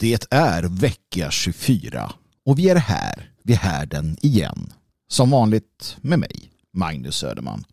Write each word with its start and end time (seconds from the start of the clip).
Det 0.00 0.26
är 0.30 0.62
vecka 0.62 1.30
24 1.30 2.12
och 2.44 2.58
vi 2.58 2.68
är 2.68 2.76
här 2.76 3.30
vid 3.42 3.56
härden 3.56 4.16
igen. 4.22 4.72
Som 5.08 5.30
vanligt 5.30 5.96
med 6.00 6.18
mig, 6.18 6.50
Magnus 6.72 7.16
Söderman. 7.16 7.64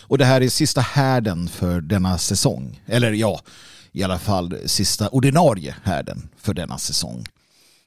Och 0.00 0.18
det 0.18 0.24
här 0.24 0.40
är 0.40 0.48
sista 0.48 0.80
härden 0.80 1.48
för 1.48 1.80
denna 1.80 2.18
säsong. 2.18 2.80
Eller 2.86 3.12
ja, 3.12 3.40
i 3.92 4.02
alla 4.02 4.18
fall 4.18 4.56
sista 4.66 5.08
ordinarie 5.08 5.76
härden 5.82 6.28
för 6.36 6.54
denna 6.54 6.78
säsong. 6.78 7.26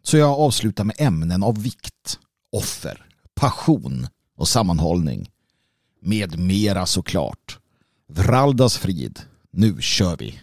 Så 0.04 0.18
jag 0.18 0.40
avslutar 0.40 0.84
med 0.84 0.96
ämnen 1.00 1.44
av 1.44 1.64
vikt, 1.64 2.20
offer, 2.52 3.06
passion 3.36 4.08
och 4.38 4.48
sammanhållning. 4.48 5.30
Med 6.02 6.40
mera 6.40 6.86
såklart. 6.86 7.60
Vraldas 8.10 8.78
frid. 8.78 9.20
Nu 9.52 9.82
kör 9.82 10.18
vi! 10.18 10.40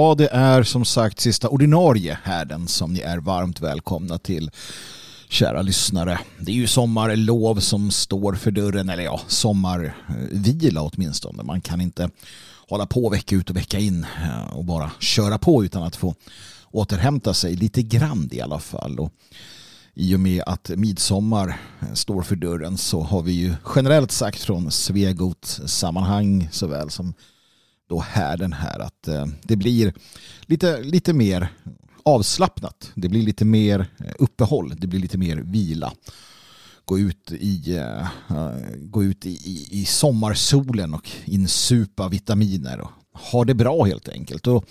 Ja, 0.00 0.14
det 0.14 0.28
är 0.32 0.62
som 0.62 0.84
sagt 0.84 1.20
sista 1.20 1.48
ordinarie 1.48 2.18
härden 2.22 2.68
som 2.68 2.92
ni 2.92 3.00
är 3.00 3.18
varmt 3.18 3.60
välkomna 3.60 4.18
till 4.18 4.50
kära 5.28 5.62
lyssnare. 5.62 6.18
Det 6.38 6.52
är 6.52 6.56
ju 6.56 6.66
sommarlov 6.66 7.60
som 7.60 7.90
står 7.90 8.34
för 8.34 8.50
dörren, 8.50 8.88
eller 8.88 9.02
ja, 9.02 9.20
sommarvila 9.26 10.82
åtminstone. 10.82 11.42
Man 11.42 11.60
kan 11.60 11.80
inte 11.80 12.10
hålla 12.68 12.86
på 12.86 13.08
vecka 13.08 13.36
ut 13.36 13.50
och 13.50 13.56
vecka 13.56 13.78
in 13.78 14.06
eh, 14.22 14.56
och 14.56 14.64
bara 14.64 14.90
köra 15.00 15.38
på 15.38 15.64
utan 15.64 15.82
att 15.82 15.96
få 15.96 16.14
återhämta 16.70 17.34
sig 17.34 17.56
lite 17.56 17.82
grann 17.82 18.28
i 18.32 18.40
alla 18.40 18.58
fall. 18.58 18.98
Och 18.98 19.12
I 19.94 20.14
och 20.14 20.20
med 20.20 20.42
att 20.46 20.68
midsommar 20.76 21.60
står 21.94 22.22
för 22.22 22.36
dörren 22.36 22.78
så 22.78 23.02
har 23.02 23.22
vi 23.22 23.32
ju 23.32 23.54
generellt 23.74 24.12
sagt 24.12 24.40
från 24.40 24.70
Svegot 24.70 25.60
sammanhang 25.66 26.48
såväl 26.52 26.90
som 26.90 27.14
då 27.90 28.00
här 28.00 28.36
den 28.36 28.52
här 28.52 28.78
att 28.78 29.08
eh, 29.08 29.26
det 29.42 29.56
blir 29.56 29.94
lite, 30.40 30.82
lite 30.82 31.12
mer 31.12 31.48
avslappnat. 32.02 32.90
Det 32.94 33.08
blir 33.08 33.22
lite 33.22 33.44
mer 33.44 33.86
eh, 33.98 34.12
uppehåll. 34.18 34.74
Det 34.78 34.86
blir 34.86 35.00
lite 35.00 35.18
mer 35.18 35.36
vila. 35.36 35.92
Gå 36.84 36.98
ut 36.98 37.32
i, 37.32 37.78
uh, 37.78 38.52
gå 38.76 39.04
ut 39.04 39.26
i, 39.26 39.30
i, 39.30 39.68
i 39.70 39.84
sommarsolen 39.84 40.94
och 40.94 41.10
insupa 41.24 42.08
vitaminer 42.08 42.80
och 42.80 42.90
ha 43.12 43.44
det 43.44 43.54
bra 43.54 43.84
helt 43.84 44.08
enkelt. 44.08 44.46
Och 44.46 44.64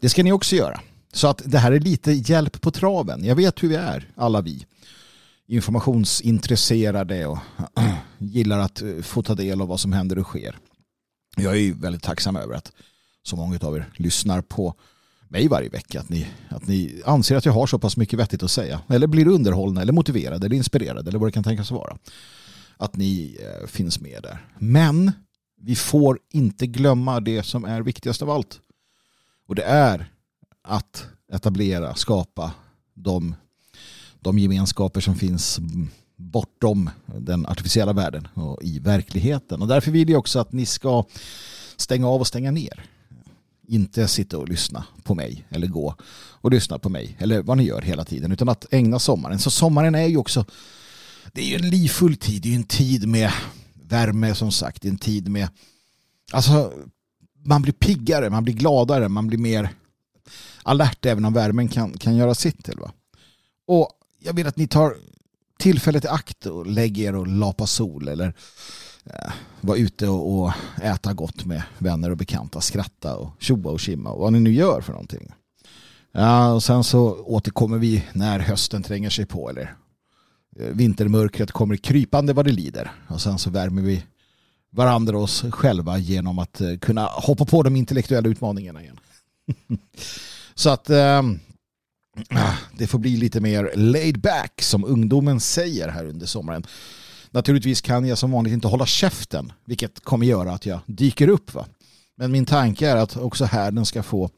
det 0.00 0.08
ska 0.08 0.22
ni 0.22 0.32
också 0.32 0.56
göra. 0.56 0.80
Så 1.12 1.28
att 1.28 1.42
det 1.44 1.58
här 1.58 1.72
är 1.72 1.80
lite 1.80 2.12
hjälp 2.12 2.60
på 2.60 2.70
traven. 2.70 3.24
Jag 3.24 3.36
vet 3.36 3.62
hur 3.62 3.68
vi 3.68 3.74
är, 3.74 4.12
alla 4.16 4.40
vi. 4.40 4.66
Informationsintresserade 5.46 7.26
och 7.26 7.38
gillar 8.18 8.58
att 8.58 8.82
få 9.02 9.22
ta 9.22 9.34
del 9.34 9.60
av 9.60 9.68
vad 9.68 9.80
som 9.80 9.92
händer 9.92 10.18
och 10.18 10.26
sker 10.26 10.58
jag 11.42 11.58
är 11.58 11.72
väldigt 11.72 12.02
tacksam 12.02 12.36
över 12.36 12.54
att 12.54 12.72
så 13.22 13.36
många 13.36 13.58
av 13.62 13.76
er 13.76 13.90
lyssnar 13.96 14.40
på 14.40 14.74
mig 15.28 15.48
varje 15.48 15.68
vecka. 15.68 16.00
Att 16.00 16.08
ni, 16.08 16.26
att 16.48 16.66
ni 16.66 17.02
anser 17.04 17.36
att 17.36 17.44
jag 17.44 17.52
har 17.52 17.66
så 17.66 17.78
pass 17.78 17.96
mycket 17.96 18.18
vettigt 18.18 18.42
att 18.42 18.50
säga. 18.50 18.80
Eller 18.88 19.06
blir 19.06 19.28
underhållna, 19.28 19.82
eller 19.82 19.92
motiverade, 19.92 20.46
eller 20.46 20.56
inspirerade, 20.56 21.08
eller 21.08 21.18
vad 21.18 21.28
det 21.28 21.32
kan 21.32 21.44
tänkas 21.44 21.70
vara. 21.70 21.98
Att 22.76 22.96
ni 22.96 23.36
eh, 23.40 23.66
finns 23.66 24.00
med 24.00 24.22
där. 24.22 24.46
Men 24.58 25.12
vi 25.60 25.76
får 25.76 26.18
inte 26.30 26.66
glömma 26.66 27.20
det 27.20 27.42
som 27.42 27.64
är 27.64 27.82
viktigast 27.82 28.22
av 28.22 28.30
allt. 28.30 28.60
Och 29.46 29.54
det 29.54 29.62
är 29.62 30.10
att 30.62 31.06
etablera, 31.32 31.94
skapa 31.94 32.52
de, 32.94 33.34
de 34.20 34.38
gemenskaper 34.38 35.00
som 35.00 35.14
finns 35.14 35.58
mm, 35.58 35.90
bortom 36.16 36.90
den 37.06 37.46
artificiella 37.46 37.92
världen 37.92 38.28
och 38.34 38.62
i 38.62 38.78
verkligheten. 38.78 39.62
Och 39.62 39.68
därför 39.68 39.90
vill 39.90 40.10
jag 40.10 40.18
också 40.18 40.38
att 40.38 40.52
ni 40.52 40.66
ska 40.66 41.04
stänga 41.76 42.08
av 42.08 42.20
och 42.20 42.26
stänga 42.26 42.50
ner. 42.50 42.84
Inte 43.66 44.08
sitta 44.08 44.38
och 44.38 44.48
lyssna 44.48 44.84
på 45.02 45.14
mig 45.14 45.46
eller 45.48 45.66
gå 45.66 45.94
och 46.40 46.50
lyssna 46.50 46.78
på 46.78 46.88
mig 46.88 47.16
eller 47.18 47.42
vad 47.42 47.56
ni 47.56 47.64
gör 47.64 47.82
hela 47.82 48.04
tiden 48.04 48.32
utan 48.32 48.48
att 48.48 48.66
ägna 48.70 48.98
sommaren. 48.98 49.38
Så 49.38 49.50
sommaren 49.50 49.94
är 49.94 50.06
ju 50.06 50.16
också 50.16 50.44
det 51.32 51.40
är 51.40 51.46
ju 51.46 51.54
en 51.54 51.70
livfull 51.70 52.16
tid. 52.16 52.42
Det 52.42 52.48
är 52.48 52.50
ju 52.50 52.56
en 52.56 52.64
tid 52.64 53.08
med 53.08 53.32
värme 53.74 54.34
som 54.34 54.52
sagt. 54.52 54.82
det 54.82 54.88
är 54.88 54.90
En 54.90 54.98
tid 54.98 55.28
med 55.28 55.48
alltså 56.32 56.72
man 57.44 57.62
blir 57.62 57.72
piggare, 57.72 58.30
man 58.30 58.44
blir 58.44 58.54
gladare, 58.54 59.08
man 59.08 59.26
blir 59.26 59.38
mer 59.38 59.68
alert 60.62 61.06
även 61.06 61.24
om 61.24 61.32
värmen 61.32 61.68
kan, 61.68 61.92
kan 61.92 62.16
göra 62.16 62.34
sitt 62.34 62.64
till. 62.64 62.78
Va? 62.78 62.92
Och 63.66 63.88
jag 64.18 64.32
vill 64.32 64.46
att 64.46 64.56
ni 64.56 64.66
tar 64.66 64.96
tillfället 65.64 66.04
i 66.04 66.08
akt 66.08 66.46
och 66.46 66.66
lägg 66.66 66.98
er 66.98 67.14
och 67.14 67.26
lapa 67.26 67.66
sol 67.66 68.08
eller 68.08 68.34
eh, 69.04 69.32
vara 69.60 69.78
ute 69.78 70.08
och, 70.08 70.38
och, 70.38 70.52
äta 70.82 71.12
gott 71.12 71.44
med 71.44 71.62
vänner 71.78 72.10
och 72.10 72.16
bekanta, 72.16 72.60
skratta 72.60 73.16
och 73.16 73.30
tjoa 73.38 73.70
och 73.70 73.80
kimma 73.80 74.10
och 74.10 74.20
vad 74.20 74.32
ni 74.32 74.40
nu 74.40 74.52
gör 74.52 74.80
för 74.80 74.92
någonting. 74.92 75.32
Ja, 76.12 76.52
och 76.52 76.62
sen 76.62 76.84
så 76.84 77.16
återkommer 77.24 77.78
vi 77.78 78.04
när 78.12 78.38
hösten 78.38 78.82
tränger 78.82 79.10
sig 79.10 79.26
på 79.26 79.50
eller 79.50 79.74
eh, 80.60 80.66
vintermörkret 80.66 81.52
kommer 81.52 81.76
krypande 81.76 82.32
vad 82.32 82.44
det 82.44 82.52
lider 82.52 82.92
och 83.08 83.20
sen 83.20 83.38
så 83.38 83.50
värmer 83.50 83.82
vi 83.82 84.04
varandra 84.70 85.18
oss 85.18 85.44
själva 85.50 85.98
genom 85.98 86.38
att 86.38 86.60
eh, 86.60 86.76
kunna 86.76 87.04
hoppa 87.04 87.44
på 87.44 87.62
de 87.62 87.76
intellektuella 87.76 88.28
utmaningarna 88.28 88.82
igen. 88.82 89.00
så 90.54 90.70
att 90.70 90.90
eh, 90.90 91.22
Ah, 92.30 92.54
det 92.78 92.86
får 92.86 92.98
bli 92.98 93.16
lite 93.16 93.40
mer 93.40 93.72
laid 93.74 94.20
back 94.20 94.62
som 94.62 94.84
ungdomen 94.84 95.40
säger 95.40 95.88
här 95.88 96.04
under 96.06 96.26
sommaren. 96.26 96.66
Naturligtvis 97.30 97.80
kan 97.80 98.06
jag 98.06 98.18
som 98.18 98.30
vanligt 98.30 98.52
inte 98.52 98.68
hålla 98.68 98.86
käften, 98.86 99.52
vilket 99.64 100.00
kommer 100.00 100.26
göra 100.26 100.52
att 100.52 100.66
jag 100.66 100.80
dyker 100.86 101.28
upp. 101.28 101.54
Va? 101.54 101.66
Men 102.16 102.32
min 102.32 102.46
tanke 102.46 102.88
är 102.88 102.96
att 102.96 103.16
också 103.16 103.44
här 103.44 103.70
den 103.70 103.86
ska 103.86 104.02
få 104.02 104.30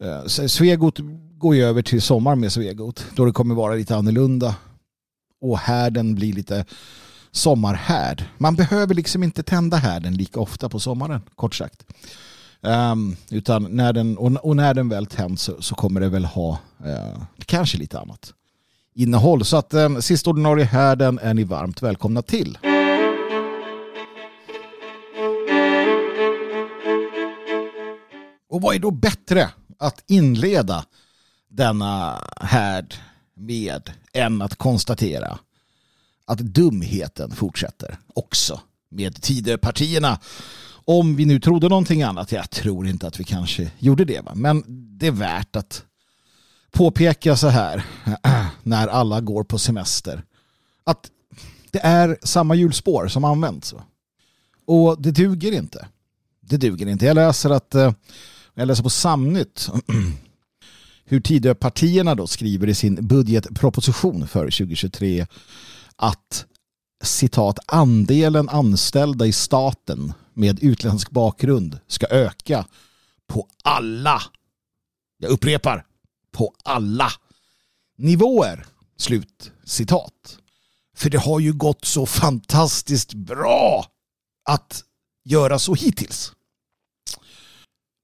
eh, 0.00 0.24
Svegot 0.26 0.98
går 1.38 1.54
ju 1.54 1.64
över 1.64 1.82
till 1.82 2.02
sommar 2.02 2.34
med 2.34 2.52
Svegot 2.52 3.04
då 3.16 3.24
det 3.24 3.32
kommer 3.32 3.54
vara 3.54 3.74
lite 3.74 3.96
annorlunda 3.96 4.54
och 5.40 5.58
härden 5.58 6.14
blir 6.14 6.32
lite 6.32 6.64
sommarhärd. 7.32 8.24
Man 8.38 8.54
behöver 8.54 8.94
liksom 8.94 9.22
inte 9.22 9.42
tända 9.42 9.76
härden 9.76 10.14
lika 10.14 10.40
ofta 10.40 10.68
på 10.68 10.80
sommaren, 10.80 11.20
kort 11.34 11.54
sagt. 11.54 11.84
Um, 12.62 13.16
utan 13.30 13.62
när 13.62 13.92
den, 13.92 14.18
och, 14.18 14.44
och, 14.44 14.56
när 14.56 14.74
den 14.74 14.88
väl 14.88 15.06
tänds 15.06 15.42
så, 15.42 15.62
så 15.62 15.74
kommer 15.74 16.00
det 16.00 16.08
väl 16.08 16.24
ha 16.24 16.58
uh, 16.86 17.22
kanske 17.46 17.78
lite 17.78 18.00
annat 18.00 18.34
innehåll. 18.94 19.44
Så 19.44 19.56
att 19.56 19.74
um, 19.74 20.02
sista 20.02 20.30
ordinarie 20.30 20.64
härden 20.64 21.18
är 21.18 21.34
ni 21.34 21.44
varmt 21.44 21.82
välkomna 21.82 22.22
till. 22.22 22.58
Och 28.48 28.62
vad 28.62 28.74
är 28.74 28.78
då 28.78 28.90
bättre 28.90 29.50
att 29.78 30.04
inleda 30.06 30.84
denna 31.48 32.24
härd 32.40 32.94
med 33.34 33.90
än 34.12 34.42
att 34.42 34.56
konstatera 34.56 35.38
att 36.24 36.38
dumheten 36.38 37.30
fortsätter 37.30 37.98
också 38.14 38.60
med 38.88 39.22
Tidöpartierna 39.22 40.18
om 40.90 41.16
vi 41.16 41.26
nu 41.26 41.40
trodde 41.40 41.68
någonting 41.68 42.02
annat, 42.02 42.32
jag 42.32 42.50
tror 42.50 42.86
inte 42.86 43.06
att 43.06 43.20
vi 43.20 43.24
kanske 43.24 43.70
gjorde 43.78 44.04
det. 44.04 44.20
Va? 44.20 44.32
Men 44.34 44.64
det 44.98 45.06
är 45.06 45.12
värt 45.12 45.56
att 45.56 45.84
påpeka 46.70 47.36
så 47.36 47.48
här 47.48 47.84
när 48.62 48.88
alla 48.88 49.20
går 49.20 49.44
på 49.44 49.58
semester. 49.58 50.22
Att 50.84 51.10
det 51.70 51.78
är 51.78 52.18
samma 52.22 52.54
hjulspår 52.54 53.08
som 53.08 53.24
används. 53.24 53.72
Va? 53.72 53.82
Och 54.66 55.02
det 55.02 55.10
duger 55.10 55.52
inte. 55.52 55.88
Det 56.40 56.56
duger 56.56 56.86
inte. 56.86 57.06
Jag 57.06 57.14
läser 57.14 57.50
att 57.50 57.74
eh, 57.74 57.92
jag 58.54 58.68
läser 58.68 58.82
på 58.82 58.90
Samnytt 58.90 59.68
hur 61.04 61.20
Tidöpartierna 61.20 62.14
då 62.14 62.26
skriver 62.26 62.68
i 62.68 62.74
sin 62.74 63.06
budgetproposition 63.06 64.28
för 64.28 64.44
2023 64.44 65.26
att 65.96 66.46
citat 67.02 67.58
andelen 67.66 68.48
anställda 68.48 69.26
i 69.26 69.32
staten 69.32 70.12
med 70.34 70.62
utländsk 70.62 71.10
bakgrund 71.10 71.78
ska 71.86 72.06
öka 72.06 72.66
på 73.26 73.48
alla, 73.64 74.22
jag 75.18 75.30
upprepar, 75.30 75.86
på 76.32 76.54
alla 76.64 77.10
nivåer. 77.98 78.66
Slut 78.96 79.52
citat. 79.64 80.38
För 80.96 81.10
det 81.10 81.18
har 81.18 81.40
ju 81.40 81.52
gått 81.52 81.84
så 81.84 82.06
fantastiskt 82.06 83.14
bra 83.14 83.86
att 84.44 84.84
göra 85.24 85.58
så 85.58 85.74
hittills. 85.74 86.32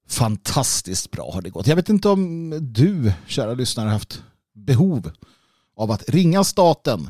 Fantastiskt 0.07 1.11
bra 1.11 1.31
har 1.33 1.41
det 1.41 1.49
gått. 1.49 1.67
Jag 1.67 1.75
vet 1.75 1.89
inte 1.89 2.09
om 2.09 2.49
du, 2.61 3.13
kära 3.27 3.53
lyssnare, 3.53 3.89
haft 3.89 4.23
behov 4.53 5.11
av 5.75 5.91
att 5.91 6.09
ringa 6.09 6.43
staten, 6.43 7.09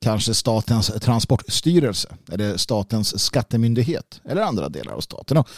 kanske 0.00 0.34
statens 0.34 0.86
transportstyrelse 0.86 2.16
eller 2.32 2.56
statens 2.56 3.24
skattemyndighet 3.24 4.20
eller 4.24 4.42
andra 4.42 4.68
delar 4.68 4.92
av 4.92 5.00
staten. 5.00 5.36
Och 5.36 5.48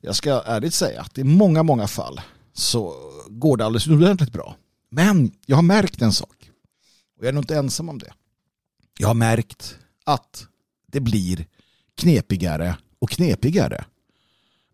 jag 0.00 0.16
ska 0.16 0.42
ärligt 0.46 0.74
säga 0.74 1.00
att 1.00 1.18
i 1.18 1.24
många, 1.24 1.62
många 1.62 1.88
fall 1.88 2.20
så 2.52 2.94
går 3.28 3.56
det 3.56 3.64
alldeles 3.64 3.86
ordentligt 3.86 4.32
bra. 4.32 4.56
Men 4.90 5.32
jag 5.46 5.56
har 5.56 5.62
märkt 5.62 6.02
en 6.02 6.12
sak 6.12 6.50
och 7.18 7.24
jag 7.24 7.28
är 7.28 7.32
nog 7.32 7.42
inte 7.42 7.56
ensam 7.56 7.88
om 7.88 7.98
det. 7.98 8.12
Jag 8.98 9.08
har 9.08 9.14
märkt 9.14 9.76
att 10.04 10.46
det 10.86 11.00
blir 11.00 11.46
knepigare 11.96 12.76
och 12.98 13.10
knepigare 13.10 13.84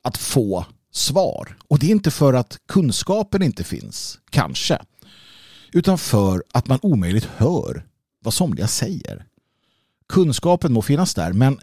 att 0.02 0.16
få 0.16 0.66
svar. 0.92 1.56
Och 1.68 1.78
det 1.78 1.86
är 1.86 1.90
inte 1.90 2.10
för 2.10 2.34
att 2.34 2.58
kunskapen 2.68 3.42
inte 3.42 3.64
finns, 3.64 4.18
kanske. 4.30 4.78
Utan 5.72 5.98
för 5.98 6.44
att 6.52 6.66
man 6.66 6.78
omöjligt 6.82 7.24
hör 7.36 7.86
vad 8.20 8.34
somliga 8.34 8.68
säger. 8.68 9.26
Kunskapen 10.08 10.72
må 10.72 10.82
finnas 10.82 11.14
där, 11.14 11.32
men 11.32 11.60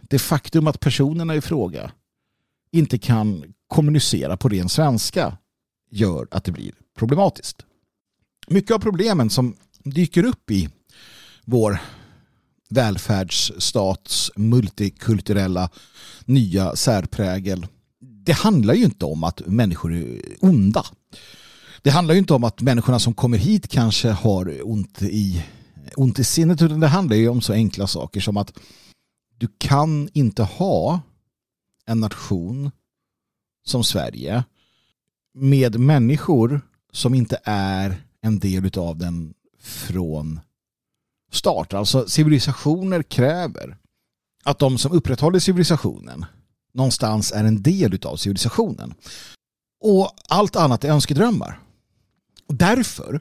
det 0.00 0.18
faktum 0.18 0.66
att 0.66 0.80
personerna 0.80 1.34
i 1.34 1.40
fråga 1.40 1.92
inte 2.70 2.98
kan 2.98 3.44
kommunicera 3.68 4.36
på 4.36 4.48
ren 4.48 4.68
svenska 4.68 5.36
gör 5.90 6.28
att 6.30 6.44
det 6.44 6.52
blir 6.52 6.72
problematiskt. 6.98 7.64
Mycket 8.48 8.74
av 8.74 8.78
problemen 8.78 9.30
som 9.30 9.56
dyker 9.84 10.24
upp 10.24 10.50
i 10.50 10.68
vår 11.44 11.78
välfärdsstats 12.68 14.30
multikulturella 14.36 15.70
nya 16.24 16.76
särprägel. 16.76 17.66
Det 18.00 18.32
handlar 18.32 18.74
ju 18.74 18.84
inte 18.84 19.04
om 19.04 19.24
att 19.24 19.42
människor 19.46 19.94
är 19.94 20.20
onda. 20.40 20.86
Det 21.82 21.90
handlar 21.90 22.14
ju 22.14 22.18
inte 22.18 22.34
om 22.34 22.44
att 22.44 22.60
människorna 22.60 22.98
som 22.98 23.14
kommer 23.14 23.38
hit 23.38 23.68
kanske 23.68 24.08
har 24.08 24.60
ont 24.62 25.02
i, 25.02 25.44
ont 25.96 26.18
i 26.18 26.24
sinnet 26.24 26.62
utan 26.62 26.80
det 26.80 26.86
handlar 26.86 27.16
ju 27.16 27.28
om 27.28 27.40
så 27.40 27.52
enkla 27.52 27.86
saker 27.86 28.20
som 28.20 28.36
att 28.36 28.58
du 29.38 29.48
kan 29.58 30.08
inte 30.12 30.42
ha 30.42 31.00
en 31.86 32.00
nation 32.00 32.70
som 33.64 33.84
Sverige 33.84 34.44
med 35.34 35.80
människor 35.80 36.60
som 36.92 37.14
inte 37.14 37.40
är 37.44 38.02
en 38.20 38.38
del 38.38 38.78
av 38.78 38.98
den 38.98 39.34
från 39.60 40.40
start. 41.30 41.74
Alltså 41.74 42.08
civilisationer 42.08 43.02
kräver 43.02 43.76
att 44.44 44.58
de 44.58 44.78
som 44.78 44.92
upprätthåller 44.92 45.38
civilisationen 45.38 46.24
någonstans 46.74 47.32
är 47.32 47.44
en 47.44 47.62
del 47.62 47.98
av 48.04 48.16
civilisationen. 48.16 48.94
Och 49.80 50.10
allt 50.28 50.56
annat 50.56 50.84
är 50.84 50.90
önskedrömmar. 50.92 51.60
Och 52.46 52.54
därför 52.54 53.20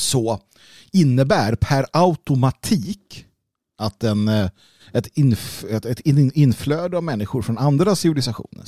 så 0.00 0.40
innebär 0.92 1.54
per 1.54 1.86
automatik 1.92 3.26
att 3.78 4.04
en, 4.04 4.28
eh, 4.28 4.50
ett, 4.92 5.06
inf, 5.14 5.64
ett, 5.64 5.86
ett 5.86 6.00
inflöde 6.34 6.96
av 6.96 7.02
människor 7.02 7.42
från 7.42 7.58
andra 7.58 7.96
civilisationer, 7.96 8.64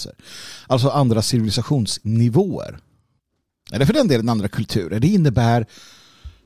alltså 0.66 0.88
andra 0.88 1.22
civilisationsnivåer, 1.22 2.78
eller 3.72 3.86
för 3.86 3.92
den 3.92 4.08
delen 4.08 4.28
andra 4.28 4.48
kulturer, 4.48 5.00
det 5.00 5.08
innebär 5.08 5.66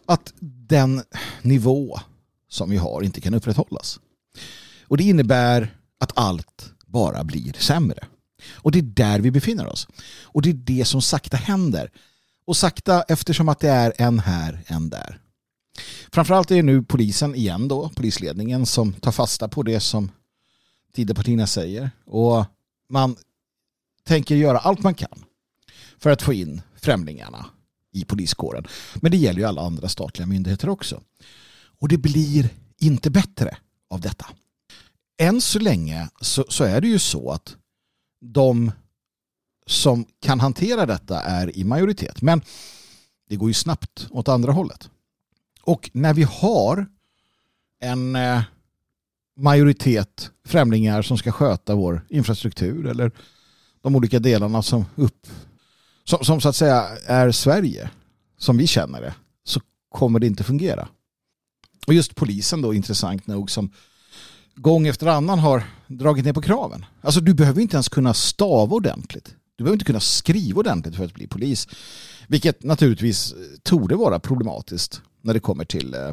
att 0.06 0.32
den 0.68 1.02
nivå 1.42 2.00
som 2.48 2.70
vi 2.70 2.76
har 2.76 3.02
inte 3.02 3.20
kan 3.20 3.34
upprätthållas. 3.34 4.00
Och 4.82 4.96
det 4.96 5.04
innebär 5.04 5.76
att 6.00 6.12
allt 6.18 6.72
bara 6.86 7.24
blir 7.24 7.52
sämre. 7.58 8.06
Och 8.52 8.72
det 8.72 8.78
är 8.78 8.82
där 8.82 9.20
vi 9.20 9.30
befinner 9.30 9.66
oss. 9.66 9.88
Och 10.22 10.42
det 10.42 10.50
är 10.50 10.54
det 10.54 10.84
som 10.84 11.02
sakta 11.02 11.36
händer. 11.36 11.90
Och 12.46 12.56
sakta 12.56 13.02
eftersom 13.02 13.48
att 13.48 13.60
det 13.60 13.68
är 13.68 13.92
en 13.98 14.18
här, 14.18 14.62
en 14.66 14.90
där. 14.90 15.20
Framförallt 16.12 16.50
är 16.50 16.56
det 16.56 16.62
nu 16.62 16.82
polisen 16.82 17.34
igen 17.34 17.68
då, 17.68 17.88
polisledningen 17.88 18.66
som 18.66 18.92
tar 18.92 19.12
fasta 19.12 19.48
på 19.48 19.62
det 19.62 19.80
som 19.80 20.10
Tidöpartierna 20.92 21.46
säger. 21.46 21.90
Och 22.04 22.44
man 22.88 23.16
tänker 24.04 24.36
göra 24.36 24.58
allt 24.58 24.82
man 24.82 24.94
kan 24.94 25.24
för 25.98 26.10
att 26.10 26.22
få 26.22 26.32
in 26.32 26.62
främlingarna 26.76 27.46
i 27.92 28.04
poliskåren. 28.04 28.66
Men 28.94 29.10
det 29.10 29.16
gäller 29.16 29.40
ju 29.40 29.46
alla 29.46 29.62
andra 29.62 29.88
statliga 29.88 30.26
myndigheter 30.26 30.68
också. 30.68 31.02
Och 31.80 31.88
det 31.88 31.98
blir 31.98 32.48
inte 32.78 33.10
bättre 33.10 33.56
av 33.90 34.00
detta. 34.00 34.26
Än 35.18 35.40
så 35.40 35.58
länge 35.58 36.08
så, 36.20 36.44
så 36.48 36.64
är 36.64 36.80
det 36.80 36.88
ju 36.88 36.98
så 36.98 37.30
att 37.30 37.56
de 38.20 38.72
som 39.66 40.06
kan 40.20 40.40
hantera 40.40 40.86
detta 40.86 41.20
är 41.20 41.56
i 41.58 41.64
majoritet. 41.64 42.22
Men 42.22 42.42
det 43.28 43.36
går 43.36 43.48
ju 43.48 43.54
snabbt 43.54 44.06
åt 44.10 44.28
andra 44.28 44.52
hållet. 44.52 44.90
Och 45.62 45.90
när 45.92 46.14
vi 46.14 46.22
har 46.22 46.86
en 47.80 48.16
eh, 48.16 48.42
majoritet 49.36 50.30
främlingar 50.44 51.02
som 51.02 51.18
ska 51.18 51.32
sköta 51.32 51.74
vår 51.74 52.06
infrastruktur 52.08 52.86
eller 52.86 53.10
de 53.82 53.96
olika 53.96 54.18
delarna 54.18 54.62
som 54.62 54.84
upp 54.94 55.26
som, 56.08 56.24
som 56.24 56.40
så 56.40 56.48
att 56.48 56.56
säga 56.56 56.88
är 57.06 57.30
Sverige, 57.30 57.90
som 58.38 58.56
vi 58.56 58.66
känner 58.66 59.00
det, 59.00 59.14
så 59.44 59.60
kommer 59.88 60.18
det 60.18 60.26
inte 60.26 60.44
fungera. 60.44 60.88
Och 61.86 61.94
just 61.94 62.14
polisen 62.14 62.62
då, 62.62 62.74
intressant 62.74 63.26
nog, 63.26 63.50
som 63.50 63.70
gång 64.54 64.86
efter 64.86 65.06
annan 65.06 65.38
har 65.38 65.64
dragit 65.86 66.24
ner 66.24 66.32
på 66.32 66.42
kraven. 66.42 66.84
Alltså 67.00 67.20
du 67.20 67.34
behöver 67.34 67.62
inte 67.62 67.76
ens 67.76 67.88
kunna 67.88 68.14
stava 68.14 68.76
ordentligt. 68.76 69.34
Du 69.56 69.64
behöver 69.64 69.74
inte 69.74 69.84
kunna 69.84 70.00
skriva 70.00 70.58
ordentligt 70.60 70.96
för 70.96 71.04
att 71.04 71.14
bli 71.14 71.26
polis. 71.26 71.68
Vilket 72.28 72.62
naturligtvis 72.62 73.32
eh, 73.32 73.38
torde 73.62 73.96
vara 73.96 74.18
problematiskt 74.18 75.02
när 75.22 75.34
det 75.34 75.40
kommer 75.40 75.64
till 75.64 75.94
eh, 75.94 76.12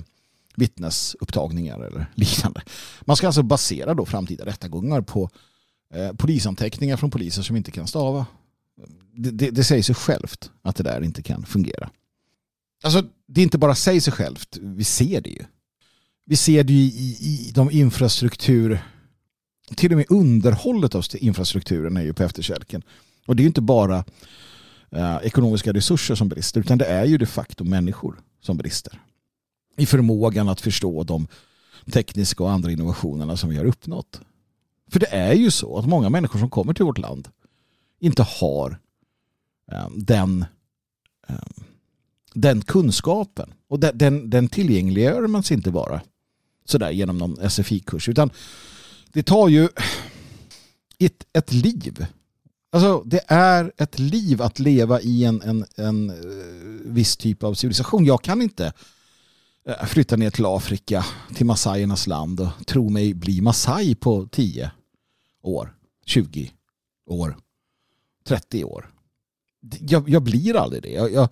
vittnesupptagningar 0.55 1.79
eller 1.79 2.11
liknande. 2.15 2.61
Man 3.01 3.15
ska 3.15 3.27
alltså 3.27 3.43
basera 3.43 3.93
då 3.93 4.05
framtida 4.05 4.45
rättegångar 4.45 5.01
på 5.01 5.29
eh, 5.93 6.13
polisanteckningar 6.13 6.97
från 6.97 7.11
poliser 7.11 7.41
som 7.41 7.55
inte 7.55 7.71
kan 7.71 7.87
stava 7.87 8.25
det, 9.15 9.31
det, 9.31 9.51
det, 9.51 9.63
säger 9.63 9.83
sig 9.83 9.95
självt 9.95 10.51
att 10.61 10.75
det 10.75 10.83
där 10.83 11.01
inte 11.03 11.21
kan 11.21 11.45
fungera. 11.45 11.89
Alltså, 12.83 13.03
det 13.27 13.41
är 13.41 13.43
inte 13.43 13.57
bara 13.57 13.75
säger 13.75 14.01
sig 14.01 14.13
självt, 14.13 14.57
vi 14.61 14.83
ser 14.83 15.21
det 15.21 15.29
ju. 15.29 15.45
Vi 16.25 16.35
ser 16.35 16.63
det 16.63 16.73
ju 16.73 16.79
i, 16.79 17.17
i 17.21 17.51
de 17.53 17.71
infrastruktur, 17.71 18.79
till 19.75 19.91
och 19.91 19.97
med 19.97 20.05
underhållet 20.09 20.95
av 20.95 21.03
infrastrukturen 21.15 21.97
är 21.97 22.01
ju 22.01 22.13
på 22.13 22.23
efterkälken. 22.23 22.83
Och 23.25 23.35
det 23.35 23.41
är 23.41 23.43
ju 23.43 23.47
inte 23.47 23.61
bara 23.61 24.03
eh, 24.91 25.17
ekonomiska 25.23 25.73
resurser 25.73 26.15
som 26.15 26.29
brister, 26.29 26.61
utan 26.61 26.77
det 26.77 26.85
är 26.85 27.05
ju 27.05 27.17
de 27.17 27.25
facto 27.25 27.63
människor 27.63 28.19
som 28.41 28.57
brister. 28.57 29.01
I 29.77 29.85
förmågan 29.85 30.49
att 30.49 30.61
förstå 30.61 31.03
de 31.03 31.27
tekniska 31.91 32.43
och 32.43 32.51
andra 32.51 32.71
innovationerna 32.71 33.37
som 33.37 33.49
vi 33.49 33.57
har 33.57 33.65
uppnått. 33.65 34.21
För 34.91 34.99
det 34.99 35.07
är 35.07 35.33
ju 35.33 35.51
så 35.51 35.77
att 35.77 35.85
många 35.85 36.09
människor 36.09 36.39
som 36.39 36.49
kommer 36.49 36.73
till 36.73 36.85
vårt 36.85 36.97
land 36.97 37.27
inte 37.99 38.23
har 38.23 38.79
eh, 39.71 39.89
den, 39.95 40.45
eh, 41.27 41.35
den 42.33 42.61
kunskapen. 42.61 43.53
Och 43.67 43.79
den, 43.79 43.97
den, 43.97 44.29
den 44.29 44.47
tillgängliggör 44.47 45.27
man 45.27 45.43
sig 45.43 45.57
inte 45.57 45.71
bara 45.71 46.01
sådär 46.65 46.91
genom 46.91 47.17
någon 47.17 47.49
SFI-kurs. 47.49 48.09
Utan 48.09 48.29
det 49.13 49.23
tar 49.23 49.47
ju 49.47 49.69
ett, 50.99 51.25
ett 51.33 51.53
liv. 51.53 52.05
Alltså 52.73 53.03
det 53.05 53.21
är 53.27 53.71
ett 53.77 53.99
liv 53.99 54.41
att 54.41 54.59
leva 54.59 55.01
i 55.01 55.23
en, 55.23 55.41
en, 55.41 55.65
en 55.75 56.09
eh, 56.09 56.15
viss 56.85 57.17
typ 57.17 57.43
av 57.43 57.53
civilisation. 57.53 58.05
Jag 58.05 58.21
kan 58.21 58.41
inte 58.41 58.73
eh, 59.67 59.85
flytta 59.85 60.15
ner 60.15 60.29
till 60.29 60.45
Afrika, 60.45 61.05
till 61.35 61.45
massajernas 61.45 62.07
land 62.07 62.39
och 62.39 62.67
tro 62.67 62.89
mig 62.89 63.13
bli 63.13 63.41
massaj 63.41 63.95
på 63.95 64.27
10 64.31 64.71
år, 65.43 65.75
20 66.05 66.51
år. 67.05 67.37
30 68.27 68.63
år. 68.63 68.89
Jag, 69.79 70.09
jag 70.09 70.23
blir 70.23 70.55
aldrig 70.55 70.83
det. 70.83 70.91
Jag, 70.91 71.11
jag, 71.11 71.29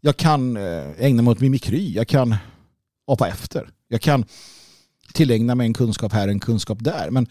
jag, 0.00 0.16
kan 0.16 0.56
eh, 0.56 0.90
ägna 0.98 1.22
mig 1.22 1.32
åt 1.32 1.40
mimikry. 1.40 1.92
Jag 1.92 2.08
kan 2.08 2.36
apa 3.06 3.28
efter. 3.28 3.70
Jag 3.88 4.00
kan 4.00 4.24
tillägna 5.12 5.54
mig 5.54 5.66
en 5.66 5.74
kunskap 5.74 6.12
här, 6.12 6.28
en 6.28 6.40
kunskap 6.40 6.78
där. 6.84 7.10
Men 7.10 7.26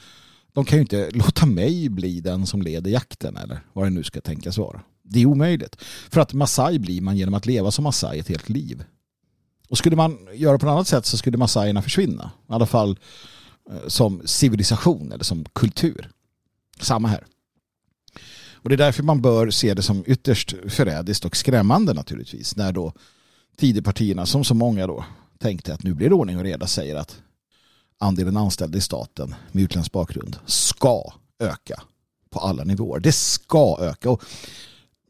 de 0.60 0.66
kan 0.66 0.78
ju 0.78 0.82
inte 0.82 1.10
låta 1.10 1.46
mig 1.46 1.90
bli 1.90 2.22
den 2.22 2.46
som 2.46 2.62
leder 2.62 2.92
jakten 2.92 3.38
eller 3.38 3.60
vad 3.74 3.86
det 3.86 3.90
nu 3.90 4.04
ska 4.04 4.22
tänkas 4.22 4.58
vara. 4.58 4.82
Det 5.04 5.22
är 5.22 5.26
omöjligt. 5.26 5.76
För 6.10 6.22
att 6.22 6.34
Masai 6.34 6.80
blir 6.80 7.02
man 7.02 7.18
genom 7.18 7.34
att 7.34 7.46
leva 7.46 7.72
som 7.72 7.84
Masai 7.84 8.20
ett 8.20 8.28
helt 8.28 8.50
liv. 8.50 8.84
Och 9.70 9.78
skulle 9.78 9.96
man 9.96 10.28
göra 10.34 10.60
på 10.60 10.66
något 10.66 10.74
annat 10.74 10.88
sätt 10.88 11.06
så 11.06 11.18
skulle 11.18 11.38
Masaierna 11.38 11.82
försvinna. 11.82 12.32
I 12.50 12.54
alla 12.54 12.66
fall 12.66 13.00
eh, 13.70 13.88
som 13.88 14.22
civilisation 14.26 15.12
eller 15.12 15.24
som 15.24 15.46
kultur. 15.54 16.12
Samma 16.82 17.08
här. 17.08 17.26
Och 18.54 18.70
det 18.70 18.76
är 18.76 18.78
därför 18.78 19.04
man 19.04 19.22
bör 19.22 19.50
se 19.50 19.74
det 19.74 19.82
som 19.82 20.04
ytterst 20.08 20.56
förrädiskt 20.68 21.26
och 21.26 21.38
skrämmande 21.38 21.94
naturligtvis 21.94 22.56
när 22.56 22.72
då 22.72 22.94
Tidöpartierna 23.58 24.26
som 24.26 24.44
så 24.44 24.54
många 24.54 24.88
då 24.88 25.06
tänkte 25.38 25.74
att 25.74 25.84
nu 25.84 25.94
blir 25.94 26.10
det 26.10 26.16
ordning 26.16 26.38
och 26.38 26.44
reda 26.44 26.68
säger 26.68 26.96
att 26.96 27.22
andelen 28.00 28.38
anställda 28.38 28.78
i 28.78 28.82
staten 28.82 29.36
med 29.52 29.64
utländsk 29.64 29.92
bakgrund 29.92 30.38
ska 30.46 31.14
öka 31.40 31.82
på 32.30 32.40
alla 32.40 32.64
nivåer. 32.64 33.00
Det 33.00 33.12
ska 33.12 33.78
öka. 33.82 34.10
Och 34.10 34.24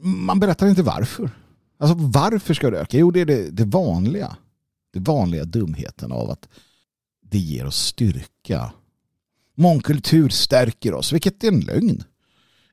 man 0.02 0.40
berättar 0.40 0.68
inte 0.68 0.84
varför. 0.84 1.32
Alltså 1.80 1.96
varför 1.98 2.54
ska 2.54 2.70
det 2.70 2.80
öka? 2.80 2.98
Jo, 2.98 3.12
det 3.12 3.22
är 3.22 3.26
det, 3.26 3.50
det 3.50 3.66
vanliga. 3.66 4.38
Det 4.94 5.00
vanliga 5.00 5.44
dumheten 5.44 6.12
av 6.12 6.30
att 6.32 6.50
det 7.22 7.38
ger 7.38 7.66
oss 7.66 7.86
styrka. 7.86 8.72
Mångkultur 9.56 10.30
stärker 10.30 10.94
oss, 10.94 11.14
vilket 11.14 11.44
är 11.44 11.48
en 11.48 11.60
lögn. 11.60 12.04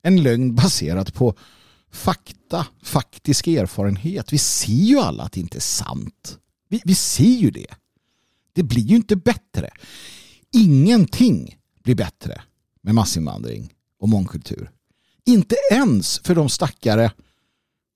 En 0.02 0.22
lögn 0.22 0.54
baserad 0.54 1.14
på 1.14 1.34
fakta, 1.90 2.66
faktisk 2.82 3.46
erfarenhet. 3.46 4.32
Vi 4.32 4.38
ser 4.38 4.72
ju 4.72 4.98
alla 4.98 5.22
att 5.22 5.32
det 5.32 5.40
inte 5.40 5.58
är 5.58 5.60
sant. 5.60 6.38
Vi, 6.68 6.82
vi 6.84 6.94
ser 6.94 7.24
ju 7.24 7.50
det. 7.50 7.74
Det 8.56 8.62
blir 8.62 8.82
ju 8.82 8.96
inte 8.96 9.16
bättre. 9.16 9.70
Ingenting 10.52 11.58
blir 11.82 11.94
bättre 11.94 12.42
med 12.82 12.94
massinvandring 12.94 13.72
och 13.98 14.08
mångkultur. 14.08 14.70
Inte 15.24 15.56
ens 15.72 16.18
för 16.18 16.34
de 16.34 16.48
stackare, 16.48 17.12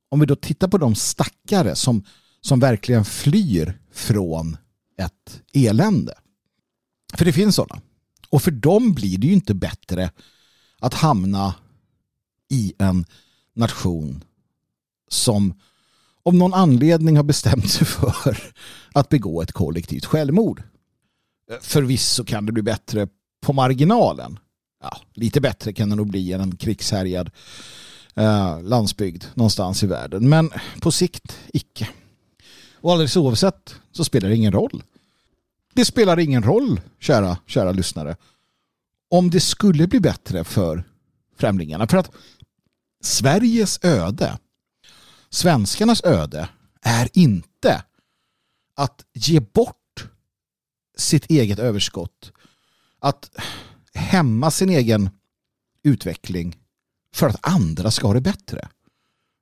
om 0.09 0.21
vi 0.21 0.27
då 0.27 0.37
tittar 0.37 0.69
på 0.69 0.79
de 0.79 0.95
stackare 0.95 1.77
som, 1.77 2.05
som 2.41 2.61
verkligen 2.61 3.05
flyr 3.05 3.81
från 3.93 4.57
ett 4.99 5.43
elände. 5.53 6.15
För 7.15 7.25
det 7.25 7.33
finns 7.33 7.57
sådana. 7.57 7.83
Och 8.29 8.43
för 8.43 8.51
dem 8.51 8.95
blir 8.95 9.19
det 9.19 9.27
ju 9.27 9.33
inte 9.33 9.55
bättre 9.55 10.11
att 10.79 10.95
hamna 10.95 11.55
i 12.49 12.73
en 12.79 13.05
nation 13.55 14.25
som 15.09 15.55
av 16.31 16.35
någon 16.35 16.55
anledning 16.55 17.17
har 17.17 17.23
bestämt 17.23 17.71
sig 17.71 17.87
för 17.87 18.39
att 18.93 19.09
begå 19.09 19.43
ett 19.43 19.53
kollektivt 19.53 20.05
självmord. 20.05 20.63
Eh, 21.51 21.57
förvisso 21.61 22.25
kan 22.25 22.47
det 22.47 22.53
bli 22.53 22.63
bättre 22.63 23.09
på 23.41 23.53
marginalen. 23.53 24.39
Ja, 24.83 25.01
lite 25.15 25.41
bättre 25.41 25.73
kan 25.73 25.91
det 25.91 25.97
nog 25.97 26.07
bli 26.07 26.33
än 26.33 26.41
en 26.41 26.57
krigshärjad 26.57 27.31
eh, 28.15 28.63
landsbygd 28.63 29.25
någonstans 29.35 29.83
i 29.83 29.87
världen. 29.87 30.29
Men 30.29 30.51
på 30.81 30.91
sikt 30.91 31.39
icke. 31.53 31.89
Och 32.75 32.93
alldeles 32.93 33.17
oavsett 33.17 33.75
så 33.93 34.05
spelar 34.05 34.29
det 34.29 34.37
ingen 34.37 34.53
roll. 34.53 34.83
Det 35.75 35.85
spelar 35.85 36.19
ingen 36.19 36.43
roll, 36.43 36.81
kära, 37.01 37.39
kära 37.47 37.73
lyssnare, 37.73 38.17
om 39.11 39.31
det 39.31 39.41
skulle 39.41 39.87
bli 39.87 40.01
bättre 40.01 40.45
för 40.45 40.85
främlingarna. 41.37 41.87
För 41.87 41.97
att 41.97 42.11
Sveriges 43.03 43.85
öde, 43.85 44.39
svenskarnas 45.31 46.05
öde, 46.05 46.49
är 46.83 47.09
inte 47.13 47.85
att 48.77 49.05
ge 49.13 49.41
bort 49.41 50.09
sitt 50.97 51.31
eget 51.31 51.59
överskott. 51.59 52.33
Att 52.99 53.31
hämma 53.95 54.51
sin 54.51 54.71
egen 54.71 55.11
utveckling 55.83 56.57
för 57.15 57.29
att 57.29 57.49
andra 57.49 57.91
ska 57.91 58.07
ha 58.07 58.15
det 58.15 58.21
bättre. 58.21 58.69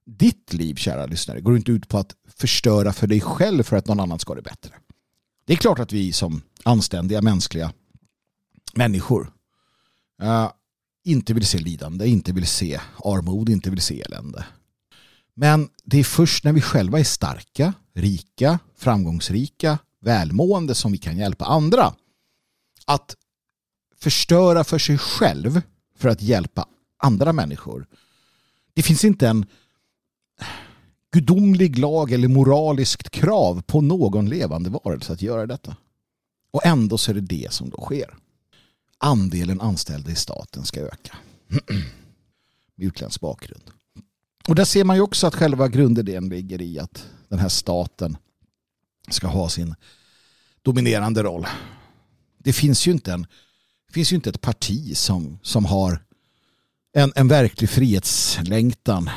Ditt 0.07 0.53
liv, 0.53 0.75
kära 0.75 1.07
lyssnare, 1.07 1.41
går 1.41 1.57
inte 1.57 1.73
ut 1.73 1.89
på 1.89 1.99
att 1.99 2.15
förstöra 2.37 2.93
för 2.93 3.07
dig 3.07 3.21
själv 3.21 3.63
för 3.63 3.77
att 3.77 3.87
någon 3.87 4.01
annan 4.01 4.19
ska 4.19 4.31
ha 4.31 4.37
det 4.37 4.43
bättre. 4.43 4.75
Det 5.45 5.53
är 5.53 5.57
klart 5.57 5.79
att 5.79 5.93
vi 5.93 6.13
som 6.13 6.43
anständiga 6.65 7.23
mänskliga 7.23 7.73
människor 8.75 9.33
uh, 10.23 10.51
inte 11.05 11.35
vill 11.35 11.47
se 11.47 11.59
lidande, 11.59 12.09
inte 12.09 12.33
vill 12.33 12.47
se 12.47 12.81
armod, 13.05 13.49
inte 13.49 13.71
vill 13.71 13.81
se 13.81 14.01
elände. 14.01 14.47
Men 15.41 15.69
det 15.85 15.99
är 15.99 16.05
först 16.05 16.45
när 16.45 16.53
vi 16.53 16.61
själva 16.61 17.01
är 17.01 17.05
starka, 17.05 17.73
rika, 17.95 18.59
framgångsrika, 18.77 19.79
välmående 20.01 20.75
som 20.75 20.93
vi 20.93 20.99
kan 20.99 21.17
hjälpa 21.17 21.45
andra. 21.45 21.95
Att 22.87 23.17
förstöra 23.97 24.65
för 24.65 24.79
sig 24.79 24.99
själv 24.99 25.61
för 25.97 26.09
att 26.09 26.23
hjälpa 26.23 26.67
andra 26.97 27.33
människor. 27.33 27.87
Det 28.75 28.83
finns 28.83 29.05
inte 29.05 29.29
en 29.29 29.47
gudomlig 31.13 31.79
lag 31.79 32.13
eller 32.13 32.29
moraliskt 32.29 33.11
krav 33.11 33.63
på 33.63 33.81
någon 33.81 34.29
levande 34.29 34.71
varelse 34.71 35.13
att 35.13 35.23
göra 35.23 35.47
detta. 35.47 35.77
Och 36.51 36.67
ändå 36.67 36.99
så 36.99 37.11
är 37.11 37.15
det 37.15 37.21
det 37.21 37.53
som 37.53 37.71
då 37.71 37.81
sker. 37.81 38.15
Andelen 38.99 39.61
anställda 39.61 40.11
i 40.11 40.15
staten 40.15 40.65
ska 40.65 40.81
öka. 40.81 41.17
Med 42.75 42.87
utländsk 42.87 43.21
bakgrund. 43.21 43.71
Och 44.49 44.55
där 44.55 44.65
ser 44.65 44.85
man 44.85 44.97
ju 44.97 45.03
också 45.03 45.27
att 45.27 45.35
själva 45.35 45.69
grundidén 45.69 46.29
ligger 46.29 46.63
i 46.63 46.79
att 46.79 47.07
den 47.29 47.39
här 47.39 47.49
staten 47.49 48.17
ska 49.11 49.27
ha 49.27 49.49
sin 49.49 49.75
dominerande 50.63 51.23
roll. 51.23 51.47
Det 52.39 52.53
finns 52.53 52.87
ju 52.87 52.93
inte, 52.93 53.13
en, 53.13 53.27
finns 53.91 54.13
ju 54.13 54.17
inte 54.17 54.31
ett 54.31 54.41
parti 54.41 54.97
som, 54.97 55.39
som 55.43 55.65
har 55.65 56.05
en, 56.93 57.13
en 57.17 57.29
verklig 57.29 57.71
frihetslängtan 57.71 59.11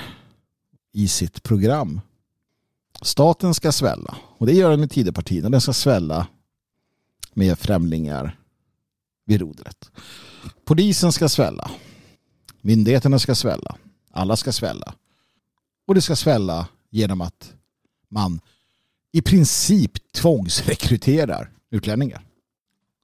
i 0.92 1.08
sitt 1.08 1.44
program. 1.44 2.02
Staten 3.02 3.54
ska 3.54 3.72
svälla 3.72 4.18
och 4.38 4.46
det 4.46 4.54
gör 4.54 4.70
den 4.70 4.84
i 4.84 4.88
Tidöpartierna. 4.88 5.50
Den 5.50 5.62
ska 5.62 5.74
svälla 5.74 6.28
med 7.34 7.60
främlingar 7.60 8.40
vid 9.26 9.42
rodret. 9.42 9.92
Polisen 10.66 11.12
ska 11.12 11.30
svälla. 11.30 11.72
Myndigheterna 12.62 13.20
ska 13.20 13.36
svälla. 13.36 13.76
Alla 14.12 14.36
ska 14.36 14.52
svälla. 14.52 14.96
Och 15.92 15.96
det 15.96 16.02
ska 16.02 16.16
svälla 16.16 16.68
genom 16.90 17.22
att 17.22 17.54
man 18.10 18.42
i 19.12 19.22
princip 19.22 20.12
tvångsrekryterar 20.12 21.50
utlänningar. 21.72 22.26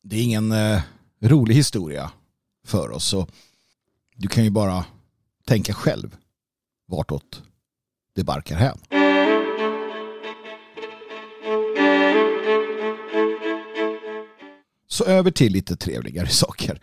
Det 0.04 0.16
är 0.16 0.24
ingen 0.24 0.52
eh, 0.52 0.82
rolig 1.22 1.56
historia 1.56 2.12
för 2.66 2.92
oss. 2.92 3.06
Så 3.06 3.28
du 4.16 4.28
kan 4.28 4.44
ju 4.44 4.50
bara 4.50 4.86
tänka 5.46 5.74
själv 5.74 6.18
vartåt 6.86 7.44
det 8.16 8.24
barkar 8.24 8.56
hän. 8.56 8.78
Så 14.88 15.04
över 15.04 15.32
till 15.32 15.54
lite 15.54 15.76
trevligare 15.76 16.28
saker 16.30 16.82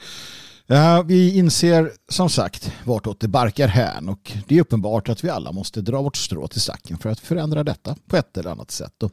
vi 1.06 1.38
inser 1.38 1.92
som 2.08 2.30
sagt 2.30 2.72
vartåt 2.84 3.20
det 3.20 3.28
barkar 3.28 3.68
hän 3.68 4.08
och 4.08 4.32
det 4.46 4.56
är 4.56 4.60
uppenbart 4.60 5.08
att 5.08 5.24
vi 5.24 5.30
alla 5.30 5.52
måste 5.52 5.80
dra 5.80 6.02
vårt 6.02 6.16
strå 6.16 6.48
till 6.48 6.60
stacken 6.60 6.98
för 6.98 7.10
att 7.10 7.20
förändra 7.20 7.64
detta 7.64 7.96
på 8.06 8.16
ett 8.16 8.36
eller 8.36 8.50
annat 8.50 8.70
sätt. 8.70 9.02
Och 9.02 9.12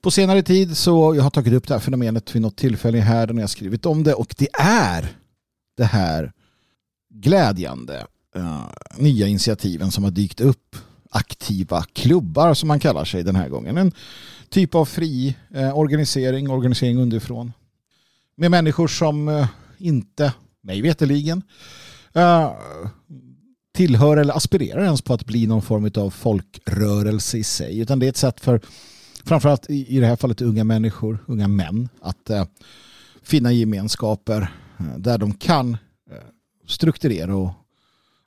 på 0.00 0.10
senare 0.10 0.42
tid 0.42 0.76
så 0.76 1.14
jag 1.14 1.22
har 1.22 1.30
tagit 1.30 1.52
upp 1.52 1.68
det 1.68 1.74
här 1.74 1.80
fenomenet 1.80 2.34
vid 2.34 2.42
något 2.42 2.56
tillfälle 2.56 2.98
här 2.98 3.26
när 3.26 3.42
jag 3.42 3.50
skrivit 3.50 3.86
om 3.86 4.02
det 4.02 4.14
och 4.14 4.34
det 4.38 4.48
är 4.58 5.16
det 5.76 5.84
här 5.84 6.32
glädjande 7.14 8.06
uh, 8.36 8.66
nya 8.96 9.26
initiativen 9.26 9.90
som 9.90 10.04
har 10.04 10.10
dykt 10.10 10.40
upp 10.40 10.76
aktiva 11.10 11.82
klubbar 11.92 12.54
som 12.54 12.68
man 12.68 12.80
kallar 12.80 13.04
sig 13.04 13.22
den 13.22 13.36
här 13.36 13.48
gången. 13.48 13.76
En 13.78 13.92
typ 14.48 14.74
av 14.74 14.84
fri 14.84 15.36
uh, 15.56 15.78
organisering, 15.78 16.50
organisering 16.50 16.98
underifrån. 16.98 17.52
Med 18.36 18.50
människor 18.50 18.88
som 18.88 19.28
uh, 19.28 19.46
inte, 19.78 20.32
mig 20.62 20.82
veteligen, 20.82 21.42
eh, 22.12 22.52
tillhör 23.74 24.16
eller 24.16 24.36
aspirerar 24.36 24.84
ens 24.84 25.02
på 25.02 25.14
att 25.14 25.26
bli 25.26 25.46
någon 25.46 25.62
form 25.62 25.90
av 25.96 26.10
folkrörelse 26.10 27.38
i 27.38 27.44
sig. 27.44 27.78
Utan 27.78 27.98
det 27.98 28.06
är 28.06 28.10
ett 28.10 28.16
sätt 28.16 28.40
för 28.40 28.60
framförallt 29.24 29.70
i, 29.70 30.00
det 30.00 30.06
här 30.06 30.16
fallet 30.16 30.40
unga 30.40 30.64
människor, 30.64 31.24
unga 31.26 31.48
män, 31.48 31.88
att 32.00 32.30
eh, 32.30 32.44
finna 33.22 33.52
gemenskaper 33.52 34.40
eh, 34.78 34.98
där 34.98 35.18
de 35.18 35.34
kan 35.34 35.76
strukturera 36.66 37.36
och 37.36 37.50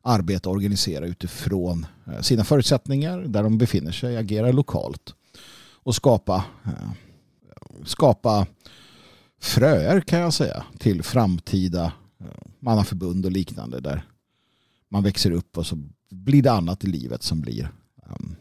arbeta 0.05 0.49
och 0.49 0.55
organisera 0.55 1.05
utifrån 1.05 1.85
eh, 2.07 2.21
sina 2.21 2.43
förutsättningar 2.43 3.19
där 3.19 3.43
de 3.43 3.57
befinner 3.57 3.91
sig, 3.91 4.17
agera 4.17 4.51
lokalt 4.51 5.13
och 5.83 5.95
skapa, 5.95 6.45
eh, 6.65 6.91
skapa 7.85 8.47
fröer 9.41 10.01
kan 10.01 10.19
jag 10.19 10.33
säga 10.33 10.63
till 10.79 11.03
framtida 11.03 11.91
mannaförbund 12.65 13.25
och 13.25 13.31
liknande 13.31 13.79
där 13.79 14.05
man 14.89 15.03
växer 15.03 15.31
upp 15.31 15.57
och 15.57 15.67
så 15.67 15.77
blir 16.09 16.43
det 16.43 16.51
annat 16.51 16.83
i 16.83 16.87
livet 16.87 17.23
som 17.23 17.41
blir 17.41 17.71
um, 18.09 18.35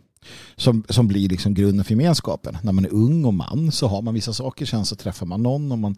som, 0.57 0.85
som 0.89 1.09
blir 1.09 1.29
liksom 1.29 1.55
grunden 1.55 1.85
för 1.85 1.93
gemenskapen. 1.93 2.59
När 2.63 2.73
man 2.73 2.85
är 2.85 2.93
ung 2.93 3.25
och 3.25 3.35
man 3.35 3.73
så 3.73 3.89
har 3.89 4.03
man 4.03 4.15
vissa 4.15 4.33
saker, 4.33 4.67
sen 4.67 4.87
så 4.87 4.97
träffar 4.97 5.27
man 5.27 5.43
någon 5.43 5.73
och 5.73 5.79
man 5.79 5.97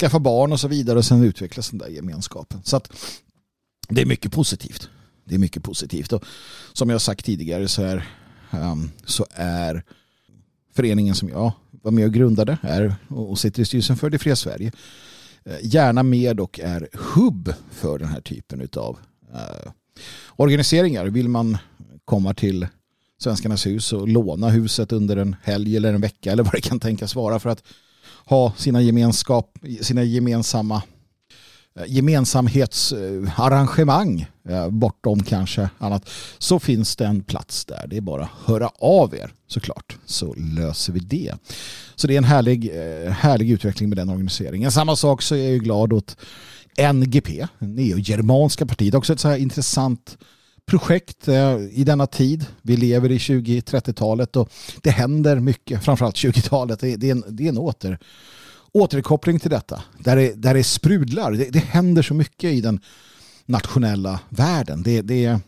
skaffar 0.00 0.18
barn 0.18 0.52
och 0.52 0.60
så 0.60 0.68
vidare 0.68 0.98
och 0.98 1.04
sen 1.04 1.22
utvecklas 1.22 1.70
den 1.70 1.78
där 1.78 1.88
gemenskapen. 1.88 2.60
Så 2.64 2.76
att 2.76 2.92
det 3.88 4.02
är 4.02 4.06
mycket 4.06 4.32
positivt. 4.32 4.88
Det 5.24 5.34
är 5.34 5.38
mycket 5.38 5.62
positivt. 5.62 6.12
Och 6.12 6.24
som 6.72 6.90
jag 6.90 7.00
sagt 7.00 7.24
tidigare 7.24 7.68
så 7.68 7.82
är, 7.82 8.08
um, 8.50 8.90
så 9.04 9.26
är 9.30 9.84
föreningen 10.74 11.14
som 11.14 11.28
jag 11.28 11.52
var 11.70 11.90
med 11.90 12.06
och 12.06 12.12
grundade 12.14 12.58
är, 12.62 12.96
och 13.08 13.38
sitter 13.38 13.62
i 13.62 13.64
styrelsen 13.64 13.96
för 13.96 14.10
Det 14.10 14.18
fria 14.18 14.36
Sverige 14.36 14.72
Eh, 15.46 15.56
gärna 15.62 16.02
med 16.02 16.40
och 16.40 16.60
är 16.60 16.88
hubb 16.92 17.52
för 17.70 17.98
den 17.98 18.08
här 18.08 18.20
typen 18.20 18.68
av 18.76 18.98
eh, 19.34 19.70
organiseringar. 20.36 21.06
Vill 21.06 21.28
man 21.28 21.58
komma 22.04 22.34
till 22.34 22.66
Svenskarnas 23.18 23.66
hus 23.66 23.92
och 23.92 24.08
låna 24.08 24.48
huset 24.48 24.92
under 24.92 25.16
en 25.16 25.36
helg 25.42 25.76
eller 25.76 25.94
en 25.94 26.00
vecka 26.00 26.32
eller 26.32 26.42
vad 26.42 26.52
det 26.52 26.60
kan 26.60 26.80
tänkas 26.80 27.14
vara 27.14 27.38
för 27.38 27.50
att 27.50 27.62
ha 28.24 28.52
sina, 28.56 28.82
gemenskap, 28.82 29.58
sina 29.80 30.02
gemensamma 30.02 30.82
Eh, 31.76 31.84
gemensamhetsarrangemang 31.86 34.26
eh, 34.48 34.70
bortom 34.70 35.22
kanske 35.22 35.70
annat 35.78 36.08
så 36.38 36.58
finns 36.58 36.96
det 36.96 37.06
en 37.06 37.22
plats 37.22 37.64
där. 37.64 37.86
Det 37.90 37.96
är 37.96 38.00
bara 38.00 38.22
att 38.22 38.30
höra 38.46 38.70
av 38.78 39.14
er 39.14 39.32
såklart 39.46 39.96
så 40.06 40.34
löser 40.34 40.92
vi 40.92 41.00
det. 41.00 41.34
Så 41.94 42.06
det 42.06 42.14
är 42.14 42.18
en 42.18 42.24
härlig, 42.24 42.70
eh, 42.74 43.10
härlig 43.12 43.50
utveckling 43.50 43.88
med 43.88 43.98
den 43.98 44.08
organiseringen. 44.08 44.72
Samma 44.72 44.96
sak 44.96 45.22
så 45.22 45.34
är 45.34 45.38
jag 45.38 45.52
ju 45.52 45.58
glad 45.58 45.92
åt 45.92 46.16
NGP, 46.92 47.46
Neogermanska 47.58 48.66
partiet. 48.66 48.94
Också 48.94 49.12
ett 49.12 49.20
så 49.20 49.28
här 49.28 49.36
intressant 49.36 50.18
projekt 50.66 51.28
i 51.70 51.84
denna 51.84 52.06
tid. 52.06 52.46
Vi 52.62 52.76
lever 52.76 53.10
i 53.10 53.18
20-30-talet 53.18 54.36
och 54.36 54.50
det 54.82 54.90
händer 54.90 55.40
mycket, 55.40 55.84
framförallt 55.84 56.16
20-talet. 56.16 56.80
Det, 56.80 57.04
är 57.04 57.10
en, 57.10 57.24
det 57.28 57.44
är 57.44 57.48
en 57.48 57.58
åter, 57.58 57.98
återkoppling 58.76 59.38
till 59.38 59.50
detta. 59.50 59.82
Där 59.98 60.16
det, 60.16 60.34
där 60.34 60.54
det 60.54 60.64
sprudlar. 60.64 61.32
Det, 61.32 61.50
det 61.50 61.58
händer 61.58 62.02
så 62.02 62.14
mycket 62.14 62.52
i 62.52 62.60
den 62.60 62.80
nationella 63.46 64.20
världen. 64.28 64.82
Det, 64.82 65.02
det 65.02 65.24
är 65.24 65.40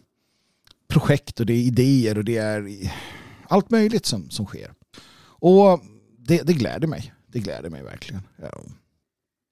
projekt 0.89 1.41
och 1.41 1.47
det 1.47 1.53
är 1.53 1.63
idéer 1.63 2.19
och 2.19 2.25
det 2.25 2.37
är 2.37 2.93
allt 3.49 3.71
möjligt 3.71 4.07
som, 4.07 4.31
som 4.31 4.47
sker. 4.47 4.73
Och 5.41 5.81
det, 6.19 6.43
det 6.43 6.53
gläder 6.53 6.87
mig. 6.87 7.13
Det 7.27 7.39
gläder 7.39 7.71
mig 7.71 7.83
verkligen. 7.83 8.23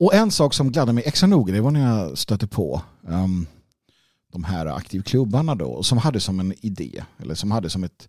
Och 0.01 0.15
en 0.15 0.31
sak 0.31 0.55
som 0.55 0.73
gladde 0.73 0.93
mig 0.93 1.05
extra 1.07 1.27
noga 1.27 1.53
det 1.53 1.61
var 1.61 1.71
när 1.71 2.01
jag 2.01 2.19
stötte 2.19 2.47
på 2.47 2.83
um, 3.03 3.47
de 4.33 4.45
här 4.45 4.67
aktivklubbarna 4.67 5.55
då 5.55 5.83
som 5.83 5.99
hade 5.99 6.21
som 6.21 6.41
en 6.41 6.55
idé 6.61 7.05
eller 7.19 7.35
som 7.35 7.51
hade 7.51 7.71
som 7.71 7.85
ett 7.85 8.09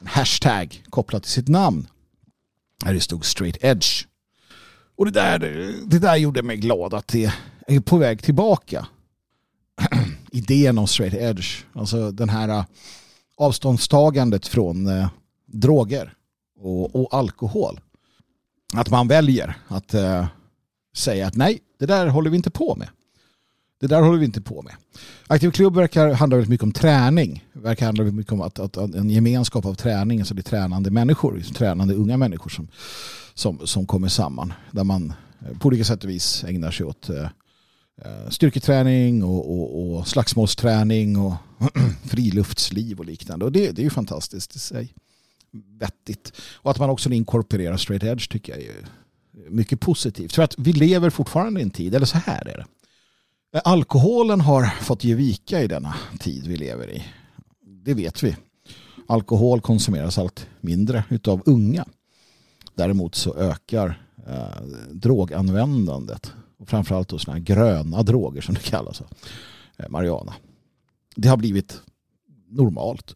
en 0.00 0.06
hashtag 0.06 0.84
kopplat 0.90 1.22
till 1.22 1.32
sitt 1.32 1.48
namn. 1.48 1.86
Där 2.84 2.94
det 2.94 3.00
stod 3.00 3.24
straight 3.24 3.56
edge. 3.60 4.06
Och 4.98 5.04
det 5.04 5.10
där, 5.10 5.38
det 5.86 5.98
där 5.98 6.16
gjorde 6.16 6.42
mig 6.42 6.56
glad 6.56 6.94
att 6.94 7.08
det 7.08 7.32
är 7.66 7.80
på 7.80 7.96
väg 7.96 8.22
tillbaka. 8.22 8.86
Idén 10.32 10.78
om 10.78 10.86
straight 10.86 11.14
edge. 11.14 11.64
Alltså 11.72 12.10
den 12.10 12.28
här 12.28 12.48
äh, 12.48 12.64
avståndstagandet 13.36 14.46
från 14.46 14.86
eh, 14.86 15.08
droger 15.46 16.14
och, 16.60 16.96
och, 16.96 17.14
alkohol. 17.14 17.80
Att 18.74 18.90
man 18.90 19.08
väljer 19.08 19.56
att 19.68 19.94
eh, 19.94 20.26
säga 20.96 21.26
att 21.26 21.36
nej, 21.36 21.58
det 21.78 21.86
där 21.86 22.06
håller 22.06 22.30
vi 22.30 22.36
inte 22.36 22.50
på 22.50 22.74
med. 22.74 22.88
Det 23.80 23.86
där 23.86 24.02
håller 24.02 24.18
vi 24.18 24.24
inte 24.24 24.40
på 24.40 24.62
med. 24.62 24.74
Aktiv 25.26 25.50
klubb 25.50 25.76
verkar 25.76 26.12
handla 26.12 26.36
väldigt 26.36 26.50
mycket 26.50 26.64
om 26.64 26.72
träning. 26.72 27.44
Det 27.52 27.60
verkar 27.60 27.86
handla 27.86 28.04
väldigt 28.04 28.18
mycket 28.18 28.32
om 28.32 28.40
att, 28.40 28.58
att, 28.58 28.76
att, 28.76 28.94
en 28.94 29.10
gemenskap 29.10 29.66
av 29.66 29.74
träning, 29.74 30.18
alltså 30.18 30.34
det 30.34 30.40
är 30.40 30.50
tränande 30.50 30.90
människor, 30.90 31.36
liksom 31.36 31.54
tränande 31.54 31.94
unga 31.94 32.16
människor 32.16 32.50
som, 32.50 32.68
som, 33.38 33.66
som 33.66 33.86
kommer 33.86 34.08
samman. 34.08 34.52
Där 34.70 34.84
man 34.84 35.12
eh, 35.40 35.58
på 35.58 35.68
olika 35.68 35.84
sätt 35.84 36.04
och 36.04 36.10
vis 36.10 36.44
ägnar 36.44 36.70
sig 36.70 36.86
åt 36.86 37.08
eh, 37.08 37.28
eh, 38.04 38.30
styrketräning 38.30 39.24
och, 39.24 39.50
och, 39.50 39.96
och 39.96 40.08
slagsmålsträning 40.08 41.16
och 41.16 41.34
friluftsliv 42.04 42.98
och 42.98 43.04
liknande. 43.04 43.44
Och 43.44 43.52
det, 43.52 43.70
det 43.70 43.82
är 43.82 43.84
ju 43.84 43.90
fantastiskt 43.90 44.56
i 44.56 44.58
sig. 44.58 44.94
Vettigt. 45.80 46.32
Och 46.54 46.70
att 46.70 46.78
man 46.78 46.90
också 46.90 47.10
inkorporerar 47.10 47.76
straight 47.76 48.04
edge 48.04 48.30
tycker 48.30 48.52
jag 48.52 48.62
är 48.62 48.74
mycket 49.50 49.80
positivt. 49.80 50.32
För 50.32 50.42
att 50.42 50.54
vi 50.58 50.72
lever 50.72 51.10
fortfarande 51.10 51.60
i 51.60 51.62
en 51.62 51.70
tid, 51.70 51.94
eller 51.94 52.06
så 52.06 52.18
här 52.18 52.48
är 52.48 52.56
det. 52.56 52.66
Alkoholen 53.64 54.40
har 54.40 54.66
fått 54.66 55.04
ge 55.04 55.14
vika 55.14 55.62
i 55.62 55.66
denna 55.66 55.94
tid 56.18 56.46
vi 56.46 56.56
lever 56.56 56.90
i. 56.90 57.04
Det 57.84 57.94
vet 57.94 58.22
vi. 58.22 58.36
Alkohol 59.08 59.60
konsumeras 59.60 60.18
allt 60.18 60.46
mindre 60.60 61.04
utav 61.08 61.42
unga. 61.46 61.86
Däremot 62.78 63.14
så 63.14 63.34
ökar 63.34 64.02
eh, 64.26 64.62
droganvändandet. 64.90 66.32
Och 66.58 66.68
framförallt 66.68 67.08
då 67.08 67.18
sådana 67.18 67.38
här 67.38 67.44
gröna 67.44 68.02
droger 68.02 68.40
som 68.40 68.54
det 68.54 68.60
kallas. 68.60 69.02
Eh, 69.76 69.88
marijuana. 69.88 70.34
Det 71.16 71.28
har 71.28 71.36
blivit 71.36 71.80
normalt. 72.48 73.14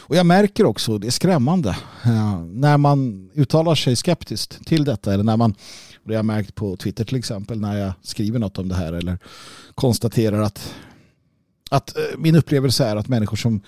Och 0.00 0.16
jag 0.16 0.26
märker 0.26 0.64
också, 0.64 0.98
det 0.98 1.06
är 1.06 1.10
skrämmande, 1.10 1.68
eh, 2.04 2.40
när 2.40 2.78
man 2.78 3.30
uttalar 3.34 3.74
sig 3.74 3.96
skeptiskt 3.96 4.66
till 4.66 4.84
detta 4.84 5.14
eller 5.14 5.24
när 5.24 5.36
man, 5.36 5.54
det 6.04 6.12
har 6.12 6.14
jag 6.14 6.24
märkt 6.24 6.54
på 6.54 6.76
Twitter 6.76 7.04
till 7.04 7.18
exempel, 7.18 7.60
när 7.60 7.78
jag 7.78 7.92
skriver 8.02 8.38
något 8.38 8.58
om 8.58 8.68
det 8.68 8.74
här 8.74 8.92
eller 8.92 9.18
konstaterar 9.74 10.42
att, 10.42 10.74
att 11.70 11.96
eh, 11.96 12.02
min 12.18 12.34
upplevelse 12.34 12.84
är 12.84 12.96
att 12.96 13.08
människor 13.08 13.36
som 13.36 13.60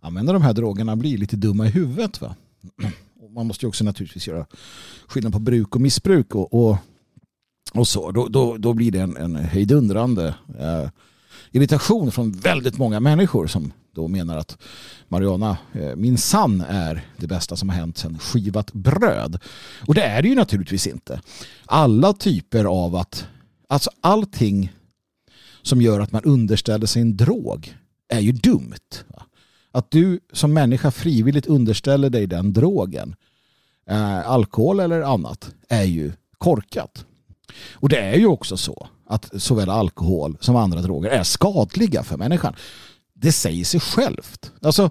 använder 0.00 0.32
de 0.32 0.42
här 0.42 0.52
drogerna 0.52 0.96
blir 0.96 1.18
lite 1.18 1.36
dumma 1.36 1.66
i 1.66 1.70
huvudet. 1.70 2.20
Va? 2.20 2.34
Man 3.38 3.46
måste 3.46 3.64
ju 3.64 3.68
också 3.68 3.84
naturligtvis 3.84 4.26
göra 4.26 4.46
skillnad 5.06 5.32
på 5.32 5.38
bruk 5.38 5.74
och 5.74 5.80
missbruk 5.80 6.34
och, 6.34 6.54
och, 6.54 6.76
och 7.72 7.88
så. 7.88 8.10
Då, 8.10 8.28
då, 8.28 8.56
då 8.56 8.72
blir 8.72 8.92
det 8.92 9.00
en, 9.00 9.16
en 9.16 9.36
hejdundrande 9.36 10.34
eh, 10.58 10.88
irritation 11.50 12.12
från 12.12 12.32
väldigt 12.32 12.78
många 12.78 13.00
människor 13.00 13.46
som 13.46 13.72
då 13.94 14.08
menar 14.08 14.36
att 14.36 14.58
marijuana 15.08 15.58
eh, 15.72 15.96
min 15.96 16.18
sann 16.18 16.60
är 16.60 17.06
det 17.16 17.26
bästa 17.26 17.56
som 17.56 17.68
har 17.68 17.76
hänt 17.76 17.98
sedan 17.98 18.18
skivat 18.18 18.72
bröd. 18.72 19.40
Och 19.86 19.94
det 19.94 20.02
är 20.02 20.22
det 20.22 20.28
ju 20.28 20.34
naturligtvis 20.34 20.86
inte. 20.86 21.20
Alla 21.66 22.12
typer 22.12 22.64
av 22.64 22.96
att, 22.96 23.26
alltså 23.68 23.90
allting 24.00 24.72
som 25.62 25.82
gör 25.82 26.00
att 26.00 26.12
man 26.12 26.24
underställer 26.24 26.86
sig 26.86 27.02
en 27.02 27.16
drog 27.16 27.74
är 28.08 28.20
ju 28.20 28.32
dumt. 28.32 29.04
Att 29.72 29.90
du 29.90 30.20
som 30.32 30.52
människa 30.52 30.90
frivilligt 30.90 31.46
underställer 31.46 32.10
dig 32.10 32.26
den 32.26 32.52
drogen, 32.52 33.14
eh, 33.88 34.30
alkohol 34.30 34.80
eller 34.80 35.00
annat, 35.00 35.50
är 35.68 35.84
ju 35.84 36.12
korkat. 36.38 37.04
Och 37.72 37.88
det 37.88 38.00
är 38.00 38.16
ju 38.16 38.26
också 38.26 38.56
så 38.56 38.88
att 39.06 39.42
såväl 39.42 39.70
alkohol 39.70 40.36
som 40.40 40.56
andra 40.56 40.80
droger 40.80 41.10
är 41.10 41.22
skadliga 41.22 42.02
för 42.02 42.16
människan. 42.16 42.54
Det 43.14 43.32
säger 43.32 43.64
sig 43.64 43.80
självt. 43.80 44.52
Alltså, 44.62 44.90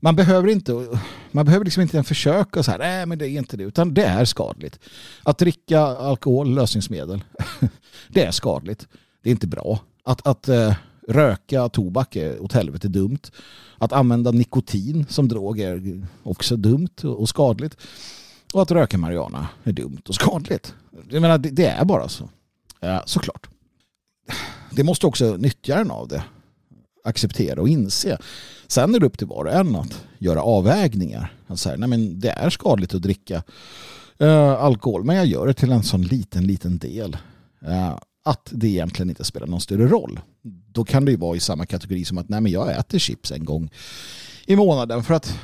man 0.00 0.16
behöver 0.16 0.48
inte, 0.48 0.86
man 1.30 1.44
behöver 1.44 1.64
liksom 1.64 1.82
inte 1.82 2.02
försöka 2.02 2.62
så 2.62 2.70
här, 2.70 2.78
nej 2.78 3.06
men 3.06 3.18
det 3.18 3.28
är 3.28 3.38
inte 3.38 3.56
det, 3.56 3.64
utan 3.64 3.94
det 3.94 4.04
är 4.04 4.24
skadligt. 4.24 4.78
Att 5.22 5.38
dricka 5.38 5.80
alkohol, 5.80 6.54
lösningsmedel, 6.54 7.24
det 8.08 8.24
är 8.24 8.30
skadligt. 8.30 8.88
Det 9.22 9.30
är 9.30 9.32
inte 9.32 9.46
bra. 9.46 9.80
Att, 10.04 10.26
att 10.26 10.48
uh, 10.48 10.74
röka 11.08 11.68
tobak 11.68 12.16
är 12.16 12.42
åt 12.42 12.52
helvete 12.52 12.88
dumt. 12.88 13.18
Att 13.78 13.92
använda 13.92 14.30
nikotin 14.30 15.06
som 15.08 15.28
drog 15.28 15.60
är 15.60 16.06
också 16.22 16.56
dumt 16.56 17.04
och 17.04 17.28
skadligt. 17.28 17.76
Och 18.52 18.62
att 18.62 18.70
röka 18.70 18.98
marijuana 18.98 19.48
är 19.64 19.72
dumt 19.72 20.02
och 20.08 20.14
skadligt. 20.14 20.74
Jag 21.10 21.22
menar, 21.22 21.38
det, 21.38 21.50
det 21.50 21.66
är 21.66 21.84
bara 21.84 22.08
så. 22.08 22.28
Ja, 22.80 23.02
såklart. 23.06 23.48
Det 24.70 24.84
måste 24.84 25.06
också 25.06 25.36
nyttjaren 25.36 25.90
av 25.90 26.08
det 26.08 26.24
acceptera 27.04 27.60
och 27.60 27.68
inse. 27.68 28.18
Sen 28.66 28.94
är 28.94 29.00
det 29.00 29.06
upp 29.06 29.18
till 29.18 29.26
var 29.26 29.44
och 29.44 29.52
en 29.52 29.76
att 29.76 30.04
göra 30.18 30.42
avvägningar. 30.42 31.32
Att 31.46 31.60
säga, 31.60 31.76
nej 31.76 31.88
men 31.88 32.20
det 32.20 32.30
är 32.30 32.50
skadligt 32.50 32.94
att 32.94 33.02
dricka 33.02 33.42
eh, 34.18 34.52
alkohol 34.52 35.04
men 35.04 35.16
jag 35.16 35.26
gör 35.26 35.46
det 35.46 35.54
till 35.54 35.72
en 35.72 35.82
sån 35.82 36.02
liten, 36.02 36.46
liten 36.46 36.78
del. 36.78 37.16
eh, 37.66 37.96
att 38.24 38.48
det 38.52 38.68
egentligen 38.68 39.10
inte 39.10 39.24
spelar 39.24 39.46
någon 39.46 39.60
större 39.60 39.86
roll. 39.86 40.20
Då 40.72 40.84
kan 40.84 41.04
det 41.04 41.10
ju 41.10 41.16
vara 41.16 41.36
i 41.36 41.40
samma 41.40 41.66
kategori 41.66 42.04
som 42.04 42.18
att 42.18 42.28
nej 42.28 42.40
men 42.40 42.52
jag 42.52 42.78
äter 42.78 42.98
chips 42.98 43.32
en 43.32 43.44
gång 43.44 43.70
i 44.46 44.56
månaden 44.56 45.02
för 45.02 45.14
att 45.14 45.38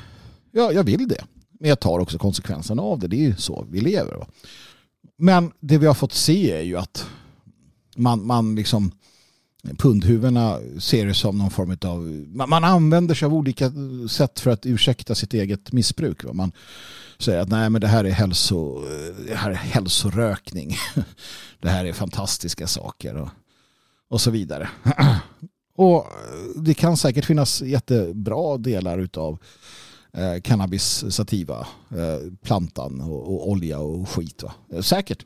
ja, 0.53 0.73
jag 0.73 0.85
vill 0.85 1.09
det. 1.09 1.25
Men 1.64 1.68
jag 1.68 1.81
tar 1.81 1.98
också 1.98 2.18
konsekvenserna 2.18 2.83
av 2.83 2.98
det. 2.98 3.09
Det 3.09 3.16
är 3.16 3.27
ju 3.27 3.37
så 3.37 3.66
vi 3.70 3.81
lever. 3.81 4.14
Va? 4.14 4.27
Men 5.16 5.53
det 5.61 5.79
vi 5.79 5.87
har 5.87 5.94
fått 5.94 6.12
se 6.12 6.53
är 6.53 6.62
ju 6.62 6.77
att 6.77 7.07
man, 7.96 8.27
man 8.27 8.55
liksom 8.55 8.90
pundhuvudena 9.79 10.59
ser 10.79 11.07
det 11.07 11.14
som 11.14 11.38
någon 11.38 11.50
form 11.50 11.77
av... 11.85 11.98
Man, 12.37 12.48
man, 12.48 12.64
använder 12.64 13.14
sig 13.14 13.27
av 13.27 13.35
olika 13.35 13.72
sätt 14.11 14.40
för 14.40 14.50
att 14.50 14.66
ursäkta 14.66 15.14
sitt 15.14 15.35
eget 15.35 15.72
missbruk. 15.72 16.24
Man 16.33 16.53
säger 17.18 17.40
att 17.40 17.48
nej 17.48 17.70
men 17.70 17.81
det 17.81 17.88
här 17.88 18.05
är, 18.05 18.11
hälso, 18.11 18.81
det 19.27 19.35
här 19.35 19.50
är 19.50 19.55
hälsorökning. 19.55 20.77
Det 21.61 21.68
här 21.68 21.85
är 21.85 21.92
fantastiska 21.92 22.66
saker 22.66 23.16
och, 23.16 23.29
och 24.09 24.20
så 24.20 24.31
vidare. 24.31 24.68
Och 25.77 26.07
det 26.57 26.74
kan 26.74 26.96
säkert 26.96 27.24
finnas 27.24 27.62
jättebra 27.62 28.57
delar 28.59 28.98
utav 28.98 29.38
eh, 30.14 30.40
cannabis 30.40 31.05
sativa, 31.11 31.66
eh, 31.90 32.33
plantan 32.42 33.00
och, 33.00 33.35
och, 33.35 33.50
olja 33.50 33.79
och 33.79 34.09
skit. 34.09 34.42
Va? 34.42 34.53
Eh, 34.72 34.81
säkert 34.81 35.24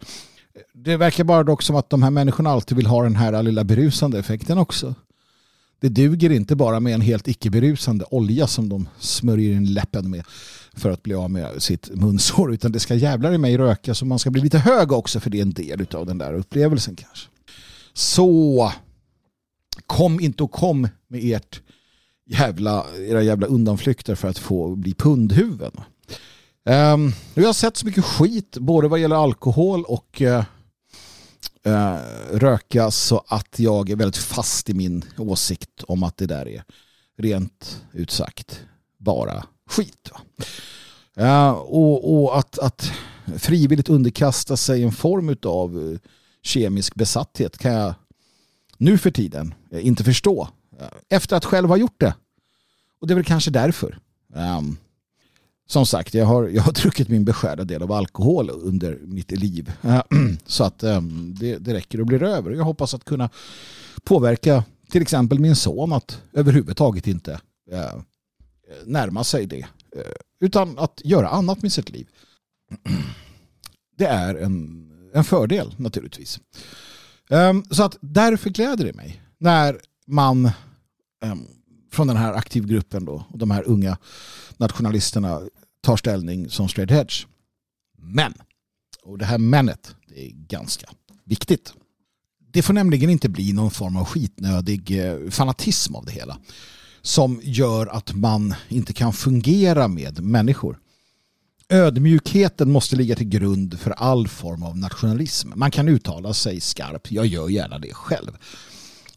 det 0.72 0.96
verkar 0.96 1.24
bara 1.24 1.42
dock 1.42 1.62
som 1.62 1.76
att 1.76 1.90
de 1.90 2.02
här 2.02 2.10
människorna 2.10 2.50
alltid 2.50 2.76
vill 2.76 2.86
ha 2.86 3.02
den 3.02 3.16
här 3.16 3.42
lilla 3.42 3.64
berusande 3.64 4.18
effekten 4.18 4.58
också. 4.58 4.94
Det 5.80 5.88
duger 5.88 6.30
inte 6.30 6.56
bara 6.56 6.80
med 6.80 6.94
en 6.94 7.00
helt 7.00 7.28
icke-berusande 7.28 8.04
olja 8.10 8.46
som 8.46 8.68
de 8.68 8.88
smörjer 8.98 9.52
in 9.52 9.72
läppen 9.72 10.10
med 10.10 10.24
för 10.72 10.90
att 10.90 11.02
bli 11.02 11.14
av 11.14 11.30
med 11.30 11.62
sitt 11.62 11.90
munsår 11.94 12.54
utan 12.54 12.72
det 12.72 12.80
ska 12.80 12.94
jävlar 12.94 13.32
i 13.32 13.38
mig 13.38 13.58
röka 13.58 13.94
så 13.94 14.06
man 14.06 14.18
ska 14.18 14.30
bli 14.30 14.42
lite 14.42 14.58
hög 14.58 14.92
också 14.92 15.20
för 15.20 15.30
det 15.30 15.38
är 15.38 15.42
en 15.42 15.52
del 15.52 15.86
av 15.94 16.06
den 16.06 16.18
där 16.18 16.34
upplevelsen 16.34 16.96
kanske. 16.96 17.28
Så 17.92 18.72
kom 19.86 20.20
inte 20.20 20.42
och 20.42 20.52
kom 20.52 20.88
med 21.08 21.20
ert 21.24 21.60
jävla, 22.28 22.86
era 22.98 23.22
jävla 23.22 23.46
undanflykter 23.46 24.14
för 24.14 24.28
att 24.28 24.38
få 24.38 24.76
bli 24.76 24.94
pundhuvuden. 24.94 25.72
Um, 25.76 26.74
ehm, 26.74 27.12
jag 27.34 27.46
har 27.46 27.52
sett 27.52 27.76
så 27.76 27.86
mycket 27.86 28.04
skit 28.04 28.56
både 28.60 28.88
vad 28.88 29.00
gäller 29.00 29.16
alkohol 29.16 29.84
och 29.84 30.20
uh, 30.20 30.44
uh, 31.66 31.98
röka 32.32 32.90
så 32.90 33.24
att 33.28 33.58
jag 33.58 33.90
är 33.90 33.96
väldigt 33.96 34.16
fast 34.16 34.70
i 34.70 34.74
min 34.74 35.04
åsikt 35.18 35.82
om 35.88 36.02
att 36.02 36.16
det 36.16 36.26
där 36.26 36.48
är 36.48 36.64
rent 37.18 37.82
ut 37.92 38.10
sagt 38.10 38.60
bara 38.98 39.44
skit. 39.70 40.10
Uh, 41.20 41.50
och, 41.50 42.22
och 42.22 42.38
att, 42.38 42.58
att 42.58 42.92
frivilligt 43.36 43.88
underkasta 43.88 44.56
sig 44.56 44.82
en 44.82 44.92
form 44.92 45.36
av 45.42 45.92
eh, 45.92 45.98
kemisk 46.42 46.94
besatthet 46.94 47.58
kan 47.58 47.72
jag 47.72 47.94
nu 48.78 48.98
för 48.98 49.10
tiden 49.10 49.54
inte 49.72 50.04
förstå. 50.04 50.48
Efter 51.08 51.36
att 51.36 51.44
själv 51.44 51.68
ha 51.68 51.76
gjort 51.76 52.00
det. 52.00 52.14
Och 53.00 53.06
det 53.06 53.12
är 53.12 53.16
väl 53.16 53.24
kanske 53.24 53.50
därför. 53.50 53.98
Um, 54.34 54.76
som 55.66 55.86
sagt, 55.86 56.14
jag 56.14 56.26
har, 56.26 56.48
jag 56.48 56.62
har 56.62 56.72
druckit 56.82 57.08
min 57.08 57.24
beskärda 57.24 57.64
del 57.64 57.82
av 57.82 57.92
alkohol 57.92 58.50
under 58.50 58.98
mitt 59.02 59.30
liv. 59.30 59.72
Så 60.46 60.64
att 60.64 60.82
um, 60.82 61.34
det, 61.38 61.58
det 61.58 61.74
räcker 61.74 62.00
och 62.00 62.06
blir 62.06 62.22
över. 62.22 62.50
Jag 62.50 62.64
hoppas 62.64 62.94
att 62.94 63.04
kunna 63.04 63.30
påverka 64.04 64.64
till 64.90 65.02
exempel 65.02 65.38
min 65.38 65.56
son 65.56 65.92
att 65.92 66.22
överhuvudtaget 66.32 67.06
inte 67.06 67.40
uh, 67.72 68.02
närma 68.84 69.24
sig 69.24 69.46
det. 69.46 69.66
Uh, 69.96 70.02
utan 70.40 70.78
att 70.78 71.00
göra 71.04 71.28
annat 71.28 71.62
med 71.62 71.72
sitt 71.72 71.90
liv. 71.90 72.08
Det 73.96 74.06
är 74.06 74.34
en, 74.34 74.84
en 75.14 75.24
fördel 75.24 75.74
naturligtvis. 75.76 76.40
Um, 77.30 77.64
så 77.70 77.82
att 77.82 77.96
därför 78.00 78.50
gläder 78.50 78.84
det 78.84 78.94
mig 78.94 79.22
när 79.38 79.80
man 80.06 80.50
Ehm, 81.20 81.46
från 81.92 82.06
den 82.06 82.16
här 82.16 82.32
aktivgruppen 82.32 83.04
då, 83.04 83.24
och 83.28 83.38
de 83.38 83.50
här 83.50 83.68
unga 83.68 83.98
nationalisterna 84.56 85.40
tar 85.80 85.96
ställning 85.96 86.50
som 86.50 86.68
straight 86.68 86.90
hedge. 86.90 87.26
Men, 87.98 88.34
och 89.02 89.18
det 89.18 89.24
här 89.24 89.38
menet, 89.38 89.94
det 90.08 90.26
är 90.26 90.30
ganska 90.30 90.86
viktigt. 91.24 91.72
Det 92.52 92.62
får 92.62 92.74
nämligen 92.74 93.10
inte 93.10 93.28
bli 93.28 93.52
någon 93.52 93.70
form 93.70 93.96
av 93.96 94.04
skitnödig 94.04 95.04
eh, 95.04 95.30
fanatism 95.30 95.94
av 95.94 96.04
det 96.04 96.12
hela 96.12 96.38
som 97.02 97.40
gör 97.42 97.86
att 97.86 98.14
man 98.14 98.54
inte 98.68 98.92
kan 98.92 99.12
fungera 99.12 99.88
med 99.88 100.22
människor. 100.22 100.78
Ödmjukheten 101.68 102.72
måste 102.72 102.96
ligga 102.96 103.16
till 103.16 103.28
grund 103.28 103.80
för 103.80 103.90
all 103.90 104.28
form 104.28 104.62
av 104.62 104.78
nationalism. 104.78 105.52
Man 105.54 105.70
kan 105.70 105.88
uttala 105.88 106.34
sig 106.34 106.60
skarpt, 106.60 107.12
jag 107.12 107.26
gör 107.26 107.48
gärna 107.48 107.78
det 107.78 107.94
själv. 107.94 108.30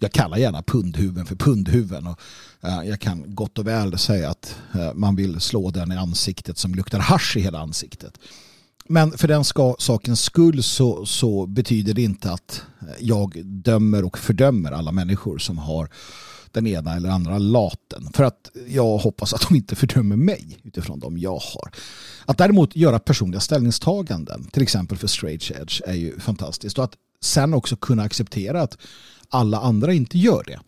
Jag 0.04 0.12
kallar 0.12 0.38
gärna 0.38 0.64
pundhuven 0.64 1.26
för 1.26 1.36
pundhuven 1.36 2.08
och 2.08 2.20
eh, 2.62 2.84
jag 2.84 3.00
kan 3.00 3.36
gott 3.36 3.60
och 3.60 3.68
väl 3.68 3.98
säga 3.98 4.30
att 4.30 4.56
eh, 4.76 4.94
man 4.94 5.16
vill 5.16 5.40
slå 5.40 5.72
den 5.72 5.92
i 5.92 5.96
ansiktet 5.96 6.58
som 6.58 6.76
luktar 6.76 7.00
hash 7.00 7.38
i 7.38 7.42
hela 7.42 7.60
ansiktet. 7.60 8.20
Men 8.88 9.12
för 9.12 9.28
den 9.28 9.44
ska, 9.44 9.76
sakens 9.80 10.22
skull 10.22 10.64
så, 10.64 11.06
så 11.06 11.46
betyder 11.46 11.94
det 11.94 12.02
inte 12.02 12.32
att 12.32 12.64
eh, 12.82 12.88
jag 13.00 13.46
dömer 13.46 14.06
och 14.06 14.18
fördömer 14.18 14.72
alla 14.72 14.92
människor 14.92 15.38
som 15.38 15.58
har 15.58 15.90
den 16.52 16.68
ena 16.68 16.96
eller 16.96 17.10
andra 17.10 17.38
laten. 17.38 18.10
För 18.14 18.24
att 18.24 18.52
jag 18.68 18.98
hoppas 18.98 19.34
att 19.34 19.48
de 19.50 19.56
inte 19.56 19.76
fördömer 19.76 20.16
mig 20.16 20.58
utifrån 20.64 21.00
de 21.00 21.18
jag 21.18 21.40
har. 21.40 21.72
Att 22.26 22.38
däremot 22.38 22.76
göra 22.76 23.00
personliga 23.00 23.40
ställningstaganden, 23.40 24.44
till 24.44 24.64
exempel 24.64 24.98
för 24.98 25.08
straight 25.08 25.52
edge, 25.52 25.82
är 25.86 25.94
ju 25.94 26.20
fantastiskt. 26.20 26.78
Och 26.78 26.84
att 26.84 26.96
sen 27.24 27.54
också 27.54 27.76
kunna 27.76 28.04
acceptera 28.04 28.62
att 28.62 28.78
alla 29.32 29.60
andra 29.60 29.94
inte 29.94 30.18
gör 30.18 30.44
det. 30.48 30.60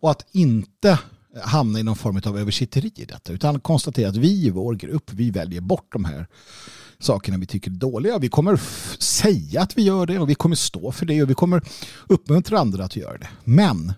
Och 0.00 0.10
att 0.10 0.26
inte 0.32 0.98
hamna 1.42 1.78
i 1.80 1.82
någon 1.82 1.96
form 1.96 2.20
av 2.26 2.38
översitteri 2.38 2.92
i 2.96 3.04
detta 3.04 3.32
utan 3.32 3.60
konstatera 3.60 4.08
att 4.08 4.16
vi 4.16 4.46
i 4.46 4.50
vår 4.50 4.74
grupp 4.74 5.10
vi 5.12 5.30
väljer 5.30 5.60
bort 5.60 5.92
de 5.92 6.04
här 6.04 6.26
sakerna 6.98 7.38
vi 7.38 7.46
tycker 7.46 7.70
är 7.70 7.74
dåliga. 7.74 8.18
Vi 8.18 8.28
kommer 8.28 8.60
säga 8.98 9.62
att 9.62 9.78
vi 9.78 9.82
gör 9.82 10.06
det 10.06 10.18
och 10.18 10.30
vi 10.30 10.34
kommer 10.34 10.56
stå 10.56 10.92
för 10.92 11.06
det 11.06 11.22
och 11.22 11.30
vi 11.30 11.34
kommer 11.34 11.62
uppmuntra 12.06 12.58
andra 12.58 12.84
att 12.84 12.96
göra 12.96 13.18
det. 13.18 13.28
Men 13.44 13.92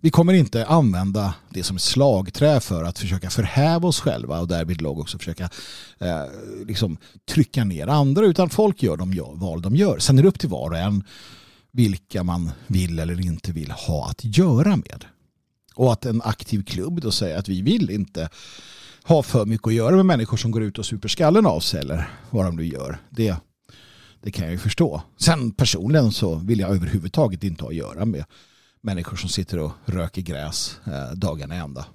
vi 0.00 0.10
kommer 0.10 0.32
inte 0.32 0.66
använda 0.66 1.34
det 1.50 1.62
som 1.62 1.78
slagträ 1.78 2.60
för 2.60 2.84
att 2.84 2.98
försöka 2.98 3.30
förhäva 3.30 3.88
oss 3.88 4.00
själva 4.00 4.40
och 4.40 4.48
därvid 4.48 4.82
lag 4.82 4.98
också 4.98 5.18
försöka 5.18 5.50
eh, 5.98 6.24
liksom 6.66 6.96
trycka 7.28 7.64
ner 7.64 7.86
andra 7.86 8.26
utan 8.26 8.50
folk 8.50 8.82
gör 8.82 8.96
de 8.96 9.38
val 9.38 9.62
de 9.62 9.76
gör. 9.76 9.98
Sen 9.98 10.18
är 10.18 10.22
det 10.22 10.28
upp 10.28 10.38
till 10.38 10.48
var 10.48 10.70
och 10.70 10.78
en 10.78 11.04
vilka 11.72 12.22
man 12.22 12.50
vill 12.66 12.98
eller 12.98 13.20
inte 13.20 13.52
vill 13.52 13.70
ha 13.70 14.10
att 14.10 14.24
göra 14.24 14.76
med. 14.76 15.04
Och 15.74 15.92
att 15.92 16.06
en 16.06 16.22
aktiv 16.22 16.62
klubb 16.64 17.00
då 17.00 17.10
säger 17.10 17.38
att 17.38 17.48
vi 17.48 17.62
vill 17.62 17.90
inte 17.90 18.28
ha 19.04 19.22
för 19.22 19.46
mycket 19.46 19.66
att 19.66 19.74
göra 19.74 19.96
med 19.96 20.06
människor 20.06 20.36
som 20.36 20.50
går 20.50 20.62
ut 20.62 20.78
och 20.78 20.86
super 20.86 21.08
skallen 21.08 21.46
av 21.46 21.60
sig 21.60 21.80
eller 21.80 22.10
vad 22.30 22.44
de 22.44 22.56
nu 22.56 22.66
gör. 22.66 22.98
Det, 23.10 23.36
det 24.20 24.30
kan 24.30 24.44
jag 24.44 24.52
ju 24.52 24.58
förstå. 24.58 25.02
Sen 25.16 25.52
personligen 25.52 26.12
så 26.12 26.34
vill 26.34 26.60
jag 26.60 26.70
överhuvudtaget 26.70 27.44
inte 27.44 27.64
ha 27.64 27.70
att 27.70 27.76
göra 27.76 28.04
med 28.04 28.24
människor 28.80 29.16
som 29.16 29.28
sitter 29.28 29.58
och 29.58 29.72
röker 29.84 30.22
gräs 30.22 30.80
eh, 30.86 31.12
dagarna 31.14 31.54
ända. 31.54 31.86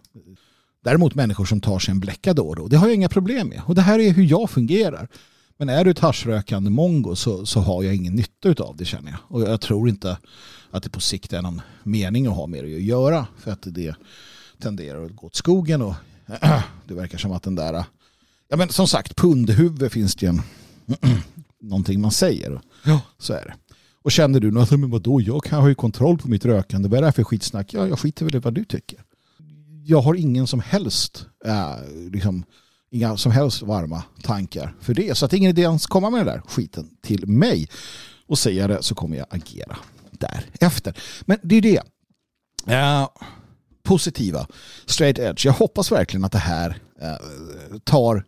Däremot 0.83 1.15
människor 1.15 1.45
som 1.45 1.61
tar 1.61 1.79
sig 1.79 1.91
en 1.91 1.99
bläcka 1.99 2.33
då 2.33 2.47
och 2.47 2.55
då, 2.55 2.67
det 2.67 2.77
har 2.77 2.87
jag 2.87 2.95
inga 2.95 3.09
problem 3.09 3.47
med. 3.47 3.61
Och 3.65 3.75
det 3.75 3.81
här 3.81 3.99
är 3.99 4.11
hur 4.11 4.23
jag 4.23 4.49
fungerar. 4.49 5.07
Men 5.57 5.69
är 5.69 5.85
du 5.85 5.91
ett 5.91 5.99
haschrökande 5.99 6.69
mongo 6.69 7.15
så, 7.15 7.45
så 7.45 7.59
har 7.59 7.83
jag 7.83 7.95
ingen 7.95 8.15
nytta 8.15 8.63
av 8.63 8.77
det 8.77 8.85
känner 8.85 9.11
jag. 9.11 9.19
Och 9.27 9.41
jag 9.41 9.61
tror 9.61 9.89
inte 9.89 10.17
att 10.71 10.83
det 10.83 10.89
på 10.89 10.99
sikt 10.99 11.33
är 11.33 11.41
någon 11.41 11.61
mening 11.83 12.27
att 12.27 12.35
ha 12.35 12.47
med 12.47 12.63
det 12.63 12.75
att 12.75 12.81
göra. 12.81 13.27
För 13.37 13.51
att 13.51 13.61
det 13.61 13.95
tenderar 14.59 15.05
att 15.05 15.15
gå 15.15 15.27
åt 15.27 15.35
skogen 15.35 15.81
och 15.81 15.95
det 16.87 16.93
verkar 16.93 17.17
som 17.17 17.31
att 17.31 17.43
den 17.43 17.55
där... 17.55 17.83
Ja 18.47 18.57
men 18.57 18.69
som 18.69 18.87
sagt, 18.87 19.15
pundhuvud 19.15 19.91
finns 19.91 20.15
det 20.15 20.25
ju 20.25 20.29
en, 20.29 20.41
någonting 21.61 22.01
man 22.01 22.11
säger. 22.11 22.61
Ja. 22.85 23.01
Så 23.17 23.33
är 23.33 23.45
det. 23.45 23.75
Och 24.01 24.11
känner 24.11 24.39
du 24.39 24.51
något, 24.51 24.71
men 24.71 24.89
vadå, 24.89 25.21
jag 25.21 25.43
kan 25.43 25.61
ha 25.61 25.69
ju 25.69 25.75
kontroll 25.75 26.17
på 26.17 26.27
mitt 26.27 26.45
rökande. 26.45 26.89
Vad 26.89 26.97
är 26.97 27.01
det 27.01 27.07
här 27.07 27.11
för 27.11 27.23
skitsnack? 27.23 27.73
Ja, 27.73 27.87
jag 27.87 27.99
skiter 27.99 28.25
väl 28.25 28.35
i 28.35 28.39
vad 28.39 28.53
du 28.53 28.65
tycker. 28.65 28.99
Jag 29.83 30.01
har 30.01 30.15
ingen 30.15 30.47
som 30.47 30.59
helst 30.59 31.25
äh, 31.45 31.75
liksom, 32.11 32.43
inga 32.95 33.17
som 33.17 33.31
helst 33.31 33.61
varma 33.61 34.03
tankar 34.21 34.75
för 34.81 34.93
det. 34.93 35.17
Så 35.17 35.25
att 35.25 35.33
ingen 35.33 35.49
idé 35.49 35.61
ens 35.61 35.85
komma 35.85 36.09
med 36.09 36.19
den 36.19 36.33
där 36.35 36.41
skiten 36.47 36.89
till 37.01 37.27
mig. 37.27 37.69
Och 38.27 38.39
säga 38.39 38.67
det 38.67 38.83
så 38.83 38.95
kommer 38.95 39.17
jag 39.17 39.27
agera 39.29 39.77
därefter. 40.11 40.97
Men 41.21 41.37
det 41.43 41.55
är 41.55 41.61
det. 41.61 41.81
Uh, 42.69 43.07
positiva. 43.83 44.47
Straight 44.85 45.19
edge. 45.19 45.45
Jag 45.45 45.53
hoppas 45.53 45.91
verkligen 45.91 46.25
att 46.25 46.31
det 46.31 46.37
här 46.37 46.69
uh, 46.69 47.77
tar, 47.83 48.25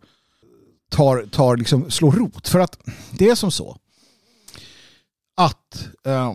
tar, 0.90 1.26
tar 1.26 1.56
liksom, 1.56 1.90
slår 1.90 2.12
rot. 2.12 2.48
För 2.48 2.58
att 2.58 2.78
det 3.10 3.28
är 3.28 3.34
som 3.34 3.50
så 3.50 3.76
att 5.36 5.88
uh, 6.06 6.34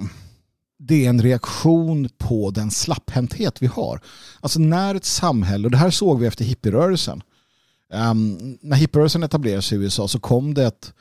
det 0.80 1.06
är 1.06 1.10
en 1.10 1.22
reaktion 1.22 2.10
på 2.18 2.52
den 2.52 2.72
slapphänthet 2.72 3.62
vi 3.62 3.68
har. 3.68 4.02
Alltså 4.42 4.60
när 4.60 4.96
ett 4.96 5.06
samhälle, 5.06 5.68
och 5.68 5.72
det 5.72 5.78
här 5.78 5.90
såg 5.90 6.20
vi 6.20 6.28
efter 6.28 6.46
hippierörelsen, 6.46 7.22
Um, 7.94 8.58
när 8.62 8.78
hipprörelsen 8.78 9.24
etablerades 9.24 9.74
i 9.74 9.76
USA 9.76 10.08
så 10.08 10.20
kom 10.20 10.54
det 10.54 10.66
ett, 10.66 10.94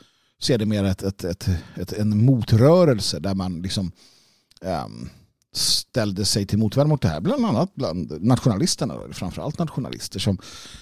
sedermera 0.42 0.90
ett, 0.90 1.02
ett, 1.02 1.24
ett, 1.24 1.48
ett, 1.76 1.92
en 1.92 2.24
motrörelse 2.24 3.20
där 3.20 3.34
man 3.34 3.62
liksom 3.62 3.92
um, 4.60 5.08
ställde 5.52 6.24
sig 6.24 6.46
till 6.46 6.58
motvärn 6.58 6.88
mot 6.88 7.02
det 7.02 7.08
här. 7.08 7.20
Bland 7.20 7.46
annat 7.46 7.74
bland 7.74 8.22
nationalisterna, 8.22 8.94
framförallt 9.12 9.58
nationalister 9.58 10.18
som 10.20 10.38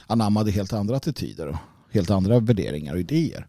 anammade 0.06 0.50
helt 0.50 0.72
andra 0.72 0.96
attityder 0.96 1.48
och 1.48 1.56
helt 1.90 2.10
andra 2.10 2.40
värderingar 2.40 2.94
och 2.94 3.00
idéer. 3.00 3.46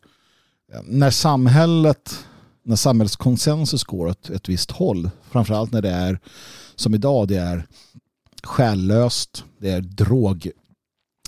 Um, 0.74 0.86
när 0.86 1.12
samhället 1.12 2.26
när 2.64 2.76
samhällskonsensus 2.76 3.84
går 3.84 4.08
åt 4.08 4.30
ett 4.30 4.50
visst 4.50 4.72
håll, 4.72 5.10
framförallt 5.32 5.72
när 5.72 5.82
det 5.82 5.90
är 5.90 6.20
som 6.76 6.96
idag, 6.96 7.28
det 7.28 7.38
är 7.38 7.68
själlöst, 8.44 9.44
det 9.60 9.70
är 9.70 9.82
drog 9.82 10.52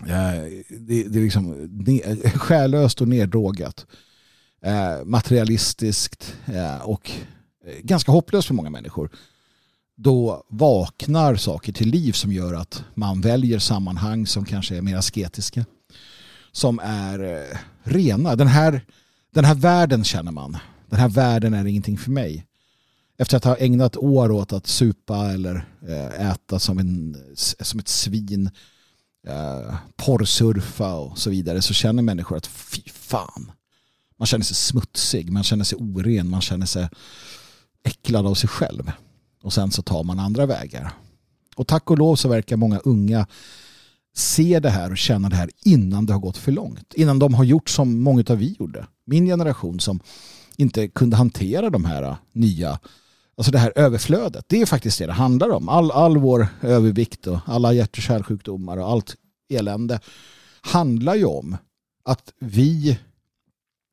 Eh, 0.09 0.63
det, 0.69 1.03
det 1.03 1.19
är 1.19 1.23
liksom 1.23 1.69
själlöst 2.35 3.01
och 3.01 3.07
neddrogat. 3.07 3.85
Eh, 4.61 5.05
materialistiskt 5.05 6.35
eh, 6.45 6.81
och 6.81 7.11
ganska 7.81 8.11
hopplöst 8.11 8.47
för 8.47 8.53
många 8.53 8.69
människor. 8.69 9.09
Då 9.95 10.43
vaknar 10.49 11.35
saker 11.35 11.73
till 11.73 11.89
liv 11.89 12.11
som 12.11 12.31
gör 12.31 12.53
att 12.53 12.83
man 12.93 13.21
väljer 13.21 13.59
sammanhang 13.59 14.27
som 14.27 14.45
kanske 14.45 14.77
är 14.77 14.81
mer 14.81 14.97
asketiska. 14.97 15.65
Som 16.51 16.79
är 16.83 17.47
rena. 17.83 18.35
Den 18.35 18.47
här, 18.47 18.85
den 19.33 19.45
här 19.45 19.55
världen 19.55 20.03
känner 20.03 20.31
man. 20.31 20.57
Den 20.89 20.99
här 20.99 21.09
världen 21.09 21.53
är 21.53 21.65
ingenting 21.65 21.97
för 21.97 22.11
mig. 22.11 22.45
Efter 23.17 23.37
att 23.37 23.43
ha 23.43 23.55
ägnat 23.55 23.97
år 23.97 24.31
åt 24.31 24.53
att 24.53 24.67
supa 24.67 25.31
eller 25.31 25.65
äta 26.19 26.59
som, 26.59 26.79
en, 26.79 27.17
som 27.35 27.79
ett 27.79 27.87
svin 27.87 28.49
eh, 29.27 29.75
porrsurfa 29.95 30.93
och 30.93 31.17
så 31.17 31.29
vidare 31.29 31.61
så 31.61 31.73
känner 31.73 32.03
människor 32.03 32.37
att 32.37 32.47
fy 32.47 32.81
fan. 32.85 33.51
Man 34.17 34.25
känner 34.25 34.45
sig 34.45 34.55
smutsig, 34.55 35.31
man 35.31 35.43
känner 35.43 35.63
sig 35.63 35.77
oren, 35.77 36.29
man 36.29 36.41
känner 36.41 36.65
sig 36.65 36.89
äcklad 37.83 38.27
av 38.27 38.33
sig 38.33 38.49
själv. 38.49 38.91
Och 39.43 39.53
sen 39.53 39.71
så 39.71 39.81
tar 39.81 40.03
man 40.03 40.19
andra 40.19 40.45
vägar. 40.45 40.93
Och 41.55 41.67
tack 41.67 41.91
och 41.91 41.97
lov 41.97 42.15
så 42.15 42.29
verkar 42.29 42.57
många 42.57 42.79
unga 42.79 43.27
se 44.15 44.59
det 44.59 44.69
här 44.69 44.91
och 44.91 44.97
känna 44.97 45.29
det 45.29 45.35
här 45.35 45.49
innan 45.63 46.05
det 46.05 46.13
har 46.13 46.19
gått 46.19 46.37
för 46.37 46.51
långt. 46.51 46.93
Innan 46.93 47.19
de 47.19 47.33
har 47.33 47.43
gjort 47.43 47.69
som 47.69 48.01
många 48.01 48.23
av 48.29 48.37
vi 48.37 48.55
gjorde. 48.59 48.87
Min 49.05 49.25
generation 49.25 49.79
som 49.79 49.99
inte 50.57 50.87
kunde 50.87 51.15
hantera 51.15 51.69
de 51.69 51.85
här 51.85 52.15
nya 52.31 52.79
Alltså 53.37 53.51
det 53.51 53.59
här 53.59 53.73
överflödet, 53.75 54.45
det 54.47 54.61
är 54.61 54.65
faktiskt 54.65 54.99
det 54.99 55.05
det 55.05 55.13
handlar 55.13 55.49
om. 55.49 55.69
All, 55.69 55.91
all 55.91 56.17
vår 56.17 56.47
övervikt 56.61 57.27
och 57.27 57.39
alla 57.45 57.73
hjärt 57.73 57.97
och 57.97 58.03
kärlsjukdomar 58.03 58.77
och 58.77 58.89
allt 58.89 59.15
elände 59.49 59.99
handlar 60.61 61.15
ju 61.15 61.25
om 61.25 61.57
att 62.05 62.33
vi 62.39 62.99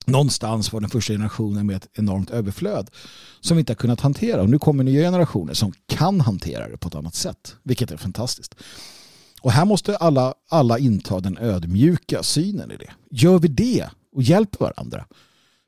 någonstans 0.07 0.73
var 0.73 0.81
den 0.81 0.91
första 0.91 1.13
generationen 1.13 1.67
med 1.67 1.77
ett 1.77 1.89
enormt 1.93 2.31
överflöd 2.31 2.91
som 3.41 3.57
vi 3.57 3.61
inte 3.61 3.73
har 3.73 3.77
kunnat 3.77 4.01
hantera. 4.01 4.43
Och 4.43 4.51
nu 4.51 4.59
kommer 4.59 4.85
nya 4.85 5.01
generationer 5.01 5.55
som 5.55 5.73
kan 5.87 6.21
hantera 6.21 6.69
det 6.69 6.77
på 6.77 6.89
ett 6.89 6.95
annat 6.95 7.15
sätt, 7.15 7.57
vilket 7.63 7.91
är 7.91 7.97
fantastiskt. 7.97 8.55
Och 9.41 9.53
här 9.53 9.65
måste 9.65 9.97
alla, 9.97 10.35
alla 10.49 10.79
inta 10.79 11.21
den 11.21 11.39
ödmjuka 11.39 12.23
synen 12.23 12.71
i 12.71 12.77
det. 12.77 12.91
Gör 13.11 13.39
vi 13.39 13.49
det 13.49 13.91
och 14.17 14.23
hjälper 14.23 14.59
varandra, 14.59 15.07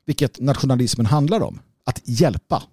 vilket 0.05 0.39
nationalismen 0.39 1.05
handlar 1.05 1.41
om, 1.41 1.59
att 1.85 2.01
hjälpa. 2.03 2.63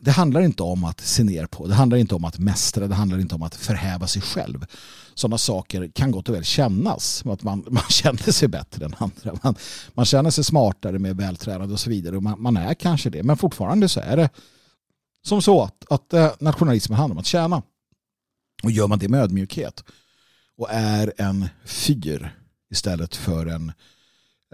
Det 0.00 0.10
handlar 0.10 0.40
inte 0.40 0.62
om 0.62 0.84
att 0.84 1.00
se 1.00 1.24
ner 1.24 1.46
på, 1.46 1.66
det 1.66 1.74
handlar 1.74 1.98
inte 1.98 2.14
om 2.14 2.24
att 2.24 2.38
mästra, 2.38 2.86
det 2.86 2.94
handlar 2.94 3.18
inte 3.18 3.34
om 3.34 3.42
att 3.42 3.54
förhäva 3.54 4.06
sig 4.06 4.22
själv. 4.22 4.66
Sådana 5.14 5.38
saker 5.38 5.88
kan 5.94 6.10
gott 6.10 6.28
och 6.28 6.34
väl 6.34 6.44
kännas, 6.44 7.26
att 7.26 7.42
man, 7.42 7.64
man 7.70 7.82
känner 7.82 8.32
sig 8.32 8.48
bättre 8.48 8.84
än 8.84 8.94
andra. 8.98 9.38
Man, 9.42 9.54
man 9.94 10.04
känner 10.04 10.30
sig 10.30 10.44
smartare, 10.44 10.98
mer 10.98 11.14
vältränad 11.14 11.72
och 11.72 11.80
så 11.80 11.90
vidare. 11.90 12.16
Och 12.16 12.22
man, 12.22 12.42
man, 12.42 12.56
är 12.56 12.74
kanske 12.74 13.10
det, 13.10 13.22
men 13.22 13.36
fortfarande 13.36 13.88
så 13.88 14.00
är 14.00 14.16
det 14.16 14.30
som 15.22 15.42
så 15.42 15.62
att, 15.62 15.92
att 15.92 16.12
eh, 16.12 16.30
nationalismen 16.40 16.98
handlar 16.98 17.14
om 17.14 17.20
att 17.20 17.26
tjäna. 17.26 17.62
Och 18.62 18.70
gör 18.70 18.86
man 18.86 18.98
det 18.98 19.08
med 19.08 19.20
ödmjukhet 19.20 19.84
och 20.56 20.68
är 20.70 21.12
en 21.18 21.48
fyr 21.64 22.36
istället 22.70 23.16
för 23.16 23.46
en 23.46 23.72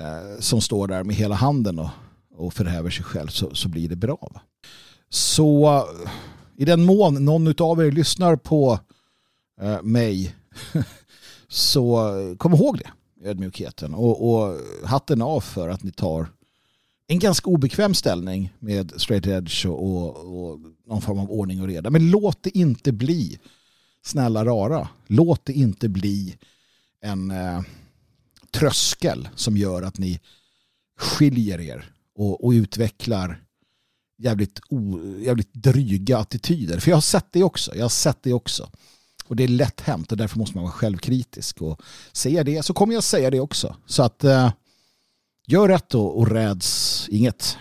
eh, 0.00 0.40
som 0.40 0.60
står 0.60 0.88
där 0.88 1.04
med 1.04 1.16
hela 1.16 1.34
handen 1.34 1.78
och, 1.78 1.90
och 2.36 2.54
förhäver 2.54 2.90
sig 2.90 3.04
själv 3.04 3.28
så, 3.28 3.54
så 3.54 3.68
blir 3.68 3.88
det 3.88 3.96
bra. 3.96 4.28
Va? 4.34 4.40
Så 5.08 5.66
eh, 5.66 6.10
i 6.56 6.64
den 6.64 6.82
mån 6.82 7.24
någon 7.24 7.54
av 7.58 7.84
er 7.84 7.90
lyssnar 7.90 8.36
på 8.36 8.78
eh, 9.60 9.82
mig 9.82 10.34
så 11.48 12.18
eh, 12.18 12.36
kom 12.36 12.54
ihåg 12.54 12.78
det, 12.78 12.90
ödmjukheten. 13.28 13.94
Och, 13.94 14.30
och 14.30 14.58
hatten 14.84 15.22
av 15.22 15.40
för 15.40 15.68
att 15.68 15.82
ni 15.82 15.92
tar 15.92 16.26
en 17.06 17.18
ganska 17.18 17.50
obekväm 17.50 17.94
ställning 17.94 18.52
med 18.58 18.92
straight 18.96 19.26
edge 19.26 19.66
och, 19.66 19.82
och, 19.84 20.50
och, 20.50 20.60
någon 20.86 21.02
form 21.02 21.18
av 21.18 21.30
ordning 21.30 21.60
och 21.60 21.68
reda. 21.68 21.90
Men 21.90 22.10
låt 22.10 22.42
det 22.42 22.58
inte 22.58 22.92
bli 22.92 23.38
snälla 24.02 24.44
rara. 24.44 24.88
Låt 25.06 25.44
det 25.44 25.52
inte 25.52 25.88
bli 25.88 26.36
en 27.00 27.30
eh, 27.30 27.60
tröskel 28.50 29.28
som 29.34 29.56
gör 29.56 29.82
att 29.82 29.98
ni 29.98 30.20
skiljer 30.98 31.60
er 31.60 31.93
och, 32.14 32.44
och 32.44 32.50
utvecklar 32.50 33.44
jävligt, 34.18 34.60
o, 34.68 35.00
jävligt 35.18 35.54
dryga 35.54 36.18
attityder. 36.18 36.80
För 36.80 36.90
jag 36.90 36.96
har 36.96 37.02
sett 37.02 37.26
det 37.30 37.42
också. 37.42 37.74
Jag 37.74 37.84
har 37.84 37.88
sett 37.88 38.22
det 38.22 38.32
också. 38.32 38.70
Och 39.26 39.36
det 39.36 39.44
är 39.44 39.48
lätt 39.48 39.80
hänt 39.80 40.12
och 40.12 40.18
därför 40.18 40.38
måste 40.38 40.56
man 40.56 40.64
vara 40.64 40.72
självkritisk. 40.72 41.62
Och 41.62 41.80
säga 42.12 42.44
det 42.44 42.62
så 42.62 42.74
kommer 42.74 42.94
jag 42.94 43.04
säga 43.04 43.30
det 43.30 43.40
också. 43.40 43.76
Så 43.86 44.02
att 44.02 44.24
eh, 44.24 44.52
gör 45.46 45.68
rätt 45.68 45.94
och, 45.94 46.18
och 46.18 46.28
räds 46.30 47.06
inget. 47.08 47.58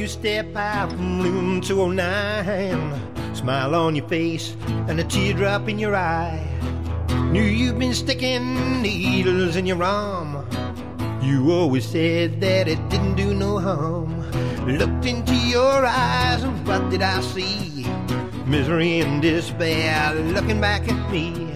You 0.00 0.08
step 0.08 0.56
out 0.56 0.90
from 0.90 1.20
room 1.20 1.60
209, 1.60 3.34
smile 3.34 3.74
on 3.74 3.94
your 3.94 4.08
face 4.08 4.56
and 4.88 4.98
a 4.98 5.04
teardrop 5.04 5.68
in 5.68 5.78
your 5.78 5.94
eye. 5.94 6.42
Knew 7.30 7.42
you've 7.42 7.78
been 7.78 7.92
sticking 7.92 8.80
needles 8.80 9.56
in 9.56 9.66
your 9.66 9.82
arm. 9.82 10.46
You 11.20 11.52
always 11.52 11.86
said 11.86 12.40
that 12.40 12.66
it 12.66 12.88
didn't 12.88 13.16
do 13.16 13.34
no 13.34 13.58
harm. 13.58 14.22
Looked 14.66 15.04
into 15.04 15.34
your 15.34 15.84
eyes 15.84 16.44
and 16.44 16.66
what 16.66 16.88
did 16.88 17.02
I 17.02 17.20
see? 17.20 17.86
Misery 18.46 19.00
and 19.00 19.20
despair 19.20 20.14
looking 20.14 20.62
back 20.62 20.88
at 20.88 21.10
me. 21.12 21.52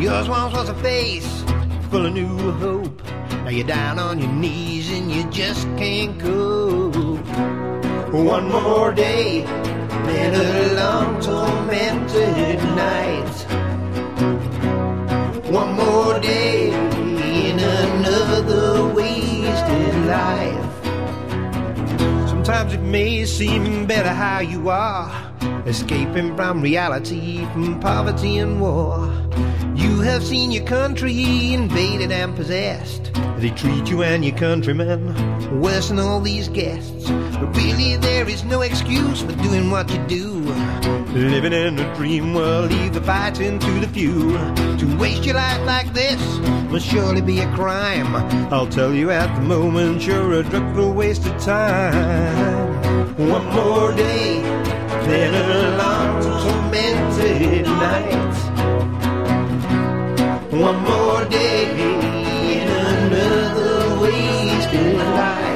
Yours 0.00 0.28
once 0.28 0.54
was 0.54 0.68
a 0.68 0.74
face 0.76 1.42
full 1.90 2.06
of 2.06 2.12
new 2.12 2.52
hope. 2.52 3.02
Now 3.42 3.48
you're 3.48 3.66
down 3.66 3.98
on 3.98 4.20
your 4.20 4.30
knees 4.30 4.88
and 4.92 5.10
you 5.10 5.24
just 5.32 5.66
can't 5.76 6.16
go. 6.20 7.71
One 8.12 8.50
more 8.50 8.92
day, 8.92 9.40
then 9.40 10.34
a 10.34 10.74
long 10.74 11.18
tormented 11.22 12.58
night. 12.76 13.34
One 15.50 15.72
more 15.72 16.20
day 16.20 16.68
in 16.68 17.58
another 17.58 18.92
wasted 18.92 19.94
life. 20.04 20.84
Sometimes 22.28 22.74
it 22.74 22.82
may 22.82 23.24
seem 23.24 23.86
better 23.86 24.10
how 24.10 24.40
you 24.40 24.68
are, 24.68 25.10
escaping 25.64 26.36
from 26.36 26.60
reality, 26.60 27.46
from 27.46 27.80
poverty 27.80 28.36
and 28.36 28.60
war. 28.60 29.10
You 29.74 30.00
have 30.00 30.22
seen 30.22 30.50
your 30.50 30.64
country 30.64 31.54
invaded 31.54 32.12
and 32.12 32.36
possessed. 32.36 33.10
They 33.42 33.50
treat 33.50 33.90
you 33.90 34.04
and 34.04 34.24
your 34.24 34.36
countrymen 34.36 35.60
worse 35.60 35.88
than 35.88 35.98
all 35.98 36.20
these 36.20 36.46
guests. 36.46 37.10
But 37.10 37.56
really, 37.56 37.96
there 37.96 38.28
is 38.28 38.44
no 38.44 38.60
excuse 38.60 39.20
for 39.20 39.32
doing 39.32 39.68
what 39.68 39.90
you 39.90 39.98
do. 40.06 40.32
Living 41.12 41.52
in 41.52 41.76
a 41.76 41.94
dream 41.96 42.34
world, 42.34 42.70
leave 42.70 42.94
the 42.94 43.00
fighting 43.00 43.58
to 43.58 43.70
the 43.80 43.88
few. 43.88 44.38
To 44.78 44.96
waste 44.96 45.24
your 45.24 45.34
life 45.34 45.60
like 45.66 45.92
this 45.92 46.20
must 46.70 46.86
surely 46.86 47.20
be 47.20 47.40
a 47.40 47.52
crime. 47.52 48.14
I'll 48.52 48.68
tell 48.68 48.94
you 48.94 49.10
at 49.10 49.34
the 49.34 49.42
moment, 49.42 50.06
you're 50.06 50.34
a 50.34 50.44
dreadful 50.44 50.92
waste 50.92 51.26
of 51.26 51.36
time. 51.42 53.16
One 53.28 53.46
more 53.46 53.92
day, 53.92 54.40
then 55.08 55.34
a 55.34 55.76
long 55.78 56.22
tormented 56.22 57.64
night. 57.66 58.22
One 60.52 60.78
more 60.84 61.24
day 61.24 61.41
another 64.14 64.46
wasted 64.46 64.96
life. 64.96 65.51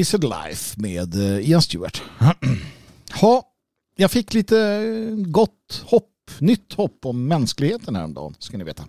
Wasted 0.00 0.24
Life 0.24 0.80
med 0.80 1.14
eh, 1.14 1.50
Ian 1.50 1.62
Stewart. 1.62 2.02
ha, 3.20 3.42
jag 3.96 4.10
fick 4.10 4.34
lite 4.34 4.58
eh, 4.60 5.14
gott 5.16 5.84
hopp, 5.86 6.30
nytt 6.38 6.72
hopp 6.72 7.06
om 7.06 7.28
mänskligheten 7.28 7.96
häromdagen, 7.96 8.34
ska 8.38 8.58
ni 8.58 8.64
veta. 8.64 8.84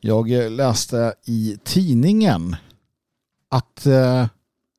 Jag 0.00 0.30
eh, 0.30 0.50
läste 0.50 1.14
i 1.26 1.58
tidningen 1.64 2.56
att 3.50 3.86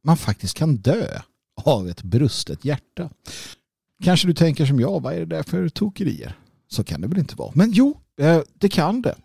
man 0.03 0.17
faktiskt 0.17 0.57
kan 0.57 0.75
dö 0.75 1.21
av 1.63 1.89
ett 1.89 2.03
brustet 2.03 2.65
hjärta. 2.65 3.09
Kanske 4.03 4.27
du 4.27 4.33
tänker 4.33 4.65
som 4.65 4.79
jag, 4.79 5.01
vad 5.01 5.13
är 5.13 5.19
det 5.19 5.25
där 5.25 5.43
för 5.43 5.69
tokerier? 5.69 6.39
Så 6.67 6.83
kan 6.83 7.01
det 7.01 7.07
väl 7.07 7.17
inte 7.19 7.35
vara. 7.35 7.51
Men 7.55 7.71
jo, 7.71 7.97
det 8.53 8.69
kan 8.69 9.01
det. 9.01 9.15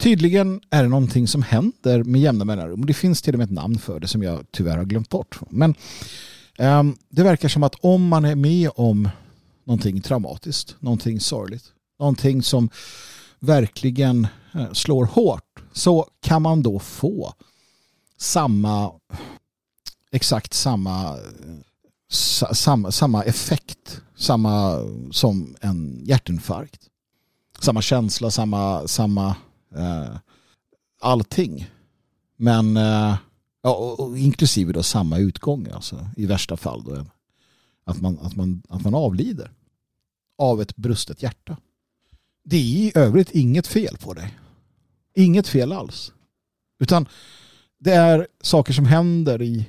Tydligen 0.00 0.60
är 0.70 0.82
det 0.82 0.88
någonting 0.88 1.28
som 1.28 1.42
händer 1.42 2.04
med 2.04 2.20
jämna 2.20 2.44
mellanrum. 2.44 2.86
Det 2.86 2.94
finns 2.94 3.22
till 3.22 3.34
och 3.34 3.38
med 3.38 3.44
ett 3.44 3.50
namn 3.50 3.78
för 3.78 4.00
det 4.00 4.08
som 4.08 4.22
jag 4.22 4.46
tyvärr 4.50 4.76
har 4.76 4.84
glömt 4.84 5.08
bort. 5.08 5.38
Men 5.48 5.74
um, 6.58 6.96
det 7.08 7.22
verkar 7.22 7.48
som 7.48 7.62
att 7.62 7.74
om 7.80 8.08
man 8.08 8.24
är 8.24 8.34
med 8.34 8.70
om 8.74 9.08
någonting 9.64 10.00
traumatiskt, 10.00 10.76
någonting 10.78 11.20
sorgligt, 11.20 11.64
någonting 11.98 12.42
som 12.42 12.70
verkligen 13.38 14.26
eh, 14.54 14.72
slår 14.72 15.04
hårt 15.04 15.62
så 15.72 16.06
kan 16.20 16.42
man 16.42 16.62
då 16.62 16.78
få 16.78 17.34
samma 18.18 18.92
exakt 20.12 20.54
samma 20.54 21.16
samma, 22.52 22.90
samma 22.90 23.24
effekt 23.24 24.00
samma 24.16 24.84
som 25.10 25.56
en 25.60 26.00
hjärtinfarkt 26.04 26.80
samma 27.60 27.82
känsla, 27.82 28.30
samma, 28.30 28.88
samma 28.88 29.36
eh, 29.76 30.16
allting. 31.00 31.70
Men 32.36 32.76
eh, 32.76 33.16
ja, 33.62 33.74
och, 33.74 34.00
och 34.00 34.18
inklusive 34.18 34.72
då 34.72 34.82
samma 34.82 35.18
utgång 35.18 35.68
alltså, 35.72 36.08
i 36.16 36.26
värsta 36.26 36.56
fall 36.56 36.84
då, 36.84 37.06
att, 37.84 38.00
man, 38.00 38.18
att, 38.22 38.36
man, 38.36 38.62
att 38.68 38.84
man 38.84 38.94
avlider 38.94 39.50
av 40.38 40.62
ett 40.62 40.76
brustet 40.76 41.22
hjärta. 41.22 41.56
Det 42.44 42.56
är 42.56 42.60
i 42.60 42.92
övrigt 42.94 43.30
inget 43.30 43.66
fel 43.66 43.96
på 43.96 44.14
dig. 44.14 44.38
Inget 45.14 45.48
fel 45.48 45.72
alls. 45.72 46.12
Utan 46.78 47.08
det 47.78 47.92
är 47.92 48.26
saker 48.40 48.72
som 48.72 48.86
händer 48.86 49.42
i 49.42 49.66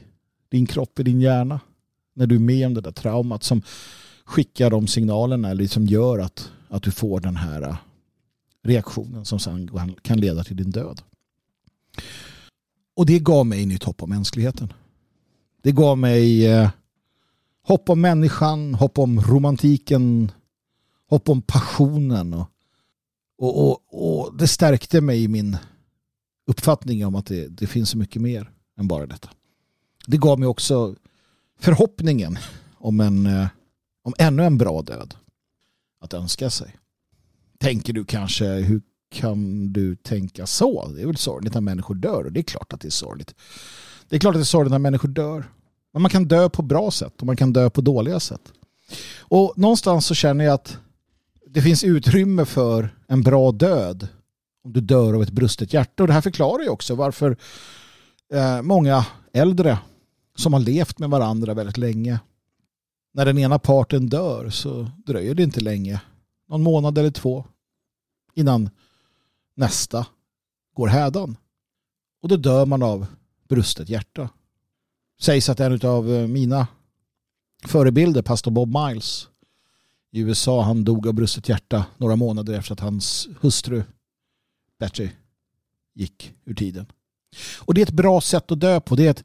din 0.49 0.65
kropp, 0.65 0.99
i 0.99 1.03
din 1.03 1.21
hjärna 1.21 1.59
när 2.13 2.27
du 2.27 2.35
är 2.35 2.39
med 2.39 2.67
om 2.67 2.73
det 2.73 2.81
där 2.81 2.91
traumat 2.91 3.43
som 3.43 3.61
skickar 4.25 4.69
de 4.69 4.87
signalerna 4.87 5.49
eller 5.49 5.67
som 5.67 5.85
gör 5.85 6.19
att, 6.19 6.51
att 6.69 6.83
du 6.83 6.91
får 6.91 7.19
den 7.19 7.35
här 7.35 7.61
eh, 7.61 7.75
reaktionen 8.63 9.25
som 9.25 9.39
sen 9.39 9.69
kan 10.01 10.19
leda 10.19 10.43
till 10.43 10.55
din 10.55 10.71
död. 10.71 11.01
Och 12.95 13.05
det 13.05 13.19
gav 13.19 13.45
mig 13.45 13.65
nytt 13.65 13.83
hopp 13.83 14.03
om 14.03 14.09
mänskligheten. 14.09 14.73
Det 15.61 15.71
gav 15.71 15.97
mig 15.97 16.47
eh, 16.47 16.69
hopp 17.63 17.89
om 17.89 18.01
människan, 18.01 18.73
hopp 18.73 18.99
om 18.99 19.21
romantiken, 19.21 20.31
hopp 21.09 21.29
om 21.29 21.41
passionen. 21.41 22.33
Och, 22.33 22.47
och, 23.37 23.69
och, 23.69 23.81
och 23.91 24.37
det 24.37 24.47
stärkte 24.47 25.01
mig 25.01 25.23
i 25.23 25.27
min 25.27 25.57
uppfattning 26.47 27.05
om 27.05 27.15
att 27.15 27.25
det, 27.25 27.47
det 27.47 27.67
finns 27.67 27.89
så 27.89 27.97
mycket 27.97 28.21
mer 28.21 28.51
än 28.77 28.87
bara 28.87 29.05
detta. 29.05 29.29
Det 30.07 30.17
gav 30.17 30.39
mig 30.39 30.47
också 30.47 30.95
förhoppningen 31.59 32.37
om, 32.77 32.99
en, 32.99 33.25
eh, 33.25 33.47
om 34.03 34.13
ännu 34.17 34.43
en 34.43 34.57
bra 34.57 34.81
död 34.81 35.15
att 35.99 36.13
önska 36.13 36.49
sig. 36.49 36.77
Tänker 37.61 37.93
du 37.93 38.05
kanske, 38.05 38.45
hur 38.45 38.81
kan 39.11 39.73
du 39.73 39.95
tänka 39.95 40.47
så? 40.47 40.87
Det 40.87 41.01
är 41.01 41.05
väl 41.05 41.17
sorgligt 41.17 41.53
när 41.53 41.61
människor 41.61 41.95
dör 41.95 42.23
och 42.23 42.31
det 42.31 42.39
är 42.39 42.43
klart 42.43 42.73
att 42.73 42.81
det 42.81 42.87
är 42.87 42.89
sorgligt. 42.89 43.35
Det 44.09 44.15
är 44.15 44.19
klart 44.19 44.35
att 44.35 44.39
det 44.39 44.43
är 44.43 44.45
sorgligt 44.45 44.71
när 44.71 44.79
människor 44.79 45.09
dör. 45.09 45.43
Men 45.93 46.01
man 46.01 46.11
kan 46.11 46.27
dö 46.27 46.49
på 46.49 46.61
bra 46.61 46.91
sätt 46.91 47.13
och 47.19 47.25
man 47.25 47.37
kan 47.37 47.53
dö 47.53 47.69
på 47.69 47.81
dåliga 47.81 48.19
sätt. 48.19 48.53
Och 49.19 49.53
någonstans 49.57 50.05
så 50.05 50.13
känner 50.13 50.45
jag 50.45 50.53
att 50.53 50.77
det 51.47 51.61
finns 51.61 51.83
utrymme 51.83 52.45
för 52.45 52.95
en 53.07 53.21
bra 53.21 53.51
död 53.51 54.07
om 54.63 54.73
du 54.73 54.81
dör 54.81 55.13
av 55.13 55.23
ett 55.23 55.31
brustet 55.31 55.73
hjärta. 55.73 56.03
Och 56.03 56.07
det 56.07 56.13
här 56.13 56.21
förklarar 56.21 56.63
ju 56.63 56.69
också 56.69 56.95
varför 56.95 57.37
eh, 58.33 58.61
många 58.61 59.05
äldre 59.33 59.77
som 60.35 60.53
har 60.53 60.59
levt 60.59 60.99
med 60.99 61.09
varandra 61.09 61.53
väldigt 61.53 61.77
länge. 61.77 62.19
När 63.13 63.25
den 63.25 63.37
ena 63.37 63.59
parten 63.59 64.09
dör 64.09 64.49
så 64.49 64.87
dröjer 65.05 65.35
det 65.35 65.43
inte 65.43 65.59
länge. 65.59 66.01
Någon 66.49 66.63
månad 66.63 66.97
eller 66.97 67.11
två 67.11 67.45
innan 68.33 68.69
nästa 69.55 70.07
går 70.73 70.87
hädan. 70.87 71.37
Och 72.21 72.29
då 72.29 72.37
dör 72.37 72.65
man 72.65 72.83
av 72.83 73.05
brustet 73.49 73.89
hjärta. 73.89 74.29
Sägs 75.21 75.49
att 75.49 75.59
en 75.59 75.85
av 75.85 76.13
eh, 76.13 76.27
mina 76.27 76.67
förebilder, 77.65 78.21
pastor 78.21 78.51
Bob 78.51 78.77
Miles 78.77 79.27
i 80.11 80.19
USA, 80.19 80.61
han 80.61 80.83
dog 80.83 81.07
av 81.07 81.13
brustet 81.13 81.49
hjärta 81.49 81.85
några 81.97 82.15
månader 82.15 82.53
efter 82.53 82.73
att 82.73 82.79
hans 82.79 83.27
hustru 83.41 83.83
Betty 84.79 85.09
gick 85.93 86.33
ur 86.45 86.55
tiden. 86.55 86.85
Och 87.59 87.73
det 87.73 87.81
är 87.81 87.85
ett 87.85 87.91
bra 87.91 88.21
sätt 88.21 88.51
att 88.51 88.59
dö 88.59 88.79
på. 88.79 88.95
Det 88.95 89.05
är 89.05 89.11
ett 89.11 89.23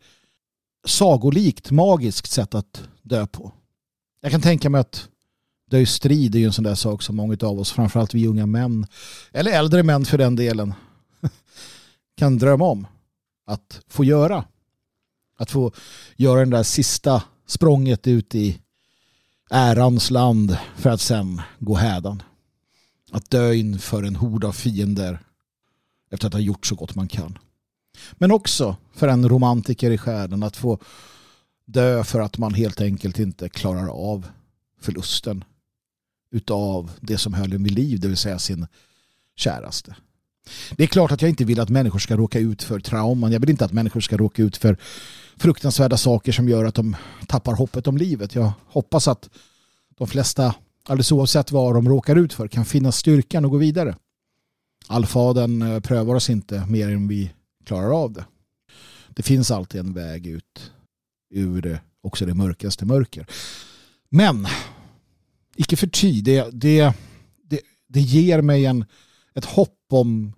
sagolikt, 0.86 1.70
magiskt 1.70 2.30
sätt 2.32 2.54
att 2.54 2.88
dö 3.02 3.26
på. 3.26 3.52
Jag 4.20 4.32
kan 4.32 4.40
tänka 4.40 4.70
mig 4.70 4.80
att 4.80 5.08
dö 5.70 5.78
i 5.78 5.86
strid 5.86 6.34
är 6.34 6.38
ju 6.38 6.46
en 6.46 6.52
sån 6.52 6.64
där 6.64 6.74
sak 6.74 7.02
som 7.02 7.16
många 7.16 7.36
av 7.42 7.60
oss, 7.60 7.72
framförallt 7.72 8.14
vi 8.14 8.26
unga 8.26 8.46
män, 8.46 8.86
eller 9.32 9.52
äldre 9.52 9.82
män 9.82 10.04
för 10.04 10.18
den 10.18 10.36
delen, 10.36 10.74
kan 12.16 12.38
drömma 12.38 12.64
om 12.64 12.86
att 13.46 13.80
få 13.88 14.04
göra. 14.04 14.44
Att 15.38 15.50
få 15.50 15.72
göra 16.16 16.40
den 16.40 16.50
där 16.50 16.62
sista 16.62 17.22
språnget 17.46 18.06
ut 18.06 18.34
i 18.34 18.60
ärans 19.50 20.10
land 20.10 20.58
för 20.76 20.90
att 20.90 21.00
sen 21.00 21.42
gå 21.58 21.74
hädan. 21.74 22.22
Att 23.10 23.30
dö 23.30 23.54
inför 23.54 24.02
en 24.02 24.16
hord 24.16 24.44
av 24.44 24.52
fiender 24.52 25.18
efter 26.10 26.26
att 26.26 26.32
ha 26.32 26.40
gjort 26.40 26.66
så 26.66 26.74
gott 26.74 26.94
man 26.94 27.08
kan. 27.08 27.38
Men 28.12 28.32
också 28.32 28.76
för 28.94 29.08
en 29.08 29.28
romantiker 29.28 29.90
i 29.90 29.98
själen 29.98 30.42
att 30.42 30.56
få 30.56 30.78
dö 31.64 32.04
för 32.04 32.20
att 32.20 32.38
man 32.38 32.54
helt 32.54 32.80
enkelt 32.80 33.18
inte 33.18 33.48
klarar 33.48 33.88
av 33.88 34.26
förlusten 34.80 35.44
utav 36.36 36.90
det 37.00 37.18
som 37.18 37.34
höll 37.34 37.52
en 37.52 37.62
vid 37.62 37.72
liv, 37.72 38.00
det 38.00 38.08
vill 38.08 38.16
säga 38.16 38.38
sin 38.38 38.66
käraste. 39.36 39.96
Det 40.76 40.82
är 40.82 40.86
klart 40.86 41.12
att 41.12 41.22
jag 41.22 41.28
inte 41.28 41.44
vill 41.44 41.60
att 41.60 41.68
människor 41.68 41.98
ska 41.98 42.16
råka 42.16 42.38
ut 42.38 42.62
för 42.62 42.80
trauman. 42.80 43.32
Jag 43.32 43.40
vill 43.40 43.50
inte 43.50 43.64
att 43.64 43.72
människor 43.72 44.00
ska 44.00 44.16
råka 44.16 44.42
ut 44.42 44.56
för 44.56 44.76
fruktansvärda 45.36 45.96
saker 45.96 46.32
som 46.32 46.48
gör 46.48 46.64
att 46.64 46.74
de 46.74 46.96
tappar 47.26 47.54
hoppet 47.54 47.86
om 47.86 47.96
livet. 47.96 48.34
Jag 48.34 48.52
hoppas 48.66 49.08
att 49.08 49.30
de 49.98 50.06
flesta, 50.08 50.54
alldeles 50.84 51.12
oavsett 51.12 51.52
vad 51.52 51.74
de 51.74 51.88
råkar 51.88 52.16
ut 52.16 52.32
för, 52.32 52.48
kan 52.48 52.64
finna 52.64 52.92
styrkan 52.92 53.44
och 53.44 53.50
gå 53.50 53.56
vidare. 53.56 53.96
Allfaden 54.86 55.62
eh, 55.62 55.80
prövar 55.80 56.14
oss 56.14 56.30
inte 56.30 56.66
mer 56.66 56.88
än 56.88 57.08
vi 57.08 57.32
klarar 57.64 58.02
av 58.02 58.12
det. 58.12 58.24
Det 59.08 59.22
finns 59.22 59.50
alltid 59.50 59.80
en 59.80 59.92
väg 59.92 60.26
ut 60.26 60.72
ur 61.30 61.80
också 62.02 62.26
det 62.26 62.34
mörkaste 62.34 62.84
mörker. 62.84 63.26
Men 64.08 64.46
icke 65.56 65.76
förty, 65.76 66.20
det, 66.20 66.50
det, 66.52 66.92
det, 67.44 67.60
det 67.88 68.00
ger 68.00 68.42
mig 68.42 68.66
en, 68.66 68.84
ett 69.34 69.44
hopp 69.44 69.78
om 69.90 70.32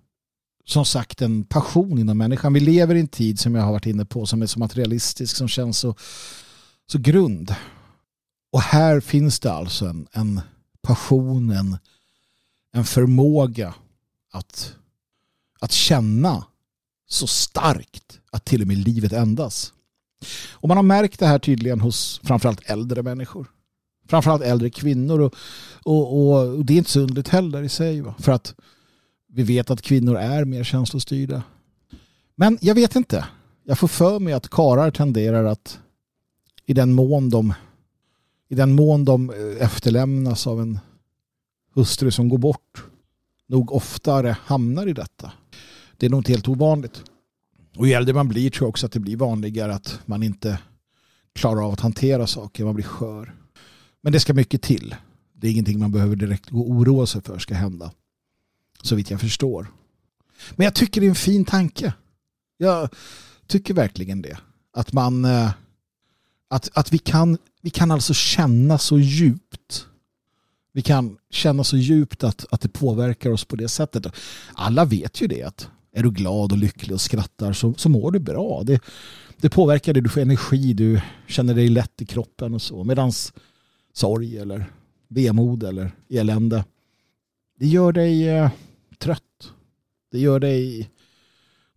som 0.65 0.85
sagt 0.85 1.21
en 1.21 1.43
passion 1.43 1.99
inom 1.99 2.17
människan. 2.17 2.53
Vi 2.53 2.59
lever 2.59 2.95
i 2.95 2.99
en 2.99 3.07
tid 3.07 3.39
som 3.39 3.55
jag 3.55 3.63
har 3.63 3.71
varit 3.71 3.85
inne 3.85 4.05
på 4.05 4.25
som 4.25 4.41
är 4.41 4.45
så 4.45 4.59
materialistisk, 4.59 5.35
som 5.35 5.47
känns 5.47 5.79
så, 5.79 5.95
så 6.91 6.97
grund. 6.97 7.55
Och 8.51 8.61
här 8.61 8.99
finns 8.99 9.39
det 9.39 9.51
alltså 9.51 9.85
en, 9.85 10.07
en 10.11 10.41
passion, 10.81 11.51
en, 11.51 11.77
en 12.71 12.85
förmåga 12.85 13.73
att, 14.31 14.75
att 15.59 15.71
känna 15.71 16.45
så 17.07 17.27
starkt 17.27 18.19
att 18.31 18.45
till 18.45 18.61
och 18.61 18.67
med 18.67 18.77
livet 18.77 19.13
ändas. 19.13 19.73
Och 20.51 20.67
man 20.67 20.77
har 20.77 20.83
märkt 20.83 21.19
det 21.19 21.27
här 21.27 21.39
tydligen 21.39 21.81
hos 21.81 22.21
framförallt 22.23 22.69
äldre 22.69 23.03
människor. 23.03 23.47
Framförallt 24.09 24.43
äldre 24.43 24.69
kvinnor. 24.69 25.19
Och, 25.19 25.33
och, 25.83 26.29
och 26.57 26.65
det 26.65 26.73
är 26.73 26.77
inte 26.77 26.89
så 26.89 26.99
underligt 26.99 27.27
heller 27.27 27.63
i 27.63 27.69
sig. 27.69 28.01
Va? 28.01 28.15
För 28.19 28.31
att 28.31 28.55
vi 29.27 29.43
vet 29.43 29.71
att 29.71 29.81
kvinnor 29.81 30.17
är 30.17 30.45
mer 30.45 30.63
känslostyrda. 30.63 31.43
Men 32.35 32.57
jag 32.61 32.75
vet 32.75 32.95
inte. 32.95 33.25
Jag 33.63 33.79
får 33.79 33.87
för 33.87 34.19
mig 34.19 34.33
att 34.33 34.49
karar 34.49 34.91
tenderar 34.91 35.43
att 35.43 35.79
i 36.65 36.73
den 36.73 36.93
mån 36.93 37.29
de 37.29 37.53
i 38.51 38.55
den 38.55 38.75
mån 38.75 39.05
de 39.05 39.29
eh, 39.29 39.65
efterlämnas 39.65 40.47
av 40.47 40.61
en 40.61 40.79
hustru 41.75 42.11
som 42.11 42.29
går 42.29 42.37
bort 42.37 42.83
nog 43.47 43.71
oftare 43.71 44.37
hamnar 44.43 44.87
i 44.87 44.93
detta. 44.93 45.31
Det 45.97 46.05
är 46.05 46.09
nog 46.09 46.19
inte 46.19 46.31
helt 46.31 46.47
ovanligt. 46.47 47.03
Och 47.77 47.87
ju 47.87 47.93
äldre 47.93 48.13
man 48.13 48.27
blir 48.27 48.49
tror 48.49 48.65
jag 48.65 48.69
också 48.69 48.85
att 48.85 48.91
det 48.91 48.99
blir 48.99 49.17
vanligare 49.17 49.73
att 49.73 49.99
man 50.05 50.23
inte 50.23 50.59
klarar 51.33 51.65
av 51.65 51.73
att 51.73 51.79
hantera 51.79 52.27
saker. 52.27 52.65
Man 52.65 52.75
blir 52.75 52.85
skör. 52.85 53.35
Men 54.01 54.13
det 54.13 54.19
ska 54.19 54.33
mycket 54.33 54.61
till. 54.61 54.95
Det 55.33 55.47
är 55.47 55.51
ingenting 55.51 55.79
man 55.79 55.91
behöver 55.91 56.15
direkt 56.15 56.49
gå 56.49 56.59
och 56.59 56.69
oroa 56.69 57.05
sig 57.05 57.21
för 57.21 57.39
ska 57.39 57.55
hända. 57.55 57.91
Så 58.81 58.95
vitt 58.95 59.11
jag 59.11 59.19
förstår. 59.19 59.67
Men 60.55 60.63
jag 60.63 60.75
tycker 60.75 61.01
det 61.01 61.07
är 61.07 61.09
en 61.09 61.15
fin 61.15 61.45
tanke. 61.45 61.93
Jag 62.57 62.89
tycker 63.47 63.73
verkligen 63.73 64.21
det. 64.21 64.37
Att 64.73 64.93
man 64.93 65.25
eh, 65.25 65.51
att, 66.49 66.69
att 66.73 66.93
vi, 66.93 66.97
kan, 66.97 67.37
vi 67.61 67.69
kan 67.69 67.91
alltså 67.91 68.13
känna 68.13 68.77
så 68.77 68.99
djupt. 68.99 69.85
Vi 70.73 70.81
kan 70.81 71.17
känna 71.29 71.63
så 71.63 71.77
djupt 71.77 72.23
att, 72.23 72.45
att 72.49 72.61
det 72.61 72.69
påverkar 72.69 73.29
oss 73.29 73.45
på 73.45 73.55
det 73.55 73.69
sättet. 73.69 74.07
Alla 74.53 74.85
vet 74.85 75.21
ju 75.21 75.27
det. 75.27 75.43
Att 75.43 75.69
är 75.93 76.03
du 76.03 76.11
glad 76.11 76.51
och 76.51 76.57
lycklig 76.57 76.93
och 76.93 77.01
skrattar 77.01 77.53
så, 77.53 77.73
så 77.77 77.89
mår 77.89 78.11
du 78.11 78.19
bra. 78.19 78.63
Det, 78.63 78.81
det 79.37 79.49
påverkar 79.49 79.93
dig. 79.93 80.03
Du 80.03 80.09
får 80.09 80.21
energi. 80.21 80.73
Du 80.73 81.01
känner 81.27 81.53
dig 81.53 81.69
lätt 81.69 82.01
i 82.01 82.05
kroppen 82.05 82.53
och 82.53 82.61
så. 82.61 82.83
Medans 82.83 83.33
sorg 83.93 84.37
eller 84.37 84.65
vemod 85.07 85.63
eller 85.63 85.91
elände 86.09 86.63
det 87.59 87.67
gör 87.67 87.91
dig 87.91 88.29
eh, 88.29 88.51
trött. 88.97 89.53
Det 90.11 90.19
gör 90.19 90.39
dig 90.39 90.89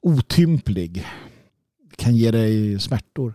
otymplig. 0.00 1.06
Det 1.90 1.96
kan 1.96 2.16
ge 2.16 2.30
dig 2.30 2.80
smärtor. 2.80 3.34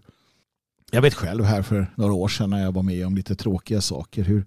Jag 0.91 1.01
vet 1.01 1.13
själv 1.13 1.43
här 1.43 1.61
för 1.61 1.93
några 1.95 2.13
år 2.13 2.27
sedan 2.27 2.49
när 2.49 2.63
jag 2.63 2.71
var 2.71 2.83
med 2.83 3.07
om 3.07 3.15
lite 3.15 3.35
tråkiga 3.35 3.81
saker 3.81 4.23
hur, 4.23 4.45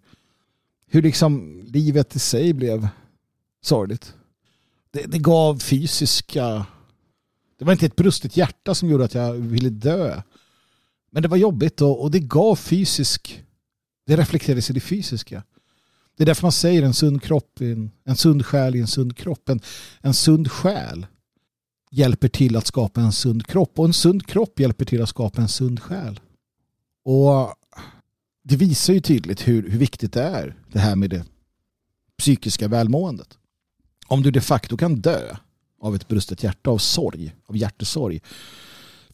hur 0.86 1.02
liksom 1.02 1.62
livet 1.66 2.16
i 2.16 2.18
sig 2.18 2.52
blev 2.52 2.88
sorgligt. 3.62 4.14
Det, 4.90 5.06
det 5.06 5.18
gav 5.18 5.58
fysiska... 5.58 6.66
Det 7.58 7.64
var 7.64 7.72
inte 7.72 7.86
ett 7.86 7.96
brustet 7.96 8.36
hjärta 8.36 8.74
som 8.74 8.90
gjorde 8.90 9.04
att 9.04 9.14
jag 9.14 9.32
ville 9.32 9.70
dö. 9.70 10.22
Men 11.10 11.22
det 11.22 11.28
var 11.28 11.36
jobbigt 11.36 11.80
och, 11.80 12.02
och 12.02 12.10
det 12.10 12.20
gav 12.20 12.56
fysisk... 12.56 13.44
Det 14.10 14.16
reflekteras 14.16 14.70
i 14.70 14.72
det 14.72 14.80
fysiska. 14.80 15.42
Det 16.16 16.24
är 16.24 16.26
därför 16.26 16.42
man 16.42 16.52
säger 16.52 16.82
en 16.82 16.94
sund 16.94 17.22
kropp, 17.22 17.60
en, 17.60 17.90
en 18.04 18.16
sund 18.16 18.46
själ 18.46 18.76
i 18.76 18.80
en 18.80 18.86
sund 18.86 19.16
kropp. 19.16 19.48
En, 19.48 19.60
en 20.00 20.14
sund 20.14 20.50
själ 20.50 21.06
hjälper 21.90 22.28
till 22.28 22.56
att 22.56 22.66
skapa 22.66 23.00
en 23.00 23.12
sund 23.12 23.46
kropp 23.46 23.78
och 23.78 23.84
en 23.84 23.92
sund 23.92 24.26
kropp 24.26 24.60
hjälper 24.60 24.84
till 24.84 25.02
att 25.02 25.08
skapa 25.08 25.42
en 25.42 25.48
sund 25.48 25.80
själ. 25.80 26.20
Och 27.04 27.54
det 28.42 28.56
visar 28.56 28.92
ju 28.92 29.00
tydligt 29.00 29.48
hur, 29.48 29.70
hur 29.70 29.78
viktigt 29.78 30.12
det 30.12 30.22
är 30.22 30.56
det 30.72 30.78
här 30.78 30.96
med 30.96 31.10
det 31.10 31.24
psykiska 32.18 32.68
välmåendet. 32.68 33.38
Om 34.06 34.22
du 34.22 34.30
de 34.30 34.40
facto 34.40 34.76
kan 34.76 35.00
dö 35.00 35.36
av 35.80 35.94
ett 35.94 36.08
brustet 36.08 36.42
hjärta, 36.42 36.70
av 36.70 36.78
sorg, 36.78 37.34
av 37.46 37.56
hjärtesorg, 37.56 38.20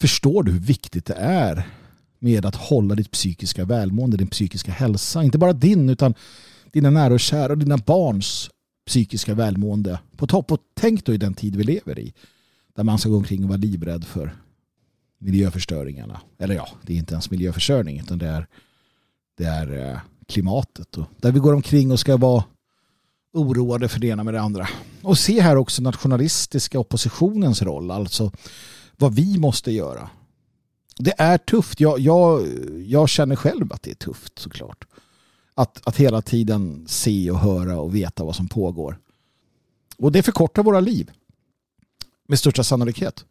förstår 0.00 0.42
du 0.42 0.52
hur 0.52 0.60
viktigt 0.60 1.06
det 1.06 1.16
är 1.18 1.66
med 2.18 2.46
att 2.46 2.56
hålla 2.56 2.94
ditt 2.94 3.10
psykiska 3.10 3.64
välmående, 3.64 4.16
din 4.16 4.28
psykiska 4.28 4.72
hälsa. 4.72 5.22
Inte 5.22 5.38
bara 5.38 5.52
din 5.52 5.90
utan 5.90 6.14
dina 6.72 6.90
nära 6.90 7.14
och 7.14 7.20
kära 7.20 7.52
och 7.52 7.58
dina 7.58 7.76
barns 7.76 8.50
psykiska 8.86 9.34
välmående 9.34 9.98
på 10.16 10.26
topp. 10.26 10.52
Och 10.52 10.60
tänk 10.74 11.04
då 11.04 11.14
i 11.14 11.18
den 11.18 11.34
tid 11.34 11.56
vi 11.56 11.64
lever 11.64 11.98
i. 11.98 12.12
Där 12.74 12.84
man 12.84 12.98
ska 12.98 13.08
gå 13.08 13.16
omkring 13.16 13.42
och 13.42 13.48
vara 13.48 13.58
livrädd 13.58 14.04
för 14.04 14.36
miljöförstöringarna. 15.18 16.20
Eller 16.38 16.54
ja, 16.54 16.68
det 16.82 16.92
är 16.92 16.96
inte 16.96 17.14
ens 17.14 17.30
miljöförstöring 17.30 18.00
utan 18.00 18.18
det 18.18 18.26
är, 18.26 18.46
det 19.38 19.44
är 19.44 19.90
eh, 19.90 19.98
klimatet. 20.26 20.96
Och 20.96 21.06
där 21.16 21.32
vi 21.32 21.38
går 21.38 21.54
omkring 21.54 21.92
och 21.92 22.00
ska 22.00 22.16
vara 22.16 22.44
oroade 23.32 23.88
för 23.88 24.00
det 24.00 24.06
ena 24.06 24.24
med 24.24 24.34
det 24.34 24.40
andra. 24.40 24.68
Och 25.02 25.18
se 25.18 25.40
här 25.40 25.56
också 25.56 25.82
nationalistiska 25.82 26.78
oppositionens 26.78 27.62
roll. 27.62 27.90
Alltså 27.90 28.32
vad 28.96 29.14
vi 29.14 29.38
måste 29.38 29.72
göra. 29.72 30.10
Det 30.98 31.14
är 31.18 31.38
tufft. 31.38 31.80
Jag, 31.80 31.98
jag, 31.98 32.46
jag 32.86 33.08
känner 33.08 33.36
själv 33.36 33.72
att 33.72 33.82
det 33.82 33.90
är 33.90 33.94
tufft 33.94 34.38
såklart. 34.38 34.84
Att, 35.54 35.86
att 35.86 35.96
hela 35.96 36.22
tiden 36.22 36.84
se 36.88 37.30
och 37.30 37.38
höra 37.38 37.80
och 37.80 37.94
veta 37.94 38.24
vad 38.24 38.36
som 38.36 38.48
pågår. 38.48 38.98
Och 39.98 40.12
det 40.12 40.22
förkortar 40.22 40.62
våra 40.62 40.80
liv. 40.80 41.10
Med 42.28 42.38
största 42.38 42.64
sannolikhet. 42.64 43.24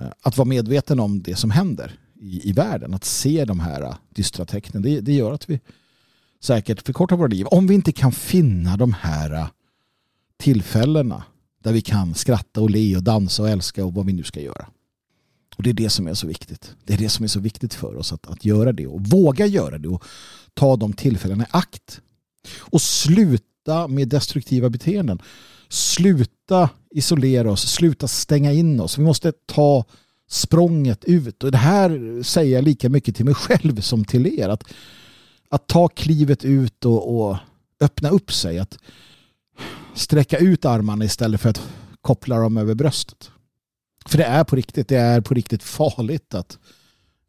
Eh, 0.00 0.08
att 0.20 0.36
vara 0.36 0.48
medveten 0.48 1.00
om 1.00 1.22
det 1.22 1.36
som 1.36 1.50
händer 1.50 1.98
i, 2.20 2.48
i 2.48 2.52
världen. 2.52 2.94
Att 2.94 3.04
se 3.04 3.44
de 3.44 3.60
här 3.60 3.94
dystra 4.08 4.44
tecknen. 4.44 4.82
Det, 4.82 5.00
det 5.00 5.12
gör 5.12 5.32
att 5.32 5.50
vi 5.50 5.60
säkert 6.40 6.86
förkortar 6.86 7.16
våra 7.16 7.28
liv. 7.28 7.46
Om 7.46 7.66
vi 7.66 7.74
inte 7.74 7.92
kan 7.92 8.12
finna 8.12 8.76
de 8.76 8.92
här 8.92 9.46
tillfällena 10.36 11.24
där 11.62 11.72
vi 11.72 11.80
kan 11.80 12.14
skratta 12.14 12.60
och 12.60 12.70
le 12.70 12.96
och 12.96 13.02
dansa 13.02 13.42
och 13.42 13.48
älska 13.48 13.84
och 13.84 13.94
vad 13.94 14.06
vi 14.06 14.12
nu 14.12 14.22
ska 14.22 14.40
göra. 14.40 14.66
Och 15.60 15.64
det 15.64 15.70
är 15.70 15.74
det 15.74 15.90
som 15.90 16.06
är 16.06 16.14
så 16.14 16.26
viktigt. 16.26 16.74
Det 16.84 16.94
är 16.94 16.98
det 16.98 17.08
som 17.08 17.24
är 17.24 17.28
så 17.28 17.40
viktigt 17.40 17.74
för 17.74 17.96
oss 17.96 18.12
att, 18.12 18.26
att 18.26 18.44
göra 18.44 18.72
det 18.72 18.86
och 18.86 19.00
våga 19.00 19.46
göra 19.46 19.78
det 19.78 19.88
och 19.88 20.04
ta 20.54 20.76
de 20.76 20.92
tillfällena 20.92 21.44
i 21.44 21.46
akt. 21.50 22.00
Och 22.58 22.82
sluta 22.82 23.88
med 23.88 24.08
destruktiva 24.08 24.70
beteenden. 24.70 25.22
Sluta 25.68 26.70
isolera 26.90 27.52
oss, 27.52 27.72
sluta 27.72 28.08
stänga 28.08 28.52
in 28.52 28.80
oss. 28.80 28.98
Vi 28.98 29.02
måste 29.02 29.32
ta 29.46 29.84
språnget 30.28 31.04
ut. 31.04 31.44
Och 31.44 31.52
det 31.52 31.58
här 31.58 32.22
säger 32.22 32.54
jag 32.54 32.64
lika 32.64 32.88
mycket 32.88 33.16
till 33.16 33.24
mig 33.24 33.34
själv 33.34 33.80
som 33.80 34.04
till 34.04 34.40
er. 34.40 34.48
Att, 34.48 34.64
att 35.48 35.66
ta 35.66 35.88
klivet 35.88 36.44
ut 36.44 36.84
och, 36.84 37.20
och 37.20 37.36
öppna 37.80 38.08
upp 38.08 38.32
sig. 38.32 38.58
Att 38.58 38.78
sträcka 39.94 40.38
ut 40.38 40.64
armarna 40.64 41.04
istället 41.04 41.40
för 41.40 41.48
att 41.48 41.62
koppla 42.00 42.38
dem 42.38 42.56
över 42.56 42.74
bröstet. 42.74 43.30
För 44.10 44.18
det 44.18 44.24
är 44.24 44.44
på 44.44 44.56
riktigt, 44.56 44.88
det 44.88 44.96
är 44.96 45.20
på 45.20 45.34
riktigt 45.34 45.62
farligt 45.62 46.34
att, 46.34 46.58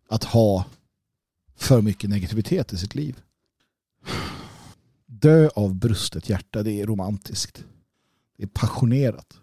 att 0.10 0.24
ha 0.24 0.66
för 1.56 1.82
mycket 1.82 2.10
negativitet 2.10 2.74
i 2.74 2.78
sitt 2.78 2.96
liv. 2.96 3.22
Dö 5.06 5.50
av 5.56 5.76
brustet 5.76 6.30
hjärta, 6.30 6.64
det 6.64 6.82
är 6.82 6.86
romantiskt. 6.86 7.64
Det 8.38 8.44
är 8.44 8.48
passionerat. 8.48 9.40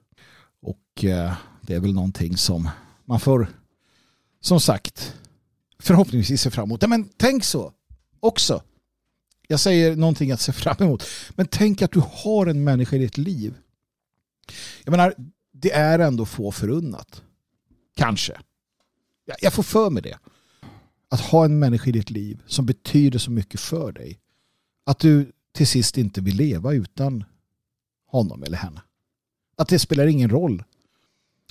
Och 0.63 1.05
eh, 1.05 1.35
det 1.61 1.75
är 1.75 1.81
väl 1.81 1.95
någonting 1.95 2.37
som 2.37 2.71
man 3.05 3.21
får, 3.21 3.49
som 4.41 4.61
sagt, 4.61 5.17
förhoppningsvis 5.79 6.41
se 6.41 6.51
fram 6.51 6.65
emot. 6.65 6.89
Men 6.89 7.09
tänk 7.17 7.45
så 7.45 7.73
också. 8.21 8.63
Jag 9.49 9.61
säger 9.61 9.97
någonting 9.97 10.31
att 10.31 10.41
se 10.41 10.53
fram 10.53 10.77
emot. 10.81 11.05
Men 11.31 11.47
tänk 11.47 11.83
att 11.83 11.93
du 11.93 12.03
har 12.13 12.47
en 12.47 12.65
människa 12.65 12.97
i 12.97 12.99
ditt 12.99 13.19
liv. 13.19 13.55
Jag 14.85 14.91
menar, 14.91 15.15
det 15.53 15.73
är 15.73 15.99
ändå 15.99 16.27
få 16.27 16.53
förunnat. 16.53 17.23
Kanske. 17.99 18.41
Jag 19.41 19.53
får 19.53 19.63
för 19.63 19.91
mig 19.91 20.03
det. 20.03 20.19
Att 21.11 21.21
ha 21.21 21.45
en 21.45 21.59
människa 21.59 21.89
i 21.89 21.93
ditt 21.93 22.11
liv 22.11 22.43
som 22.47 22.67
betyder 22.67 23.19
så 23.19 23.31
mycket 23.31 23.61
för 23.61 23.93
dig. 23.93 24.21
Att 24.87 24.99
du 24.99 25.33
till 25.53 25.67
sist 25.67 25.99
inte 25.99 26.21
vill 26.21 26.37
leva 26.37 26.73
utan 26.73 27.25
honom 28.07 28.43
eller 28.43 28.57
henne. 28.57 28.83
Att 29.57 29.69
det 29.69 29.79
spelar 29.79 30.07
ingen 30.07 30.31
roll. 30.31 30.65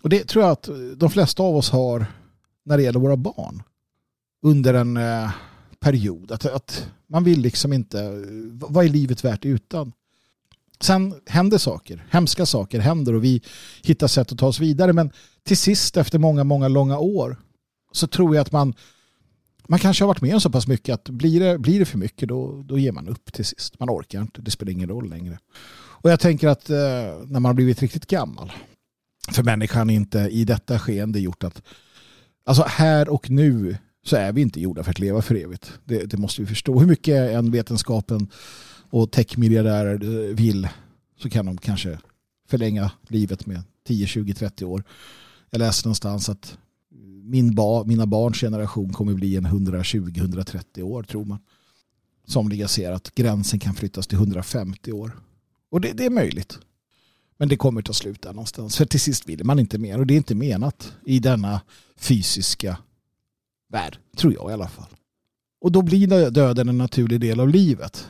Och 0.01 0.09
det 0.09 0.27
tror 0.27 0.43
jag 0.43 0.51
att 0.51 0.69
de 0.95 1.09
flesta 1.09 1.43
av 1.43 1.55
oss 1.55 1.69
har 1.69 2.05
när 2.63 2.77
det 2.77 2.83
gäller 2.83 2.99
våra 2.99 3.17
barn. 3.17 3.63
Under 4.41 4.73
en 4.73 4.97
eh, 4.97 5.31
period. 5.79 6.31
Att, 6.31 6.45
att 6.45 6.91
man 7.07 7.23
vill 7.23 7.41
liksom 7.41 7.73
inte, 7.73 8.23
vad 8.51 8.85
är 8.85 8.89
livet 8.89 9.23
värt 9.23 9.45
utan? 9.45 9.93
Sen 10.81 11.13
händer 11.25 11.57
saker, 11.57 12.05
hemska 12.09 12.45
saker 12.45 12.79
händer 12.79 13.15
och 13.15 13.23
vi 13.23 13.41
hittar 13.83 14.07
sätt 14.07 14.31
att 14.31 14.37
ta 14.37 14.47
oss 14.47 14.59
vidare. 14.59 14.93
Men 14.93 15.11
till 15.43 15.57
sist 15.57 15.97
efter 15.97 16.19
många, 16.19 16.43
många 16.43 16.67
långa 16.67 16.97
år 16.97 17.37
så 17.91 18.07
tror 18.07 18.35
jag 18.35 18.41
att 18.41 18.51
man 18.51 18.73
man 19.69 19.79
kanske 19.79 20.03
har 20.03 20.07
varit 20.07 20.21
med 20.21 20.33
om 20.33 20.41
så 20.41 20.49
pass 20.49 20.67
mycket 20.67 20.93
att 20.93 21.09
blir 21.09 21.39
det, 21.39 21.59
blir 21.59 21.79
det 21.79 21.85
för 21.85 21.97
mycket 21.97 22.29
då, 22.29 22.63
då 22.65 22.77
ger 22.77 22.91
man 22.91 23.07
upp 23.07 23.33
till 23.33 23.45
sist. 23.45 23.79
Man 23.79 23.89
orkar 23.89 24.21
inte, 24.21 24.41
det 24.41 24.51
spelar 24.51 24.71
ingen 24.71 24.89
roll 24.89 25.09
längre. 25.09 25.39
Och 25.99 26.11
jag 26.11 26.19
tänker 26.19 26.47
att 26.47 26.69
eh, 26.69 26.77
när 26.77 27.39
man 27.39 27.45
har 27.45 27.53
blivit 27.53 27.81
riktigt 27.81 28.05
gammal 28.05 28.51
för 29.31 29.43
människan 29.43 29.89
inte 29.89 30.19
i 30.19 30.45
detta 30.45 30.79
skeende 30.79 31.19
gjort 31.19 31.43
att 31.43 31.61
alltså 32.45 32.63
här 32.67 33.09
och 33.09 33.29
nu 33.29 33.77
så 34.05 34.15
är 34.15 34.31
vi 34.31 34.41
inte 34.41 34.61
gjorda 34.61 34.83
för 34.83 34.91
att 34.91 34.99
leva 34.99 35.21
för 35.21 35.35
evigt. 35.35 35.73
Det, 35.85 36.05
det 36.05 36.17
måste 36.17 36.41
vi 36.41 36.47
förstå. 36.47 36.79
Hur 36.79 36.87
mycket 36.87 37.31
än 37.31 37.51
vetenskapen 37.51 38.27
och 38.89 39.11
techmiljardärer 39.11 40.03
eh, 40.03 40.35
vill 40.35 40.67
så 41.19 41.29
kan 41.29 41.45
de 41.45 41.57
kanske 41.57 41.99
förlänga 42.47 42.91
livet 43.07 43.45
med 43.45 43.63
10, 43.87 44.07
20, 44.07 44.33
30 44.33 44.65
år. 44.65 44.83
Jag 45.49 45.59
läste 45.59 45.87
någonstans 45.87 46.29
att 46.29 46.57
min 47.23 47.55
ba, 47.55 47.83
mina 47.83 48.05
barns 48.05 48.39
generation 48.39 48.93
kommer 48.93 49.13
bli 49.13 49.35
en 49.35 49.47
120-130 49.47 50.81
år 50.81 51.03
tror 51.03 51.25
man. 51.25 51.39
Somliga 52.27 52.67
ser 52.67 52.91
att 52.91 53.15
gränsen 53.15 53.59
kan 53.59 53.73
flyttas 53.73 54.07
till 54.07 54.17
150 54.17 54.91
år. 54.91 55.11
Och 55.69 55.81
det, 55.81 55.93
det, 55.93 56.05
är 56.05 56.09
möjligt. 56.09 56.59
Men 57.37 57.49
det 57.49 57.57
kommer 57.57 57.81
ta 57.81 57.93
slut 57.93 58.21
där 58.21 58.33
någonstans. 58.33 58.77
För 58.77 58.85
till 58.85 58.99
sist 58.99 59.29
vill 59.29 59.43
man 59.43 59.59
inte 59.59 59.77
mer. 59.77 59.99
Och 59.99 60.07
det 60.07 60.13
är 60.13 60.17
inte 60.17 60.35
menat 60.35 60.93
i 61.05 61.19
denna 61.19 61.61
fysiska 61.97 62.77
värld. 63.69 63.97
Tror 64.17 64.33
jag 64.33 64.49
i 64.49 64.53
alla 64.53 64.67
fall. 64.67 64.89
Och 65.61 65.71
då 65.71 65.81
blir 65.81 66.29
döden 66.31 66.69
en 66.69 66.77
naturlig 66.77 67.21
del 67.21 67.39
av 67.39 67.49
livet. 67.49 68.07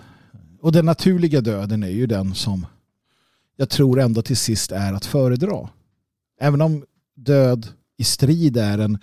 Och 0.62 0.72
den 0.72 0.86
naturliga 0.86 1.41
döden 1.41 1.84
är 1.84 1.89
ju 1.89 2.08
den 2.08 2.36
som 2.36 2.66
jag 3.55 3.70
tror 3.70 3.99
ändå 3.99 4.22
till 4.22 4.38
sist 4.38 4.72
är 4.72 4.93
att 4.93 5.05
föredra. 5.05 5.70
Även 6.39 6.62
om 6.62 6.86
död 7.16 7.68
i 7.97 8.03
strid 8.03 8.58
är 8.58 8.78
en 8.78 8.99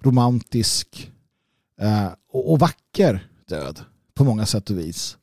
romantisk 0.00 1.12
eh, 1.80 2.08
och, 2.32 2.52
och 2.52 2.58
vacker 2.58 3.28
död 3.48 3.80
på 4.14 4.24
många 4.24 4.46
sätt 4.46 4.70
och 4.70 4.78
vis 4.78 5.16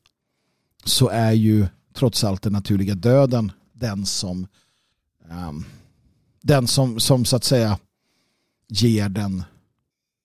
så 0.84 1.08
är 1.08 1.32
ju 1.32 1.66
trots 1.94 2.24
allt 2.24 2.42
den 2.42 2.52
naturliga 2.52 2.94
döden 2.94 3.52
den 3.72 4.06
som 4.06 4.46
um, 5.30 5.64
den 6.40 6.66
som, 6.66 7.00
som 7.00 7.24
så 7.24 7.36
att 7.36 7.44
säga 7.44 7.78
ger 8.68 9.08
den 9.08 9.44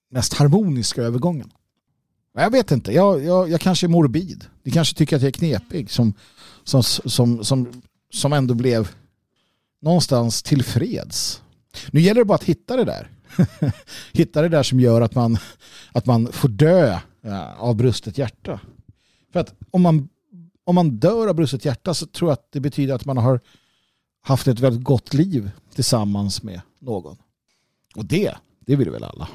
mest 0.09 0.33
harmoniska 0.33 1.01
övergången. 1.01 1.51
Jag 2.37 2.51
vet 2.51 2.71
inte, 2.71 2.91
jag, 2.91 3.23
jag, 3.23 3.49
jag 3.49 3.61
kanske 3.61 3.85
är 3.85 3.87
morbid. 3.87 4.45
Ni 4.63 4.71
kanske 4.71 4.95
tycker 4.95 5.15
att 5.15 5.21
jag 5.21 5.27
är 5.27 5.31
knepig 5.31 5.91
som, 5.91 6.13
som, 6.63 6.83
som, 6.83 7.43
som, 7.43 7.81
som 8.13 8.33
ändå 8.33 8.53
blev 8.53 8.91
någonstans 9.81 10.43
tillfreds. 10.43 11.41
Nu 11.91 12.01
gäller 12.01 12.21
det 12.21 12.25
bara 12.25 12.35
att 12.35 12.43
hitta 12.43 12.75
det 12.75 12.83
där. 12.83 13.09
hitta 14.13 14.41
det 14.41 14.49
där 14.49 14.63
som 14.63 14.79
gör 14.79 15.01
att 15.01 15.15
man, 15.15 15.37
att 15.91 16.05
man 16.05 16.31
får 16.31 16.49
dö 16.49 16.99
eh, 17.21 17.61
av 17.61 17.75
brustet 17.75 18.17
hjärta. 18.17 18.59
För 19.33 19.39
att 19.39 19.53
om 19.71 19.81
man, 19.81 20.09
om 20.63 20.75
man 20.75 20.89
dör 20.89 21.27
av 21.27 21.35
brustet 21.35 21.65
hjärta 21.65 21.93
så 21.93 22.05
tror 22.05 22.29
jag 22.29 22.33
att 22.33 22.51
det 22.51 22.59
betyder 22.59 22.93
att 22.93 23.05
man 23.05 23.17
har 23.17 23.39
haft 24.21 24.47
ett 24.47 24.59
väldigt 24.59 24.83
gott 24.83 25.13
liv 25.13 25.51
tillsammans 25.75 26.43
med 26.43 26.61
någon. 26.79 27.17
Och 27.95 28.05
det, 28.05 28.35
det 28.59 28.75
vill 28.75 28.89
väl 28.89 29.03
alla. 29.03 29.29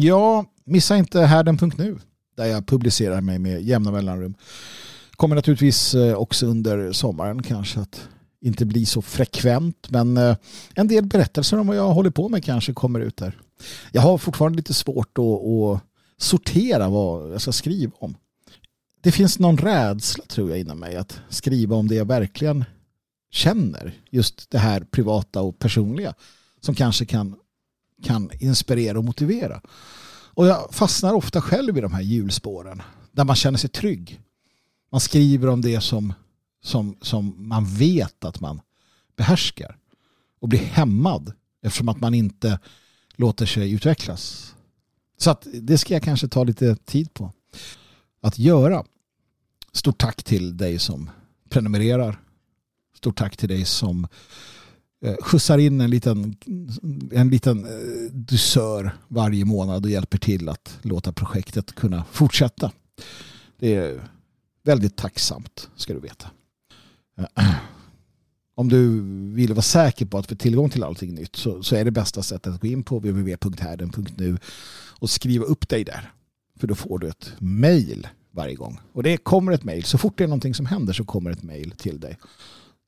Ja, 0.00 0.44
missa 0.64 0.96
inte 0.96 1.20
härden.nu 1.20 1.98
där 2.36 2.44
jag 2.44 2.66
publicerar 2.66 3.20
mig 3.20 3.38
med 3.38 3.62
jämna 3.62 3.90
mellanrum. 3.90 4.34
Kommer 5.10 5.36
naturligtvis 5.36 5.94
eh, 5.94 6.14
också 6.14 6.46
under 6.46 6.92
sommaren 6.92 7.42
kanske 7.42 7.80
att 7.80 8.08
inte 8.40 8.64
bli 8.64 8.86
så 8.86 9.02
frekvent 9.02 9.90
men 9.90 10.16
eh, 10.16 10.36
en 10.74 10.88
del 10.88 11.04
berättelser 11.04 11.58
om 11.58 11.66
vad 11.66 11.76
jag 11.76 11.88
håller 11.88 12.10
på 12.10 12.28
med 12.28 12.44
kanske 12.44 12.72
kommer 12.72 13.00
ut 13.00 13.16
där. 13.16 13.38
Jag 13.92 14.02
har 14.02 14.18
fortfarande 14.18 14.56
lite 14.56 14.74
svårt 14.74 15.18
att, 15.18 15.24
att 15.24 15.80
sortera 16.18 16.88
vad 16.88 17.32
jag 17.32 17.40
ska 17.40 17.52
skriva 17.52 17.92
om. 17.98 18.16
Det 19.02 19.12
finns 19.12 19.38
någon 19.38 19.58
rädsla 19.58 20.24
tror 20.24 20.50
jag 20.50 20.58
inom 20.58 20.78
mig 20.78 20.96
att 20.96 21.20
skriva 21.28 21.76
om 21.76 21.88
det 21.88 21.94
jag 21.94 22.08
verkligen 22.08 22.64
känner. 23.30 23.94
Just 24.10 24.50
det 24.50 24.58
här 24.58 24.80
privata 24.80 25.42
och 25.42 25.58
personliga 25.58 26.14
som 26.60 26.74
kanske 26.74 27.04
kan, 27.04 27.36
kan 28.02 28.30
inspirera 28.38 28.98
och 28.98 29.04
motivera. 29.04 29.60
Och 30.34 30.46
jag 30.46 30.74
fastnar 30.74 31.14
ofta 31.14 31.40
själv 31.40 31.78
i 31.78 31.80
de 31.80 31.92
här 31.92 32.02
hjulspåren 32.02 32.82
där 33.12 33.24
man 33.24 33.36
känner 33.36 33.58
sig 33.58 33.70
trygg. 33.70 34.20
Man 34.92 35.00
skriver 35.00 35.48
om 35.48 35.60
det 35.60 35.80
som, 35.80 36.12
som, 36.62 36.96
som 37.00 37.48
man 37.48 37.64
vet 37.64 38.24
att 38.24 38.40
man 38.40 38.60
behärskar 39.16 39.78
och 40.40 40.48
blir 40.48 40.60
hämmad 40.60 41.32
eftersom 41.62 41.88
att 41.88 42.00
man 42.00 42.14
inte 42.14 42.58
låter 43.16 43.46
sig 43.46 43.72
utvecklas. 43.72 44.54
Så 45.18 45.30
att 45.30 45.46
det 45.52 45.78
ska 45.78 45.94
jag 45.94 46.02
kanske 46.02 46.28
ta 46.28 46.44
lite 46.44 46.76
tid 46.76 47.14
på 47.14 47.32
att 48.20 48.38
göra. 48.38 48.84
Stort 49.72 49.98
tack 49.98 50.22
till 50.22 50.56
dig 50.56 50.78
som 50.78 51.10
prenumererar. 51.48 52.20
Stort 52.96 53.18
tack 53.18 53.36
till 53.36 53.48
dig 53.48 53.64
som 53.64 54.06
Eh, 55.04 55.16
skjutsar 55.20 55.58
in 55.58 55.80
en 55.80 55.90
liten, 55.90 56.36
en 57.12 57.28
liten 57.28 57.64
eh, 57.64 58.12
dusör 58.12 58.96
varje 59.08 59.44
månad 59.44 59.84
och 59.84 59.90
hjälper 59.90 60.18
till 60.18 60.48
att 60.48 60.78
låta 60.82 61.12
projektet 61.12 61.74
kunna 61.74 62.04
fortsätta. 62.12 62.72
Det 63.58 63.74
är 63.74 64.08
väldigt 64.62 64.96
tacksamt 64.96 65.68
ska 65.76 65.94
du 65.94 66.00
veta. 66.00 66.30
Eh, 67.18 67.44
om 68.54 68.68
du 68.68 69.00
vill 69.34 69.52
vara 69.52 69.62
säker 69.62 70.06
på 70.06 70.18
att 70.18 70.26
få 70.26 70.34
tillgång 70.34 70.70
till 70.70 70.84
allting 70.84 71.14
nytt 71.14 71.36
så, 71.36 71.62
så 71.62 71.76
är 71.76 71.84
det 71.84 71.90
bästa 71.90 72.22
sättet 72.22 72.54
att 72.54 72.60
gå 72.60 72.66
in 72.66 72.82
på 72.82 72.98
www.härden.nu 72.98 74.38
och 75.00 75.10
skriva 75.10 75.44
upp 75.44 75.68
dig 75.68 75.84
där. 75.84 76.12
För 76.60 76.66
då 76.66 76.74
får 76.74 76.98
du 76.98 77.08
ett 77.08 77.32
mail 77.38 78.08
varje 78.30 78.54
gång. 78.54 78.80
Och 78.92 79.02
det 79.02 79.16
kommer 79.16 79.52
ett 79.52 79.64
mail. 79.64 79.84
Så 79.84 79.98
fort 79.98 80.18
det 80.18 80.24
är 80.24 80.28
någonting 80.28 80.54
som 80.54 80.66
händer 80.66 80.92
så 80.92 81.04
kommer 81.04 81.30
ett 81.30 81.42
mail 81.42 81.70
till 81.70 82.00
dig. 82.00 82.18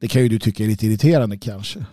Det 0.00 0.08
kan 0.08 0.22
ju 0.22 0.28
du 0.28 0.38
tycka 0.38 0.64
är 0.64 0.68
lite 0.68 0.86
irriterande 0.86 1.38
kanske. 1.38 1.86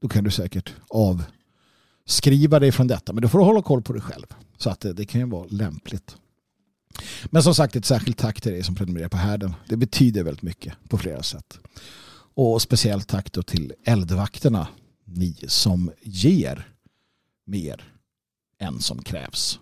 Då 0.00 0.08
kan 0.08 0.24
du 0.24 0.30
säkert 0.30 0.74
avskriva 0.88 2.58
dig 2.58 2.72
från 2.72 2.86
detta. 2.86 3.12
Men 3.12 3.22
då 3.22 3.28
får 3.28 3.38
du 3.38 3.44
hålla 3.44 3.62
koll 3.62 3.82
på 3.82 3.92
dig 3.92 4.02
själv. 4.02 4.26
Så 4.56 4.70
att 4.70 4.80
det, 4.80 4.92
det 4.92 5.04
kan 5.04 5.20
ju 5.20 5.26
vara 5.26 5.46
lämpligt. 5.50 6.16
Men 7.26 7.42
som 7.42 7.54
sagt 7.54 7.76
ett 7.76 7.84
särskilt 7.84 8.18
tack 8.18 8.40
till 8.40 8.52
dig 8.52 8.62
som 8.62 8.74
prenumererar 8.74 9.08
på 9.08 9.16
härden. 9.16 9.54
Det 9.68 9.76
betyder 9.76 10.22
väldigt 10.22 10.42
mycket 10.42 10.74
på 10.88 10.98
flera 10.98 11.22
sätt. 11.22 11.58
Och 12.34 12.62
speciellt 12.62 13.08
tack 13.08 13.32
då 13.32 13.42
till 13.42 13.72
eldvakterna. 13.84 14.68
Ni 15.04 15.36
som 15.46 15.90
ger 16.02 16.68
mer 17.46 17.92
än 18.58 18.80
som 18.80 19.02
krävs. 19.02 19.60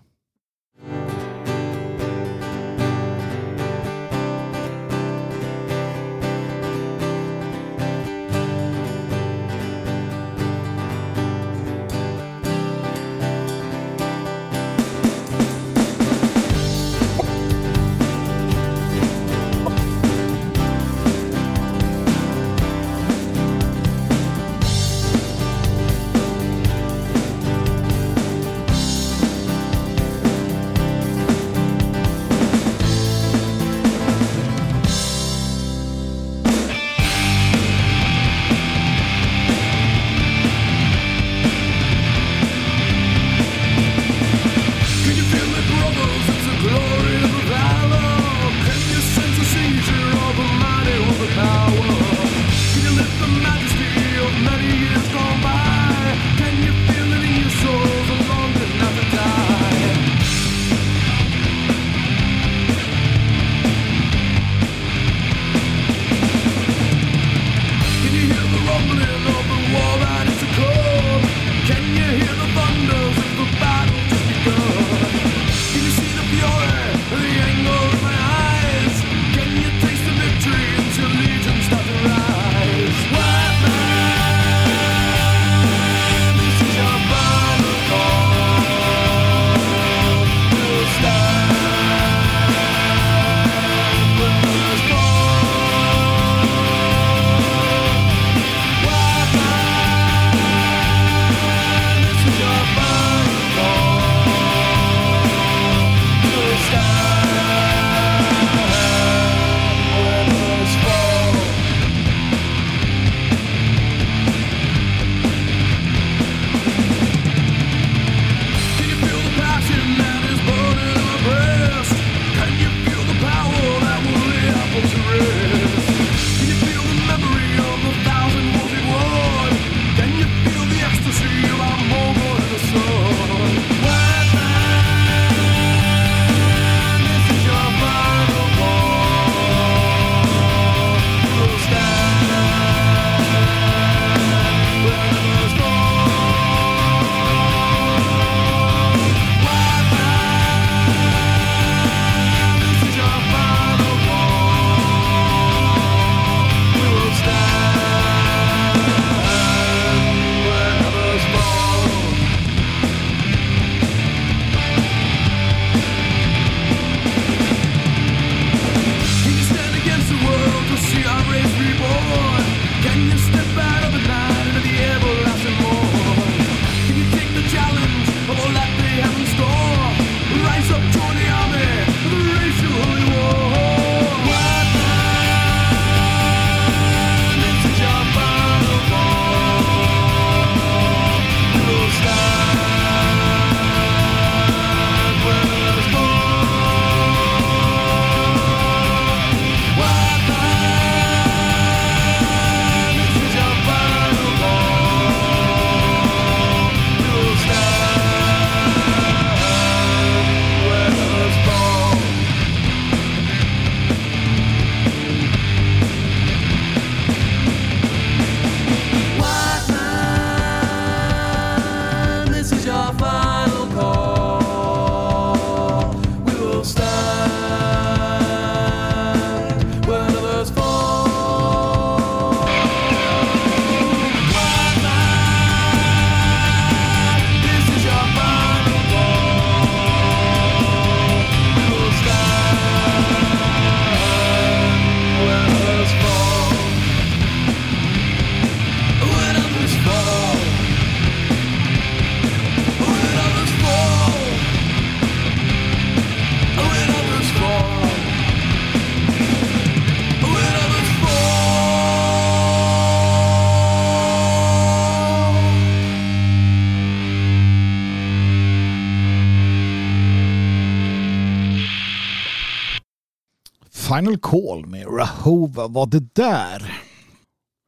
Final 273.97 274.17
Call 274.17 274.65
med 274.65 274.85
Rahova 274.87 275.67
var 275.67 275.85
det 275.85 276.15
där. 276.15 276.81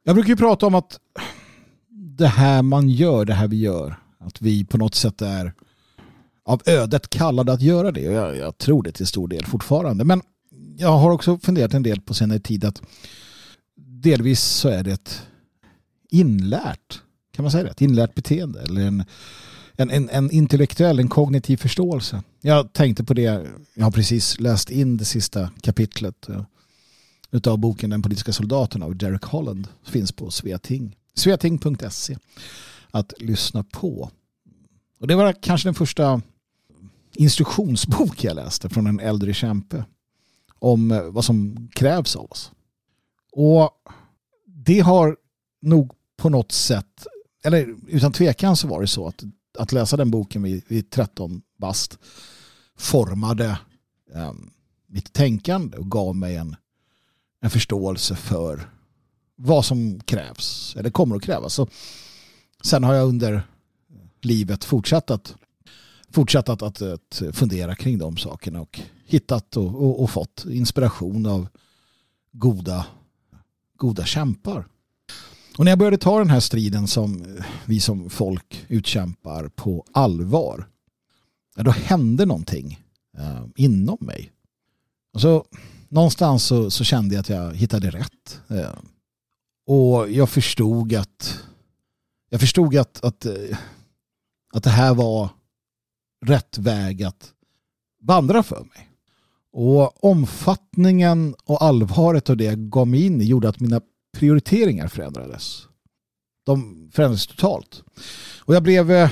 Jag 0.04 0.14
brukar 0.14 0.28
ju 0.28 0.36
prata 0.36 0.66
om 0.66 0.74
att 0.74 1.00
det 1.90 2.26
här 2.26 2.62
man 2.62 2.88
gör, 2.88 3.24
det 3.24 3.34
här 3.34 3.48
vi 3.48 3.56
gör, 3.56 3.96
att 4.18 4.42
vi 4.42 4.64
på 4.64 4.78
något 4.78 4.94
sätt 4.94 5.22
är 5.22 5.52
av 6.44 6.62
ödet 6.66 7.10
kallade 7.10 7.52
att 7.52 7.60
göra 7.60 7.92
det. 7.92 8.00
Jag, 8.00 8.36
jag 8.36 8.58
tror 8.58 8.82
det 8.82 8.92
till 8.92 9.06
stor 9.06 9.28
del 9.28 9.44
fortfarande. 9.44 10.04
Men 10.04 10.22
jag 10.76 10.98
har 10.98 11.10
också 11.10 11.38
funderat 11.38 11.74
en 11.74 11.82
del 11.82 12.00
på 12.00 12.14
senare 12.14 12.38
tid 12.38 12.64
att 12.64 12.82
delvis 13.76 14.40
så 14.40 14.68
är 14.68 14.82
det 14.82 14.92
ett 14.92 15.22
inlärt, 16.10 17.02
kan 17.32 17.42
man 17.42 17.52
säga 17.52 17.64
det? 17.64 17.70
Ett 17.70 17.80
inlärt 17.80 18.14
beteende 18.14 18.62
eller 18.62 18.80
en, 18.80 19.04
en, 19.80 19.90
en, 19.90 20.08
en 20.08 20.30
intellektuell, 20.30 20.98
en 20.98 21.08
kognitiv 21.08 21.56
förståelse. 21.56 22.22
Jag 22.40 22.72
tänkte 22.72 23.04
på 23.04 23.14
det, 23.14 23.22
jag 23.74 23.84
har 23.84 23.90
precis 23.90 24.40
läst 24.40 24.70
in 24.70 24.96
det 24.96 25.04
sista 25.04 25.50
kapitlet 25.62 26.28
eh, 26.28 26.42
utav 27.30 27.58
boken 27.58 27.90
Den 27.90 28.02
politiska 28.02 28.32
soldaten 28.32 28.82
av 28.82 28.96
Derek 28.96 29.24
Holland. 29.24 29.68
Finns 29.84 30.12
på 30.12 30.30
Sveating. 30.30 30.96
Sveating.se 31.14 32.16
att 32.90 33.12
lyssna 33.18 33.64
på. 33.64 34.10
Och 35.00 35.06
det 35.06 35.14
var 35.14 35.32
kanske 35.32 35.68
den 35.68 35.74
första 35.74 36.22
instruktionsbok 37.14 38.24
jag 38.24 38.36
läste 38.36 38.68
från 38.68 38.86
en 38.86 39.00
äldre 39.00 39.34
kämpe 39.34 39.84
om 40.58 40.90
eh, 40.90 41.02
vad 41.02 41.24
som 41.24 41.68
krävs 41.72 42.16
av 42.16 42.24
oss. 42.30 42.52
Och 43.32 43.70
det 44.46 44.80
har 44.80 45.16
nog 45.62 45.92
på 46.16 46.28
något 46.28 46.52
sätt, 46.52 47.06
eller 47.44 47.74
utan 47.88 48.12
tvekan 48.12 48.56
så 48.56 48.68
var 48.68 48.80
det 48.80 48.86
så 48.86 49.06
att, 49.06 49.24
att 49.58 49.72
läsa 49.72 49.96
den 49.96 50.10
boken 50.10 50.42
vid, 50.42 50.64
vid 50.68 50.90
13 50.90 51.42
bast 51.56 51.98
formade 52.76 53.58
um, 54.12 54.50
mitt 54.86 55.12
tänkande 55.12 55.76
och 55.76 55.90
gav 55.90 56.16
mig 56.16 56.36
en, 56.36 56.56
en 57.40 57.50
förståelse 57.50 58.16
för 58.16 58.70
vad 59.36 59.64
som 59.64 60.00
krävs 60.00 60.76
eller 60.76 60.90
kommer 60.90 61.16
att 61.16 61.22
krävas. 61.22 61.54
Så 61.54 61.68
sen 62.62 62.84
har 62.84 62.94
jag 62.94 63.08
under 63.08 63.42
livet 64.20 64.64
fortsatt 64.64 65.10
att, 65.10 65.34
fortsatt 66.10 66.48
att, 66.48 66.62
att, 66.62 66.82
att 66.82 67.22
fundera 67.32 67.74
kring 67.74 67.98
de 67.98 68.16
sakerna 68.16 68.60
och 68.60 68.80
hittat 69.06 69.56
och, 69.56 69.66
och, 69.66 70.02
och, 70.02 70.10
fått 70.10 70.44
inspiration 70.50 71.26
av 71.26 71.48
goda, 72.32 72.86
goda 73.76 74.04
kämpar. 74.04 74.64
Och 75.60 75.64
när 75.64 75.72
jag 75.72 75.78
började 75.78 75.98
ta 75.98 76.18
den 76.18 76.30
här 76.30 76.40
striden 76.40 76.86
som 76.86 77.22
eh, 77.22 77.44
vi 77.64 77.80
som 77.80 78.10
folk 78.10 78.66
utkämpar 78.68 79.48
på 79.48 79.84
allvar, 79.92 80.68
då 81.56 81.70
hände 81.70 82.26
någonting 82.26 82.80
eh, 83.18 83.44
inom 83.56 83.98
mig. 84.00 84.32
Alltså, 85.14 85.44
någonstans 85.88 86.44
så, 86.44 86.70
så, 86.70 86.84
kände 86.84 87.14
jag 87.14 87.20
att 87.20 87.28
jag 87.28 87.54
hittade 87.54 87.90
rätt. 87.90 88.40
Eh. 88.48 88.74
Och 89.66 90.10
jag 90.10 90.28
förstod 90.28 90.94
att 90.94 91.44
jag 92.30 92.40
förstod 92.40 92.76
att, 92.76 93.04
att, 93.04 93.26
att 94.52 94.64
det 94.64 94.70
här 94.70 94.94
var 94.94 95.28
rätt 96.26 96.58
väg 96.58 97.02
att 97.02 97.32
vandra 98.02 98.42
för 98.42 98.60
mig. 98.60 98.90
Och 99.52 100.04
omfattningen 100.04 101.34
och 101.44 101.62
allvaret 101.62 102.30
av 102.30 102.36
det 102.36 102.44
jag 102.44 102.58
gav 102.58 102.88
mig 102.88 103.06
in 103.06 103.20
i 103.20 103.24
gjorde 103.24 103.48
att 103.48 103.60
mina 103.60 103.80
prioriteringar 104.12 104.88
förändrades. 104.88 105.66
De 106.46 106.90
förändrades 106.92 107.26
totalt. 107.26 107.82
Och 108.38 108.54
jag 108.54 108.62
blev, 108.62 108.90
eh, 108.90 109.10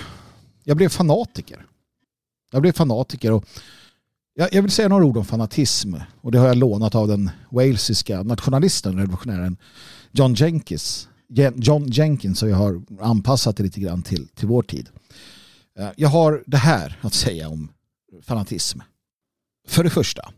jag 0.65 0.77
blev 0.77 0.89
fanatiker. 0.89 1.67
Jag 2.53 2.63
blev 2.63 2.73
fanatiker 2.73 3.33
och 3.33 3.45
jag, 4.35 4.63
vill 4.63 4.71
säga 4.71 4.89
några 4.89 5.05
ord 5.05 5.17
om 5.17 5.25
fanatism 5.25 5.95
och 6.21 6.33
det 6.33 6.39
har 6.39 6.47
jag 6.47 6.57
lånat 6.57 6.95
av 6.95 7.09
den 7.09 7.31
walesiska 7.51 8.23
nationalisten, 8.23 8.99
revolutionären 8.99 9.57
John 10.11 10.35
Jenkins. 10.35 11.09
John 11.57 11.87
Jenkins 11.91 12.43
och 12.43 12.49
jag 12.49 12.57
har 12.57 12.83
anpassat 13.01 13.57
det 13.57 13.63
lite 13.63 13.81
grann 13.81 14.03
till, 14.03 14.29
till 14.29 14.49
vår 14.49 14.63
tid. 14.63 14.89
Eh, 15.79 15.89
jag 15.97 16.09
har 16.09 16.45
det 16.47 16.57
här 16.57 16.99
att 17.01 17.15
säga 17.15 17.49
om 17.49 17.69
fanatism. 18.23 18.81
För 19.69 19.85
det 19.85 19.91
första, 19.91 20.33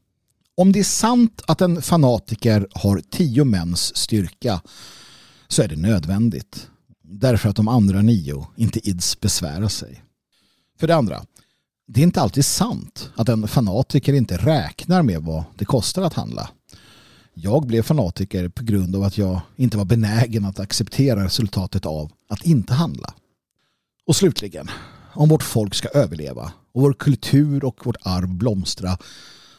om 0.57 0.73
det 0.73 0.79
är 0.79 0.85
sant 0.85 1.43
att 1.47 1.61
en 1.61 1.83
fanatiker 1.83 2.69
har 2.73 3.03
tio 3.11 3.45
mäns 3.45 3.97
styrka 3.97 4.61
så 5.49 5.63
är 5.63 5.69
det 5.69 5.77
nödvändigt. 5.77 6.69
Därför 7.03 7.49
att 7.49 7.57
de 7.57 7.69
andra 7.69 8.03
nio 8.03 8.47
inte 8.57 8.89
ids 8.89 9.21
besvära 9.21 9.69
sig. 9.69 10.03
För 10.79 10.87
det 10.87 10.97
andra, 10.97 11.25
det 11.87 12.01
är 12.01 12.05
inte 12.05 12.21
alltid 12.21 12.45
sant 12.45 13.11
att 13.15 13.29
en 13.29 13.49
fanatiker 13.49 14.13
inte 14.13 14.37
räknar 14.37 15.03
med 15.03 15.23
vad 15.23 15.45
det 15.57 15.65
kostar 15.65 16.03
att 16.03 16.15
handla. 16.15 16.51
Jag 17.35 17.67
blev 17.67 17.83
fanatiker 17.83 18.49
på 18.49 18.65
grund 18.65 18.97
av 18.97 19.03
att 19.03 19.19
jag 19.19 19.41
inte 19.57 19.77
var 19.77 19.85
benägen 19.85 20.45
att 20.45 20.61
acceptera 20.61 21.25
resultatet 21.25 21.87
av 21.87 22.13
att 22.29 22.43
inte 22.43 22.75
handla. 22.75 23.15
Och 24.07 24.17
slutligen, 24.17 24.71
om 25.15 25.29
vårt 25.29 25.43
folk 25.43 25.75
ska 25.75 25.89
överleva 25.89 26.53
och 26.73 26.83
vår 26.83 26.93
kultur 26.93 27.65
och 27.65 27.87
vårt 27.87 27.97
arv 28.03 28.29
blomstra 28.29 28.99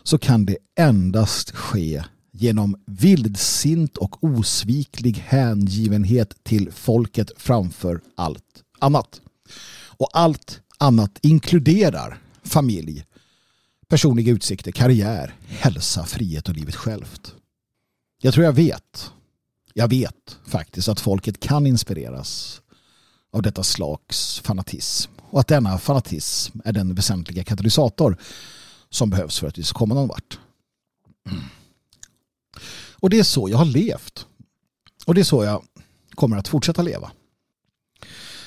så 0.04 0.18
kan 0.18 0.46
det 0.46 0.58
endast 0.76 1.52
ske 1.52 2.04
genom 2.32 2.76
vildsint 2.86 3.98
och 3.98 4.24
osviklig 4.24 5.18
hängivenhet 5.18 6.44
till 6.44 6.72
folket 6.72 7.32
framför 7.38 8.02
allt 8.16 8.64
annat. 8.80 9.22
Och 9.88 10.10
allt 10.14 10.62
annat 10.78 11.20
inkluderar 11.22 12.22
familj, 12.44 13.06
personliga 13.88 14.32
utsikter, 14.32 14.72
karriär, 14.72 15.36
hälsa, 15.48 16.06
frihet 16.06 16.50
och 16.50 16.56
livet 16.56 16.76
självt. 16.76 17.34
Jag 18.22 18.34
tror 18.34 18.46
jag 18.46 18.54
vet, 18.54 19.12
jag 19.74 19.88
vet 19.88 20.38
faktiskt 20.46 20.88
att 20.88 21.00
folket 21.00 21.40
kan 21.40 21.68
inspireras 21.68 22.62
av 23.34 23.42
detta 23.42 23.64
slags 23.64 24.40
fanatism 24.40 25.12
och 25.20 25.40
att 25.40 25.48
denna 25.48 25.78
fanatism 25.78 26.60
är 26.66 26.74
den 26.74 26.96
väsentliga 26.96 27.44
katalysator 27.44 28.18
som 28.92 29.10
behövs 29.10 29.40
för 29.40 29.48
att 29.48 29.58
vi 29.58 29.64
ska 29.64 29.78
komma 29.78 29.96
någon 29.96 30.08
vart. 30.08 30.40
Och 32.92 33.10
det 33.10 33.20
är 33.20 33.24
så 33.24 33.50
jag 33.50 33.58
har 33.58 33.66
levt. 33.66 34.28
Och 35.06 35.16
det 35.16 35.22
är 35.22 35.26
så 35.26 35.44
jag 35.44 35.64
kommer 36.16 36.38
att 36.38 36.48
fortsätta 36.48 36.82
leva. 36.82 37.12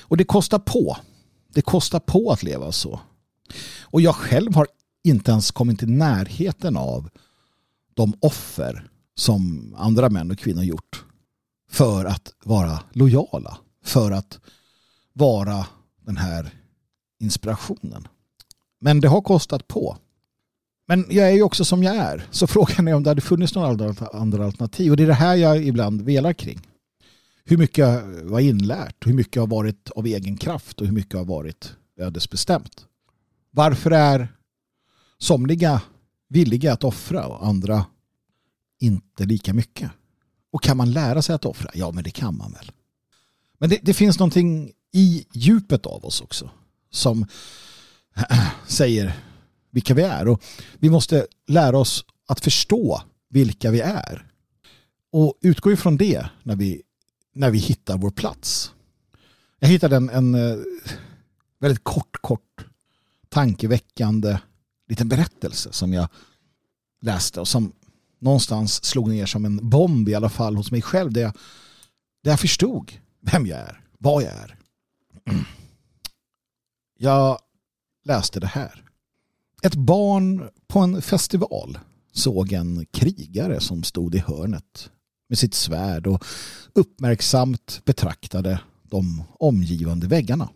Och 0.01 0.17
det 0.17 0.23
kostar 0.23 0.59
på. 0.59 0.97
Det 1.47 1.61
kostar 1.61 1.99
på 1.99 2.31
att 2.31 2.43
leva 2.43 2.71
så. 2.71 2.99
Och 3.81 4.01
jag 4.01 4.15
själv 4.15 4.55
har 4.55 4.67
inte 5.03 5.31
ens 5.31 5.51
kommit 5.51 5.83
i 5.83 5.85
närheten 5.85 6.77
av 6.77 7.09
de 7.93 8.13
offer 8.19 8.89
som 9.15 9.73
andra 9.77 10.09
män 10.09 10.31
och 10.31 10.39
kvinnor 10.39 10.63
gjort 10.63 11.05
för 11.69 12.05
att 12.05 12.33
vara 12.43 12.79
lojala. 12.91 13.57
För 13.83 14.11
att 14.11 14.39
vara 15.13 15.67
den 16.01 16.17
här 16.17 16.53
inspirationen. 17.19 18.07
Men 18.79 19.01
det 19.01 19.07
har 19.07 19.21
kostat 19.21 19.67
på. 19.67 19.97
Men 20.87 21.05
jag 21.09 21.27
är 21.27 21.33
ju 21.33 21.41
också 21.41 21.65
som 21.65 21.83
jag 21.83 21.95
är. 21.95 22.27
Så 22.31 22.47
frågan 22.55 22.87
är 22.87 22.93
om 22.93 23.03
det 23.03 23.09
hade 23.09 23.21
funnits 23.21 23.55
några 23.55 23.95
andra 24.13 24.45
alternativ. 24.45 24.91
Och 24.91 24.97
det 24.97 25.03
är 25.03 25.07
det 25.07 25.13
här 25.13 25.35
jag 25.35 25.65
ibland 25.65 26.01
velar 26.01 26.33
kring. 26.33 26.61
Hur 27.43 27.57
mycket 27.57 28.03
var 28.23 28.39
inlärt? 28.39 29.07
Hur 29.07 29.13
mycket 29.13 29.39
har 29.39 29.47
varit 29.47 29.91
av 29.91 30.05
egen 30.05 30.37
kraft? 30.37 30.81
Och 30.81 30.87
hur 30.87 30.93
mycket 30.93 31.13
har 31.13 31.25
varit 31.25 31.75
ödesbestämt? 31.97 32.85
Varför 33.51 33.91
är 33.91 34.27
somliga 35.17 35.81
villiga 36.29 36.73
att 36.73 36.83
offra 36.83 37.27
och 37.27 37.47
andra 37.47 37.85
inte 38.79 39.25
lika 39.25 39.53
mycket? 39.53 39.91
Och 40.51 40.63
kan 40.63 40.77
man 40.77 40.91
lära 40.91 41.21
sig 41.21 41.35
att 41.35 41.45
offra? 41.45 41.71
Ja, 41.73 41.91
men 41.91 42.03
det 42.03 42.11
kan 42.11 42.37
man 42.37 42.51
väl. 42.51 42.71
Men 43.57 43.69
det, 43.69 43.79
det 43.81 43.93
finns 43.93 44.19
någonting 44.19 44.71
i 44.91 45.25
djupet 45.33 45.85
av 45.85 46.05
oss 46.05 46.21
också 46.21 46.49
som 46.91 47.25
säger 48.67 49.24
vilka 49.75 49.93
vi 49.93 50.01
är. 50.01 50.27
Och 50.27 50.43
vi 50.79 50.89
måste 50.89 51.27
lära 51.47 51.77
oss 51.77 52.05
att 52.27 52.39
förstå 52.39 53.01
vilka 53.29 53.71
vi 53.71 53.81
är. 53.81 54.27
Och 55.11 55.37
utgå 55.41 55.71
ifrån 55.71 55.97
det 55.97 56.29
när 56.43 56.55
vi, 56.55 56.81
när 57.33 57.51
vi 57.51 57.57
hittar 57.57 57.97
vår 57.97 58.11
plats. 58.11 58.71
Jag 59.59 59.67
hittade 59.67 59.95
en, 59.95 60.09
en 60.09 60.35
eh, 60.35 60.57
väldigt 61.59 61.83
kort, 61.83 62.17
kort 62.21 62.65
tankeväckande 63.29 64.37
liten 64.87 65.09
berättelse 65.09 65.73
som 65.73 65.93
jag 65.93 66.07
läste 67.01 67.39
och 67.39 67.47
som 67.47 67.71
någonstans 68.19 68.83
slog 68.83 69.09
ner 69.09 69.25
som 69.25 69.45
en 69.45 69.69
bomb 69.69 70.09
i 70.09 70.15
alla 70.15 70.29
fall 70.29 70.55
hos 70.55 70.71
mig 70.71 70.81
själv 70.81 71.13
där 71.13 71.21
jag, 71.21 71.33
där 72.23 72.31
jag 72.31 72.39
förstod 72.39 72.91
vem 73.21 73.45
jag 73.45 73.59
är, 73.59 73.81
vad 73.97 74.23
jag 74.23 74.31
är. 74.31 74.57
Jag 76.97 77.39
läste 78.03 78.39
det 78.39 78.47
här. 78.47 78.84
Ett 79.65 79.75
barn 79.75 80.49
på 80.67 80.79
en 80.79 81.01
festival 81.01 81.77
såg 82.13 82.53
en 82.53 82.85
krigare 82.85 83.59
som 83.59 83.83
stod 83.83 84.15
i 84.15 84.17
hörnet 84.17 84.89
med 85.29 85.37
sitt 85.37 85.53
svärd 85.53 86.07
och 86.07 86.25
uppmärksamt 86.73 87.81
betraktade 87.85 88.59
de 88.83 89.23
omgivande 89.39 90.07
väggarna. 90.07 90.49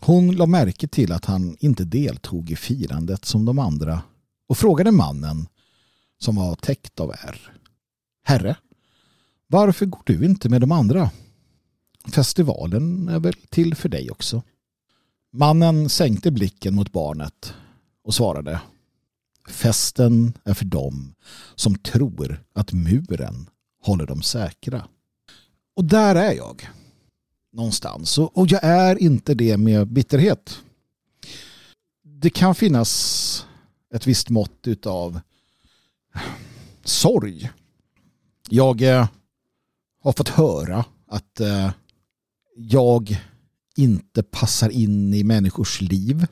Hon 0.00 0.36
la 0.36 0.46
märke 0.46 0.88
till 0.88 1.12
att 1.12 1.24
han 1.24 1.56
inte 1.60 1.84
deltog 1.84 2.50
i 2.50 2.56
firandet 2.56 3.24
som 3.24 3.44
de 3.44 3.58
andra 3.58 4.02
och 4.48 4.58
frågade 4.58 4.90
mannen 4.90 5.48
som 6.18 6.36
var 6.36 6.54
täckt 6.56 7.00
av 7.00 7.10
ärr. 7.10 7.52
Herre, 8.24 8.56
varför 9.46 9.86
går 9.86 10.02
du 10.06 10.24
inte 10.24 10.48
med 10.48 10.60
de 10.60 10.72
andra? 10.72 11.10
Festivalen 12.08 13.08
är 13.08 13.18
väl 13.18 13.34
till 13.48 13.74
för 13.74 13.88
dig 13.88 14.10
också. 14.10 14.42
Mannen 15.32 15.88
sänkte 15.88 16.30
blicken 16.30 16.74
mot 16.74 16.92
barnet 16.92 17.54
och 18.06 18.14
svarade 18.14 18.60
Festen 19.48 20.32
är 20.44 20.54
för 20.54 20.64
dem 20.64 21.14
som 21.54 21.78
tror 21.78 22.44
att 22.52 22.72
muren 22.72 23.50
håller 23.82 24.06
dem 24.06 24.22
säkra. 24.22 24.88
Och 25.76 25.84
där 25.84 26.14
är 26.14 26.32
jag. 26.32 26.68
Någonstans. 27.52 28.18
Och 28.18 28.46
jag 28.50 28.64
är 28.64 29.02
inte 29.02 29.34
det 29.34 29.56
med 29.56 29.88
bitterhet. 29.88 30.58
Det 32.02 32.30
kan 32.30 32.54
finnas 32.54 33.46
ett 33.94 34.06
visst 34.06 34.30
mått 34.30 34.86
av 34.86 35.20
eh, 36.14 36.20
sorg. 36.84 37.50
Jag 38.48 38.82
eh, 38.82 39.08
har 40.02 40.12
fått 40.12 40.28
höra 40.28 40.84
att 41.06 41.40
eh, 41.40 41.70
jag 42.56 43.20
inte 43.76 44.22
passar 44.22 44.70
in 44.70 45.14
i 45.14 45.24
människors 45.24 45.80
liv 45.80 46.26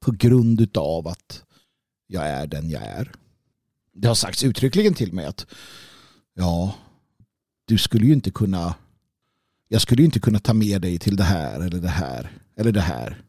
på 0.00 0.10
grund 0.10 0.76
av 0.76 1.08
att 1.08 1.44
jag 2.06 2.26
är 2.26 2.46
den 2.46 2.70
jag 2.70 2.82
är. 2.82 3.12
Det 3.92 4.08
har 4.08 4.14
sagts 4.14 4.44
uttryckligen 4.44 4.94
till 4.94 5.12
mig 5.12 5.24
att 5.24 5.46
ja, 6.34 6.74
du 7.64 7.78
skulle 7.78 8.06
ju 8.06 8.12
inte 8.12 8.30
kunna 8.30 8.74
jag 9.68 9.82
skulle 9.82 10.02
ju 10.02 10.06
inte 10.06 10.20
kunna 10.20 10.38
ta 10.38 10.54
med 10.54 10.82
dig 10.82 10.98
till 10.98 11.16
det 11.16 11.24
här 11.24 11.60
eller 11.60 11.80
det 11.80 11.88
här 11.88 12.30
eller 12.56 12.72
det 12.72 12.80
här. 12.80 13.22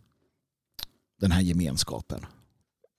Den 1.21 1.31
här 1.31 1.41
gemenskapen. 1.41 2.25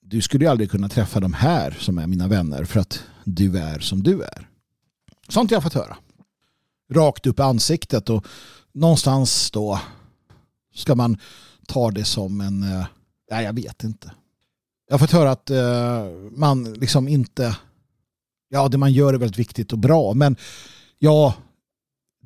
Du 0.03 0.23
skulle 0.23 0.45
ju 0.45 0.51
aldrig 0.51 0.71
kunna 0.71 0.89
träffa 0.89 1.21
de 1.21 1.33
här 1.33 1.77
som 1.81 1.99
är 1.99 2.07
mina 2.07 2.29
vänner 2.29 2.65
för 2.65 2.81
att 2.81 3.03
du 3.25 3.59
är 3.59 3.79
som 3.79 4.03
du 4.03 4.23
är. 4.23 4.49
Sånt 5.29 5.51
jag 5.51 5.57
har 5.57 5.63
fått 5.63 5.75
höra. 5.75 5.97
Rakt 6.91 7.27
upp 7.27 7.39
i 7.39 7.43
ansiktet 7.43 8.11
och 8.11 8.27
någonstans 8.73 9.51
då 9.51 9.81
ska 10.75 10.95
man 10.95 11.19
ta 11.67 11.91
det 11.91 12.05
som 12.05 12.41
en, 12.41 12.63
eh, 12.63 12.87
nej 13.31 13.45
jag 13.45 13.53
vet 13.53 13.85
inte. 13.85 14.13
Jag 14.87 14.95
har 14.95 14.99
fått 14.99 15.11
höra 15.11 15.31
att 15.31 15.51
eh, 15.51 16.05
man 16.31 16.73
liksom 16.73 17.09
inte, 17.09 17.57
ja 18.49 18.69
det 18.69 18.79
man 18.79 18.93
gör 18.93 19.15
är 19.15 19.19
väldigt 19.19 19.39
viktigt 19.39 19.73
och 19.73 19.79
bra 19.79 20.15
men 20.15 20.37
ja, 20.99 21.35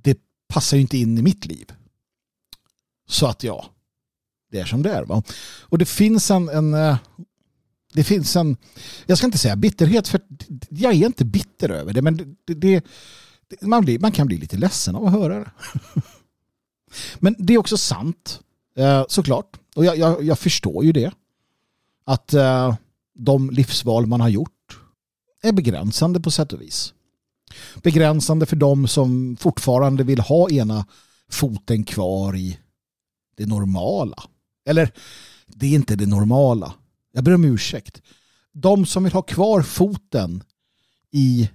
det 0.03 0.19
passar 0.49 0.77
ju 0.77 0.81
inte 0.81 0.99
in 0.99 1.19
i 1.19 1.23
mitt 1.23 1.47
liv. 1.47 1.73
Så 3.09 3.27
att 3.27 3.43
ja, 3.43 3.67
det 4.51 4.61
är 4.61 4.65
som 4.65 4.83
det 4.83 4.93
är. 4.93 5.05
Va? 5.05 5.23
Och 5.61 5.79
det 5.79 5.87
finns 5.87 6.31
en, 6.31 6.49
en 6.49 6.75
eh, 6.75 6.97
det 7.93 8.05
finns 8.05 8.37
en, 8.37 8.57
jag 9.07 9.19
ska 9.19 9.27
inte 9.27 9.39
säga 9.39 9.57
bitterhet 9.57 10.09
för 10.09 10.21
jag 10.69 10.93
är 10.95 11.07
inte 11.07 11.25
bitter 11.25 11.69
över 11.69 11.93
det 11.93 12.03
men 12.03 12.37
det, 12.45 12.55
det, 12.55 12.85
man, 13.61 13.85
blir, 13.85 13.99
man 13.99 14.13
kan 14.13 14.27
bli 14.27 14.37
lite 14.37 14.57
ledsen 14.57 14.97
av 14.97 15.07
att 15.07 15.13
höra 15.13 15.39
det. 15.39 15.51
Men 17.19 17.37
det 17.39 17.55
är 17.55 17.59
också 17.59 17.77
sant 17.77 18.41
eh, 18.77 19.05
såklart 19.09 19.61
och 19.75 19.85
jag, 19.85 19.99
jag, 19.99 20.25
jag 20.25 20.39
förstår 20.39 20.85
ju 20.85 20.93
det 20.93 21.13
att 22.05 22.35
eh, 22.35 22.75
de 23.15 23.51
livsval 23.51 24.07
man 24.07 24.21
har 24.21 24.29
gjort 24.29 24.79
är 25.43 25.53
begränsande 25.53 26.21
på 26.21 26.31
sätt 26.31 26.53
och 26.53 26.61
vis. 26.61 26.95
Begränsande 27.83 28.47
för 28.47 28.57
de 28.57 28.89
som 28.89 29.37
fortfarande 29.41 30.05
vill 30.05 30.21
ha 30.21 30.51
ena 30.51 30.87
foten 31.31 31.85
kvar 31.85 32.37
i 32.37 32.59
det 33.37 33.47
normala. 33.47 34.23
Eller 34.67 34.93
det 35.47 35.67
är 35.67 35.71
inte 35.71 35.97
det 35.97 36.07
normala. 36.07 36.75
Jag 37.13 37.25
ber 37.25 37.35
om 37.35 37.45
ursäkt. 37.45 38.03
De 38.53 38.87
som 38.87 39.05
vill 39.05 39.13
ha 39.13 39.23
kvar 39.23 39.63
foten 39.63 40.43
i 41.11 41.51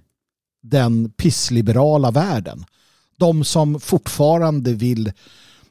den 0.62 1.10
pissliberala 1.10 2.10
världen. 2.10 2.64
De 3.16 3.44
som 3.44 3.80
fortfarande 3.80 4.74
vill 4.74 5.12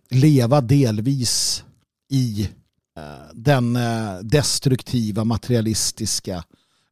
leva 0.09 0.61
delvis 0.61 1.63
i 2.09 2.49
eh, 2.97 3.33
den 3.33 3.75
eh, 3.75 4.19
destruktiva 4.21 5.23
materialistiska 5.23 6.43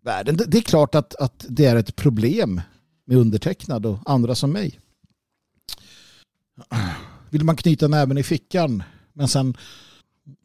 världen. 0.04 0.40
Det 0.48 0.58
är 0.58 0.62
klart 0.62 0.96
att, 0.96 1.16
att 1.16 1.46
det 1.50 1.66
är 1.66 1.76
ett 1.76 1.96
problem 1.96 2.62
med 3.06 3.18
undertecknad 3.18 3.86
och 3.86 4.00
andra 4.06 4.36
som 4.36 4.52
mig. 4.52 4.80
Vill 7.30 7.44
man 7.44 7.56
knyta 7.56 7.88
näven 7.88 8.18
i 8.18 8.24
fickan 8.24 8.84
men 9.14 9.28
sen 9.28 9.58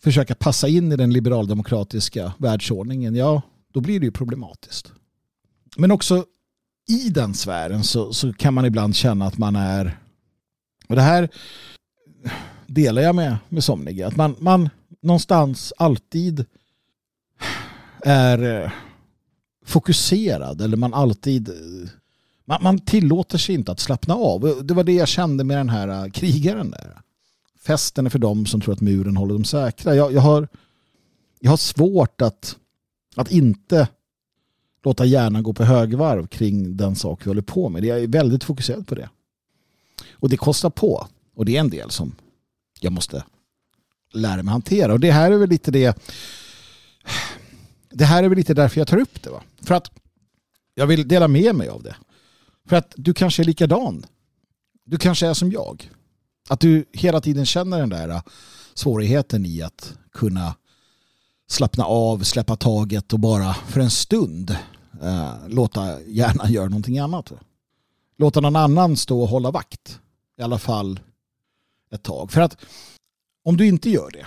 försöka 0.02 0.34
passa 0.34 0.68
in 0.68 0.92
i 0.92 0.96
den 0.96 1.12
liberaldemokratiska 1.12 2.32
världsordningen, 2.38 3.14
ja, 3.14 3.42
då 3.72 3.80
blir 3.80 4.00
det 4.00 4.06
ju 4.06 4.12
problematiskt. 4.12 4.92
Men 5.76 5.90
också 5.90 6.24
i 6.88 7.08
den 7.08 7.34
sfären 7.34 7.84
så, 7.84 8.12
så 8.12 8.32
kan 8.32 8.54
man 8.54 8.64
ibland 8.64 8.96
känna 8.96 9.26
att 9.26 9.38
man 9.38 9.56
är, 9.56 9.98
och 10.88 10.96
det 10.96 11.02
här 11.02 11.28
delar 12.74 13.02
jag 13.02 13.14
med, 13.14 13.36
med 13.48 13.64
somliga, 13.64 14.06
att 14.06 14.16
man, 14.16 14.36
man 14.38 14.68
någonstans 15.00 15.72
alltid 15.76 16.44
är 18.04 18.62
eh, 18.64 18.70
fokuserad 19.64 20.60
eller 20.60 20.76
man 20.76 20.94
alltid 20.94 21.48
eh, 21.48 21.90
man, 22.44 22.62
man 22.62 22.78
tillåter 22.78 23.38
sig 23.38 23.54
inte 23.54 23.72
att 23.72 23.80
slappna 23.80 24.14
av. 24.14 24.60
Det 24.66 24.74
var 24.74 24.84
det 24.84 24.92
jag 24.92 25.08
kände 25.08 25.44
med 25.44 25.56
den 25.56 25.68
här 25.68 25.88
eh, 25.88 26.10
krigaren 26.10 26.70
där 26.70 27.02
festen 27.60 28.06
är 28.06 28.10
för 28.10 28.18
dem 28.18 28.46
som 28.46 28.60
tror 28.60 28.74
att 28.74 28.80
muren 28.80 29.16
håller 29.16 29.34
dem 29.34 29.44
säkra. 29.44 29.94
Jag, 29.94 30.12
jag, 30.12 30.20
har, 30.20 30.48
jag 31.40 31.50
har 31.50 31.56
svårt 31.56 32.22
att, 32.22 32.56
att 33.16 33.30
inte 33.30 33.88
låta 34.84 35.04
hjärnan 35.04 35.42
gå 35.42 35.52
på 35.52 35.64
högvarv 35.64 36.26
kring 36.26 36.76
den 36.76 36.96
sak 36.96 37.26
vi 37.26 37.30
håller 37.30 37.42
på 37.42 37.68
med. 37.68 37.84
Jag 37.84 38.02
är 38.02 38.06
väldigt 38.06 38.44
fokuserad 38.44 38.86
på 38.86 38.94
det. 38.94 39.08
Och 40.12 40.28
det 40.28 40.36
kostar 40.36 40.70
på. 40.70 41.06
Och 41.34 41.44
det 41.44 41.56
är 41.56 41.60
en 41.60 41.70
del 41.70 41.90
som 41.90 42.12
jag 42.84 42.92
måste 42.92 43.24
lära 44.12 44.42
mig 44.42 44.52
hantera. 44.52 44.92
Och 44.92 45.00
det 45.00 45.12
här 45.12 45.32
är 45.32 45.36
väl 45.36 45.48
lite 45.48 45.70
det 45.70 45.98
det 47.90 48.04
här 48.04 48.22
är 48.22 48.28
väl 48.28 48.38
lite 48.38 48.54
därför 48.54 48.80
jag 48.80 48.88
tar 48.88 48.98
upp 48.98 49.22
det. 49.22 49.30
Va? 49.30 49.42
För 49.62 49.74
att 49.74 49.90
jag 50.74 50.86
vill 50.86 51.08
dela 51.08 51.28
med 51.28 51.54
mig 51.54 51.68
av 51.68 51.82
det. 51.82 51.96
För 52.68 52.76
att 52.76 52.92
du 52.96 53.14
kanske 53.14 53.42
är 53.42 53.44
likadan. 53.44 54.06
Du 54.84 54.98
kanske 54.98 55.26
är 55.26 55.34
som 55.34 55.52
jag. 55.52 55.90
Att 56.48 56.60
du 56.60 56.84
hela 56.92 57.20
tiden 57.20 57.46
känner 57.46 57.78
den 57.78 57.88
där 57.88 58.08
äh, 58.08 58.22
svårigheten 58.74 59.46
i 59.46 59.62
att 59.62 59.94
kunna 60.12 60.54
slappna 61.48 61.84
av, 61.84 62.22
släppa 62.22 62.56
taget 62.56 63.12
och 63.12 63.18
bara 63.18 63.54
för 63.54 63.80
en 63.80 63.90
stund 63.90 64.56
eh, 65.02 65.32
låta 65.48 66.00
hjärnan 66.02 66.52
göra 66.52 66.68
någonting 66.68 66.98
annat. 66.98 67.32
Låta 68.18 68.40
någon 68.40 68.56
annan 68.56 68.96
stå 68.96 69.22
och 69.22 69.28
hålla 69.28 69.50
vakt. 69.50 70.00
I 70.38 70.42
alla 70.42 70.58
fall 70.58 71.00
ett 71.92 72.02
tag. 72.02 72.32
För 72.32 72.40
att 72.40 72.56
om 73.44 73.56
du 73.56 73.66
inte 73.66 73.90
gör 73.90 74.10
det, 74.10 74.26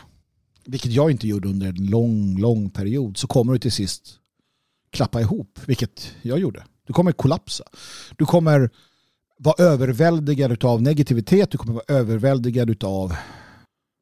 vilket 0.65 0.91
jag 0.91 1.11
inte 1.11 1.27
gjorde 1.27 1.47
under 1.47 1.67
en 1.67 1.85
lång, 1.85 2.37
lång 2.37 2.69
period, 2.69 3.17
så 3.17 3.27
kommer 3.27 3.53
du 3.53 3.59
till 3.59 3.71
sist 3.71 4.19
klappa 4.89 5.21
ihop, 5.21 5.59
vilket 5.65 6.11
jag 6.21 6.39
gjorde. 6.39 6.65
Du 6.83 6.93
kommer 6.93 7.11
kollapsa. 7.11 7.63
Du 8.17 8.25
kommer 8.25 8.69
vara 9.37 9.63
överväldigad 9.63 10.65
av 10.65 10.81
negativitet, 10.81 11.51
du 11.51 11.57
kommer 11.57 11.73
vara 11.73 11.85
överväldigad 11.87 12.83
av 12.83 13.15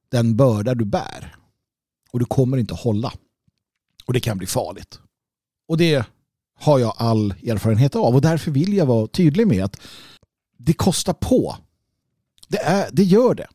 den 0.09 0.35
börda 0.37 0.75
du 0.75 0.85
bär. 0.85 1.35
Och 2.11 2.19
du 2.19 2.25
kommer 2.25 2.57
inte 2.57 2.73
hålla. 2.73 3.13
Och 4.05 4.13
det 4.13 4.19
kan 4.19 4.37
bli 4.37 4.47
farligt. 4.47 4.99
Och 5.67 5.77
det 5.77 6.05
har 6.59 6.79
jag 6.79 6.93
all 6.97 7.31
erfarenhet 7.31 7.95
av. 7.95 8.15
Och 8.15 8.21
därför 8.21 8.51
vill 8.51 8.73
jag 8.73 8.85
vara 8.85 9.07
tydlig 9.07 9.47
med 9.47 9.63
att 9.63 9.81
det 10.57 10.73
kostar 10.73 11.13
på. 11.13 11.55
Det, 12.53 12.61
är, 12.63 12.89
det 12.91 13.03
gör 13.03 13.35
det. 13.35 13.47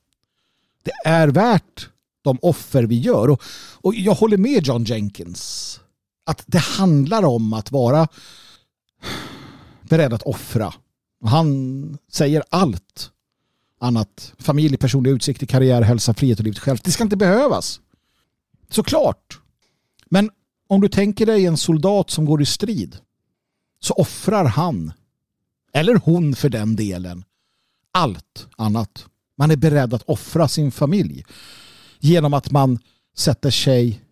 Det 0.82 0.92
är 1.04 1.28
värt 1.28 1.88
de 2.22 2.38
offer 2.42 2.82
vi 2.82 2.98
gör. 2.98 3.30
Och, 3.30 3.42
och 3.74 3.94
jag 3.94 4.14
håller 4.14 4.36
med 4.36 4.66
John 4.66 4.84
Jenkins. 4.84 5.80
Att 6.24 6.44
det 6.46 6.58
handlar 6.58 7.22
om 7.22 7.52
att 7.52 7.72
vara 7.72 8.08
beredd 9.82 10.12
att 10.12 10.22
offra 10.22 10.74
och 11.20 11.30
han 11.30 11.98
säger 12.12 12.42
allt 12.50 13.10
annat. 13.80 14.34
Familj, 14.38 14.76
personlig 14.76 15.10
utsikt, 15.10 15.48
karriär, 15.48 15.82
hälsa, 15.82 16.14
frihet 16.14 16.38
och 16.38 16.44
livet 16.44 16.58
själv. 16.58 16.78
Det 16.84 16.90
ska 16.90 17.04
inte 17.04 17.16
behövas. 17.16 17.80
Såklart. 18.70 19.40
Men 20.06 20.30
om 20.68 20.80
du 20.80 20.88
tänker 20.88 21.26
dig 21.26 21.46
en 21.46 21.56
soldat 21.56 22.10
som 22.10 22.24
går 22.24 22.42
i 22.42 22.46
strid 22.46 22.98
så 23.80 23.94
offrar 23.94 24.44
han, 24.44 24.92
eller 25.72 25.94
hon 26.04 26.34
för 26.34 26.48
den 26.48 26.76
delen, 26.76 27.24
allt 27.98 28.46
annat. 28.56 29.06
Man 29.38 29.50
är 29.50 29.56
beredd 29.56 29.94
att 29.94 30.02
offra 30.02 30.48
sin 30.48 30.70
familj 30.70 31.24
genom 31.98 32.34
att 32.34 32.50
man 32.50 32.78
sätter 33.16 33.50
sig 33.50 34.02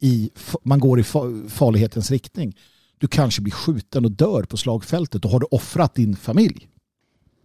i, 0.00 0.30
man 0.62 0.80
går 0.80 1.00
i 1.00 1.02
farlighetens 1.48 2.10
riktning 2.10 2.54
du 2.98 3.08
kanske 3.08 3.42
blir 3.42 3.52
skjuten 3.52 4.04
och 4.04 4.10
dör 4.10 4.42
på 4.42 4.56
slagfältet 4.56 5.24
och 5.24 5.30
har 5.30 5.40
du 5.40 5.46
offrat 5.50 5.94
din 5.94 6.16
familj. 6.16 6.68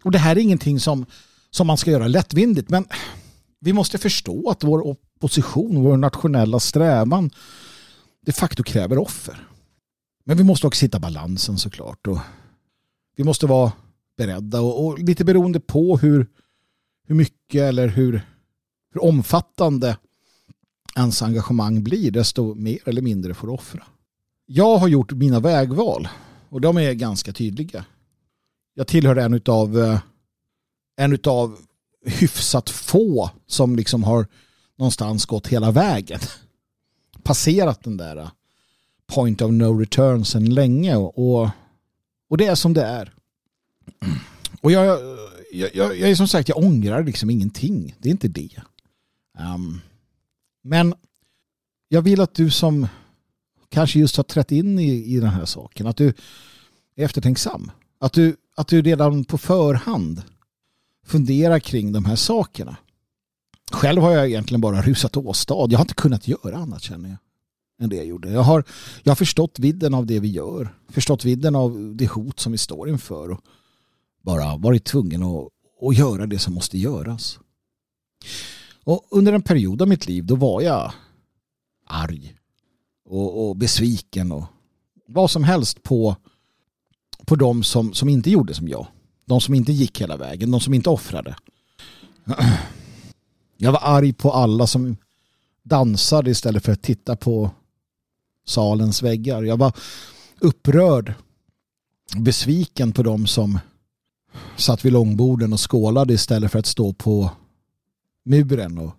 Och 0.04 0.12
det 0.12 0.18
här 0.18 0.36
är 0.36 0.42
ingenting 0.42 0.80
som, 0.80 1.06
som 1.50 1.68
man 1.68 1.78
ska 1.78 1.92
göra 1.92 2.08
lättvindigt 2.08 2.70
men 2.70 2.86
vi 3.60 3.74
måste 3.74 3.98
förstå 3.98 4.50
att 4.50 4.64
vår 4.64 4.88
opposition, 4.88 5.84
vår 5.84 5.98
nationella 5.98 6.60
strävan 6.60 7.32
de 8.26 8.32
facto 8.32 8.64
kräver 8.64 8.98
offer. 8.98 9.48
Men 10.26 10.38
vi 10.38 10.44
måste 10.44 10.68
också 10.68 10.86
hitta 10.86 11.00
balansen 11.00 11.58
såklart. 11.58 12.08
Och 12.08 12.20
vi 13.16 13.24
måste 13.24 13.46
vara 13.46 13.72
beredda 14.18 14.62
och, 14.62 14.86
och 14.86 15.00
lite 15.00 15.26
beroende 15.26 15.60
på 15.60 15.98
hur, 15.98 16.28
hur 17.08 17.16
mycket 17.16 17.62
eller 17.62 17.88
hur, 17.88 18.22
hur 18.94 19.04
omfattande 19.04 19.98
ens 20.96 21.22
engagemang 21.22 21.84
blir 21.84 22.12
desto 22.12 22.56
mer 22.56 22.80
eller 22.86 23.02
mindre 23.02 23.34
får 23.34 23.48
du 23.48 23.54
offra. 23.54 23.84
Jag 24.46 24.78
har 24.78 24.88
gjort 24.88 25.12
mina 25.12 25.40
vägval 25.40 26.08
och 26.50 26.62
de 26.62 26.78
är 26.78 26.94
ganska 26.94 27.34
tydliga. 27.34 27.86
Jag 28.74 28.88
tillhör 28.88 29.16
en 29.16 29.34
utav 29.34 29.80
eh, 29.80 30.00
en 30.96 31.14
utav 31.14 31.58
hyfsat 32.06 32.70
få 32.70 33.30
som 33.48 33.76
liksom 33.76 34.04
har 34.04 34.28
någonstans 34.78 35.26
gått 35.26 35.48
hela 35.48 35.72
vägen. 35.72 36.20
Passerat 37.24 37.84
den 37.84 37.98
där 37.98 38.18
eh, 38.18 38.30
point 39.08 39.42
of 39.42 39.52
no 39.52 39.80
return 39.80 40.26
sedan 40.26 40.54
länge 40.54 40.96
och, 40.96 41.50
och 42.30 42.38
det 42.38 42.46
är 42.46 42.56
som 42.56 42.74
det 42.74 42.84
är. 42.84 43.13
Och 44.62 44.72
jag, 44.72 44.86
jag, 45.52 45.76
jag, 45.76 46.00
jag 46.00 46.10
är 46.10 46.16
som 46.16 46.28
sagt, 46.28 46.50
jag 46.50 46.58
ångrar 46.58 47.04
liksom 47.04 47.30
ingenting. 47.30 47.96
Det 48.00 48.10
är 48.10 48.12
inte 48.12 48.28
det. 48.28 48.62
Um, 49.40 49.82
men 50.64 50.94
jag 51.88 52.02
vill 52.02 52.22
att 52.22 52.36
du 52.36 52.52
som 52.52 52.88
kanske 53.70 54.00
just 54.00 54.18
har 54.18 54.24
trätt 54.24 54.52
in 54.52 54.80
i, 54.80 55.16
i 55.16 55.20
den 55.20 55.30
här 55.30 55.46
saken, 55.46 55.88
att 55.88 55.98
du 55.98 56.08
är 56.96 57.06
eftertänksam. 57.06 57.72
Att 58.00 58.14
du, 58.14 58.36
att 58.56 58.68
du 58.68 58.82
redan 58.82 59.26
på 59.26 59.38
förhand 59.38 60.22
funderar 61.06 61.60
kring 61.60 61.92
de 61.92 62.06
här 62.06 62.16
sakerna. 62.16 62.78
Själv 63.72 64.02
har 64.02 64.12
jag 64.12 64.28
egentligen 64.28 64.62
bara 64.62 64.82
rusat 64.82 65.18
åstad. 65.18 65.68
Jag 65.70 65.78
har 65.78 65.84
inte 65.84 65.94
kunnat 65.94 66.28
göra 66.28 66.58
annat 66.58 66.82
känner 66.82 67.10
jag 67.10 67.18
än 67.84 67.90
det 67.90 67.96
jag 67.96 68.06
gjorde. 68.06 68.32
Jag 68.32 68.42
har, 68.42 68.64
jag 69.04 69.12
har 69.12 69.16
förstått 69.16 69.60
vidden 69.60 69.94
av 69.94 70.06
det 70.06 70.20
vi 70.20 70.28
gör. 70.28 70.76
Förstått 70.90 71.26
vidden 71.26 71.56
av 71.56 71.96
det 71.96 72.12
hot 72.12 72.40
som 72.40 72.52
vi 72.52 72.58
står 72.58 72.90
inför. 72.90 73.32
Och 73.32 73.42
bara 74.24 74.58
varit 74.58 74.86
tvungen 74.86 75.24
att, 75.24 75.48
att 75.82 75.98
göra 75.98 76.26
det 76.26 76.40
som 76.40 76.54
måste 76.54 76.78
göras. 76.78 77.40
Och 78.84 79.08
under 79.10 79.34
en 79.34 79.42
period 79.42 79.82
av 79.82 79.88
mitt 79.88 80.08
liv 80.08 80.26
då 80.26 80.36
var 80.36 80.62
jag 80.62 80.94
arg 81.88 82.36
och, 83.06 83.48
och 83.50 83.56
besviken 83.56 84.32
och 84.32 84.46
vad 85.08 85.32
som 85.32 85.44
helst 85.44 85.84
på, 85.84 86.16
på 87.26 87.36
de 87.36 87.64
som, 87.64 87.94
som 87.94 88.10
inte 88.10 88.30
gjorde 88.30 88.54
som 88.54 88.68
jag. 88.68 88.88
De 89.26 89.42
som 89.42 89.54
inte 89.54 89.72
gick 89.72 90.02
hela 90.02 90.18
vägen, 90.18 90.52
de 90.52 90.60
som 90.60 90.74
inte 90.74 90.90
offrade. 90.90 91.36
Jag 93.58 93.72
var 93.72 93.80
arg 93.84 94.14
på 94.14 94.32
alla 94.32 94.68
som 94.68 94.98
dansade 95.64 96.32
istället 96.32 96.66
för 96.66 96.72
att 96.72 96.82
titta 96.82 97.16
på 97.16 97.52
salens 98.46 99.04
väggar. 99.04 99.44
Jag 99.44 99.58
var 99.58 99.74
upprörd, 100.40 101.14
besviken 102.18 102.92
på 102.92 103.04
de 103.04 103.28
som 103.28 103.60
satt 104.58 104.86
vid 104.86 104.94
långborden 104.94 105.54
och 105.54 105.72
skålade 105.72 106.14
istället 106.14 106.52
för 106.52 106.60
att 106.60 106.66
stå 106.66 106.94
på 106.94 107.32
muren 108.26 108.78
och 108.78 108.92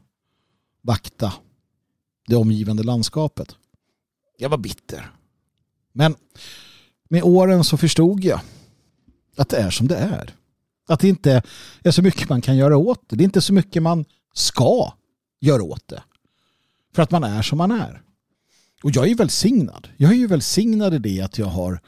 vakta 0.82 1.32
det 2.26 2.36
omgivande 2.36 2.82
landskapet. 2.82 3.56
Jag 4.38 4.48
var 4.48 4.58
bitter. 4.58 5.10
Men 5.92 6.16
med 7.08 7.22
åren 7.22 7.64
så 7.64 7.76
förstod 7.76 8.24
jag 8.24 8.40
att 9.36 9.48
det 9.48 9.56
är 9.56 9.70
som 9.70 9.88
det 9.88 9.96
är. 9.96 10.34
Att 10.86 11.00
det 11.00 11.08
inte 11.08 11.42
är 11.82 11.90
så 11.90 12.02
mycket 12.02 12.28
man 12.28 12.40
kan 12.40 12.56
göra 12.56 12.76
åt 12.76 13.08
det. 13.08 13.16
Det 13.16 13.22
är 13.22 13.24
inte 13.24 13.40
så 13.40 13.52
mycket 13.52 13.82
man 13.82 14.04
ska 14.34 14.92
göra 15.40 15.62
åt 15.62 15.88
det. 15.88 16.02
För 16.94 17.02
att 17.02 17.10
man 17.10 17.24
är 17.24 17.42
som 17.42 17.58
man 17.58 17.70
är. 17.70 18.02
Och 18.82 18.90
jag 18.90 19.04
är 19.04 19.08
ju 19.08 19.14
välsignad. 19.14 19.88
Jag 19.96 20.10
är 20.10 20.16
ju 20.16 20.26
välsignad 20.26 20.94
i 20.94 20.98
det 20.98 21.20
att 21.20 21.38
jag 21.38 21.46
har 21.46 21.80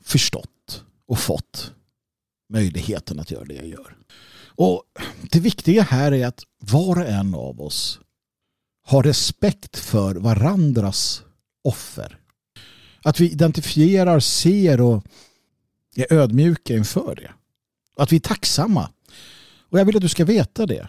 förstått 0.00 0.84
och 1.06 1.18
fått 1.18 1.72
möjligheten 2.48 3.20
att 3.20 3.30
göra 3.30 3.44
det 3.44 3.54
jag 3.54 3.66
gör. 3.66 3.96
Och 4.58 4.82
det 5.30 5.40
viktiga 5.40 5.82
här 5.82 6.12
är 6.12 6.26
att 6.26 6.44
var 6.58 6.98
och 6.98 7.06
en 7.06 7.34
av 7.34 7.60
oss 7.60 8.00
har 8.84 9.02
respekt 9.02 9.78
för 9.78 10.14
varandras 10.14 11.22
offer. 11.64 12.18
Att 13.02 13.20
vi 13.20 13.30
identifierar, 13.30 14.20
ser 14.20 14.80
och 14.80 15.04
är 15.96 16.12
ödmjuka 16.12 16.74
inför 16.74 17.14
det. 17.14 17.30
Att 17.96 18.12
vi 18.12 18.16
är 18.16 18.20
tacksamma. 18.20 18.90
Och 19.70 19.78
jag 19.78 19.84
vill 19.84 19.96
att 19.96 20.02
du 20.02 20.08
ska 20.08 20.24
veta 20.24 20.66
det, 20.66 20.88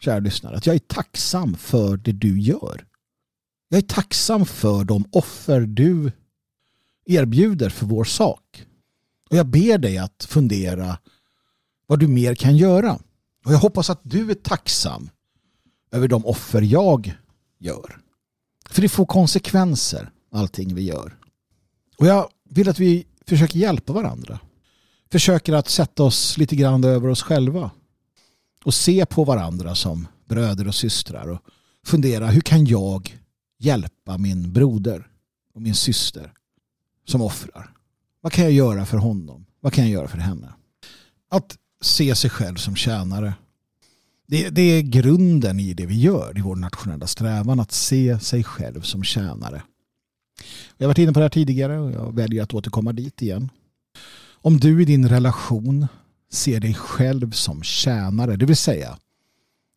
kära 0.00 0.18
lyssnare, 0.18 0.56
att 0.56 0.66
jag 0.66 0.74
är 0.74 0.80
tacksam 0.80 1.54
för 1.54 1.96
det 1.96 2.12
du 2.12 2.40
gör. 2.40 2.86
Jag 3.68 3.78
är 3.78 3.82
tacksam 3.82 4.46
för 4.46 4.84
de 4.84 5.04
offer 5.12 5.60
du 5.60 6.12
erbjuder 7.04 7.70
för 7.70 7.86
vår 7.86 8.04
sak. 8.04 8.66
Och 9.30 9.36
jag 9.36 9.46
ber 9.46 9.78
dig 9.78 9.98
att 9.98 10.26
fundera 10.28 10.98
vad 11.86 12.00
du 12.00 12.08
mer 12.08 12.34
kan 12.34 12.56
göra. 12.56 12.98
Och 13.44 13.52
jag 13.52 13.58
hoppas 13.58 13.90
att 13.90 14.00
du 14.02 14.30
är 14.30 14.34
tacksam 14.34 15.10
över 15.92 16.08
de 16.08 16.26
offer 16.26 16.62
jag 16.62 17.14
gör. 17.58 18.00
För 18.70 18.82
det 18.82 18.88
får 18.88 19.06
konsekvenser, 19.06 20.10
allting 20.32 20.74
vi 20.74 20.82
gör. 20.82 21.18
Och 21.98 22.06
jag 22.06 22.28
vill 22.50 22.68
att 22.68 22.78
vi 22.78 23.06
försöker 23.26 23.58
hjälpa 23.58 23.92
varandra. 23.92 24.40
Försöker 25.10 25.52
att 25.52 25.68
sätta 25.68 26.02
oss 26.02 26.38
lite 26.38 26.56
grann 26.56 26.84
över 26.84 27.08
oss 27.08 27.22
själva. 27.22 27.70
Och 28.64 28.74
se 28.74 29.06
på 29.06 29.24
varandra 29.24 29.74
som 29.74 30.08
bröder 30.24 30.68
och 30.68 30.74
systrar. 30.74 31.28
Och 31.28 31.40
fundera, 31.86 32.26
hur 32.26 32.40
kan 32.40 32.64
jag 32.64 33.18
hjälpa 33.58 34.18
min 34.18 34.52
broder 34.52 35.06
och 35.54 35.62
min 35.62 35.74
syster 35.74 36.32
som 37.04 37.22
offrar? 37.22 37.75
Vad 38.26 38.32
kan 38.32 38.44
jag 38.44 38.52
göra 38.52 38.86
för 38.86 38.98
honom? 38.98 39.46
Vad 39.60 39.72
kan 39.72 39.84
jag 39.84 39.92
göra 39.92 40.08
för 40.08 40.18
henne? 40.18 40.52
Att 41.30 41.56
se 41.80 42.14
sig 42.14 42.30
själv 42.30 42.56
som 42.56 42.76
tjänare. 42.76 43.34
Det, 44.26 44.48
det, 44.48 44.62
är 44.62 44.82
grunden 44.82 45.60
i 45.60 45.74
det 45.74 45.86
vi 45.86 46.00
gör 46.00 46.38
i 46.38 46.40
vår 46.40 46.56
nationella 46.56 47.06
strävan 47.06 47.60
att 47.60 47.72
se 47.72 48.18
sig 48.18 48.44
själv 48.44 48.80
som 48.80 49.04
tjänare. 49.04 49.62
Jag 50.76 50.86
har 50.86 50.88
varit 50.88 50.98
inne 50.98 51.12
på 51.12 51.18
det 51.18 51.24
här 51.24 51.30
tidigare 51.30 51.78
och 51.78 51.92
jag 51.92 52.14
väljer 52.14 52.42
att 52.42 52.54
återkomma 52.54 52.92
dit 52.92 53.22
igen. 53.22 53.50
Om 54.32 54.60
du 54.60 54.82
i 54.82 54.84
din 54.84 55.08
relation 55.08 55.86
ser 56.32 56.60
dig 56.60 56.74
själv 56.74 57.30
som 57.30 57.62
tjänare, 57.62 58.36
det 58.36 58.46
vill 58.46 58.56
säga 58.56 58.98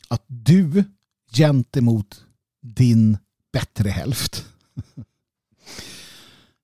att 0.08 0.24
du 0.28 0.84
gentemot 1.32 2.26
din 2.62 3.18
bättre 3.54 3.90
hälft 3.90 4.46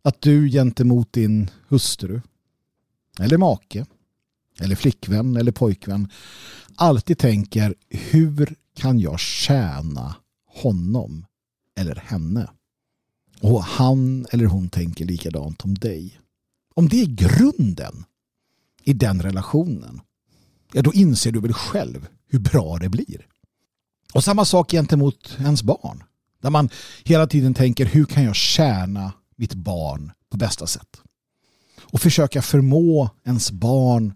att 0.06 0.22
du 0.22 0.50
gentemot 0.50 1.14
din 1.14 1.52
hustru 1.68 2.22
eller 3.20 3.38
make 3.38 3.86
eller 4.60 4.76
flickvän 4.76 5.38
eller 5.38 5.52
pojkvän 5.52 6.10
alltid 6.76 7.18
tänker 7.18 7.76
hur 7.90 8.56
kan 8.76 9.00
jag 9.00 9.20
tjäna 9.20 10.16
honom 10.46 11.26
eller 11.80 11.96
henne? 11.96 12.50
Och 13.42 13.64
han 13.64 14.26
eller 14.32 14.46
hon 14.46 14.70
tänker 14.70 15.06
likadant 15.06 15.66
om 15.66 15.76
dig. 15.76 16.20
Om 16.74 16.90
det 16.90 17.02
är 17.02 17.06
grunden 17.06 18.06
i 18.84 18.94
den 18.94 19.22
relationen, 19.22 20.02
ja 20.74 20.82
då 20.82 20.94
inser 20.94 21.32
du 21.32 21.40
väl 21.40 21.54
själv 21.54 22.08
hur 22.28 22.40
bra 22.40 22.78
det 22.78 22.90
blir. 22.90 23.28
Och 24.14 24.24
samma 24.24 24.46
sak 24.46 24.72
gentemot 24.72 25.38
ens 25.40 25.64
barn. 25.64 26.04
Där 26.42 26.50
man 26.50 26.70
hela 27.04 27.28
tiden 27.28 27.54
tänker 27.54 27.86
hur 27.86 28.06
kan 28.06 28.24
jag 28.24 28.36
tjäna 28.36 29.14
mitt 29.36 29.54
barn 29.54 30.12
på 30.30 30.38
bästa 30.38 30.68
sätt? 30.68 31.02
Och 31.82 32.02
försöka 32.02 32.42
förmå 32.42 33.10
ens 33.24 33.52
barn 33.52 34.14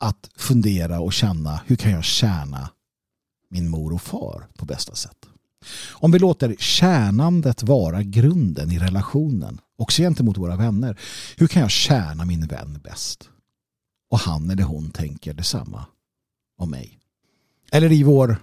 att 0.00 0.30
fundera 0.36 1.00
och 1.00 1.12
känna 1.12 1.60
hur 1.66 1.76
kan 1.76 1.92
jag 1.92 2.04
tjäna 2.04 2.70
min 3.50 3.68
mor 3.68 3.92
och 3.92 4.02
far 4.02 4.48
på 4.58 4.64
bästa 4.64 4.94
sätt. 4.94 5.26
Om 5.90 6.12
vi 6.12 6.18
låter 6.18 6.56
tjänandet 6.58 7.62
vara 7.62 8.02
grunden 8.02 8.70
i 8.70 8.78
relationen, 8.78 9.60
också 9.76 10.02
gentemot 10.02 10.38
våra 10.38 10.56
vänner. 10.56 11.00
Hur 11.36 11.46
kan 11.46 11.62
jag 11.62 11.70
tjäna 11.70 12.24
min 12.24 12.46
vän 12.46 12.80
bäst? 12.84 13.28
Och 14.10 14.18
han 14.18 14.50
eller 14.50 14.62
hon 14.62 14.90
tänker 14.90 15.34
detsamma 15.34 15.86
om 16.58 16.70
mig. 16.70 16.98
Eller 17.72 17.92
i 17.92 18.02
vår 18.02 18.36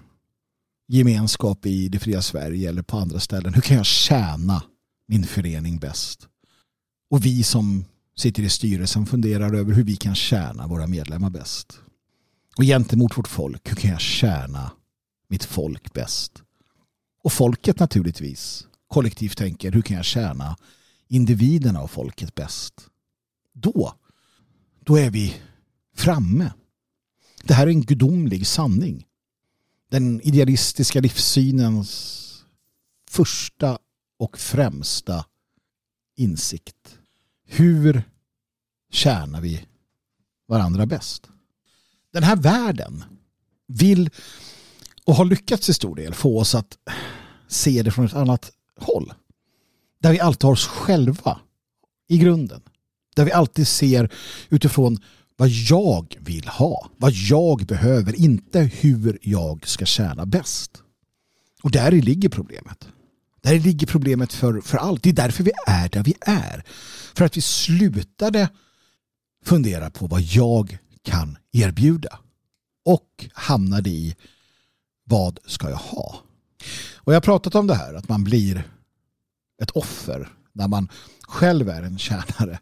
gemenskap 0.87 1.65
i 1.65 1.89
det 1.89 1.99
fria 1.99 2.21
Sverige 2.21 2.69
eller 2.69 2.81
på 2.81 2.97
andra 2.97 3.19
ställen. 3.19 3.53
Hur 3.53 3.61
kan 3.61 3.77
jag 3.77 3.85
tjäna 3.85 4.63
min 5.11 5.23
förening 5.23 5.77
bäst? 5.77 6.27
Och 7.09 7.25
vi 7.25 7.43
som 7.43 7.85
sitter 8.15 8.43
i 8.43 8.49
styrelsen 8.49 9.05
funderar 9.05 9.53
över 9.53 9.73
hur 9.73 9.83
vi 9.83 9.95
kan 9.95 10.15
tjäna 10.15 10.67
våra 10.67 10.87
medlemmar 10.87 11.29
bäst. 11.29 11.79
Och 12.57 12.63
gentemot 12.63 13.17
vårt 13.17 13.27
folk, 13.27 13.71
hur 13.71 13.75
kan 13.75 13.91
jag 13.91 14.01
tjäna 14.01 14.71
mitt 15.27 15.43
folk 15.43 15.93
bäst? 15.93 16.43
Och 17.23 17.33
folket 17.33 17.79
naturligtvis 17.79 18.67
kollektivt 18.87 19.37
tänker, 19.37 19.71
hur 19.71 19.81
kan 19.81 19.97
jag 19.97 20.05
tjäna 20.05 20.57
individerna 21.07 21.81
och 21.81 21.91
folket 21.91 22.35
bäst? 22.35 22.73
Då, 23.53 23.93
då 24.79 24.95
är 24.95 25.09
vi 25.09 25.35
framme. 25.95 26.53
Det 27.43 27.53
här 27.53 27.67
är 27.67 27.71
en 27.71 27.81
gudomlig 27.81 28.47
sanning. 28.47 29.05
Den 29.89 30.21
idealistiska 30.21 30.99
livssynens 30.99 32.17
första 33.09 33.77
och 34.21 34.37
främsta 34.37 35.25
insikt. 36.15 36.99
Hur 37.45 38.03
tjänar 38.91 39.41
vi 39.41 39.65
varandra 40.47 40.85
bäst? 40.85 41.29
Den 42.13 42.23
här 42.23 42.35
världen 42.35 43.03
vill 43.67 44.09
och 45.05 45.15
har 45.15 45.25
lyckats 45.25 45.69
i 45.69 45.73
stor 45.73 45.95
del 45.95 46.13
få 46.13 46.39
oss 46.39 46.55
att 46.55 46.77
se 47.47 47.83
det 47.83 47.91
från 47.91 48.05
ett 48.05 48.13
annat 48.13 48.51
håll. 48.79 49.13
Där 49.99 50.11
vi 50.11 50.19
alltid 50.19 50.43
har 50.43 50.51
oss 50.51 50.67
själva 50.67 51.39
i 52.07 52.17
grunden. 52.17 52.61
Där 53.15 53.25
vi 53.25 53.31
alltid 53.31 53.67
ser 53.67 54.13
utifrån 54.49 54.99
vad 55.37 55.49
jag 55.49 56.17
vill 56.19 56.47
ha, 56.47 56.89
vad 56.97 57.11
jag 57.11 57.65
behöver, 57.65 58.15
inte 58.15 58.59
hur 58.59 59.19
jag 59.21 59.67
ska 59.67 59.85
tjäna 59.85 60.25
bäst. 60.25 60.83
Och 61.63 61.71
där 61.71 61.91
ligger 61.91 62.29
problemet. 62.29 62.87
Där 63.43 63.59
ligger 63.59 63.87
problemet 63.87 64.33
för, 64.33 64.61
för 64.61 64.77
allt. 64.77 65.03
Det 65.03 65.09
är 65.09 65.13
därför 65.13 65.43
vi 65.43 65.51
är 65.67 65.89
där 65.89 66.03
vi 66.03 66.13
är. 66.21 66.63
För 67.13 67.25
att 67.25 67.37
vi 67.37 67.41
slutade 67.41 68.49
fundera 69.45 69.89
på 69.89 70.07
vad 70.07 70.21
jag 70.21 70.77
kan 71.01 71.37
erbjuda. 71.51 72.19
Och 72.85 73.29
hamnade 73.33 73.89
i 73.89 74.15
vad 75.03 75.39
ska 75.45 75.69
jag 75.69 75.77
ha? 75.77 76.15
Och 76.95 77.13
jag 77.13 77.15
har 77.15 77.21
pratat 77.21 77.55
om 77.55 77.67
det 77.67 77.75
här 77.75 77.93
att 77.93 78.09
man 78.09 78.23
blir 78.23 78.71
ett 79.61 79.71
offer 79.71 80.29
när 80.53 80.67
man 80.67 80.89
själv 81.21 81.69
är 81.69 81.83
en 81.83 81.97
tjänare 81.97 82.59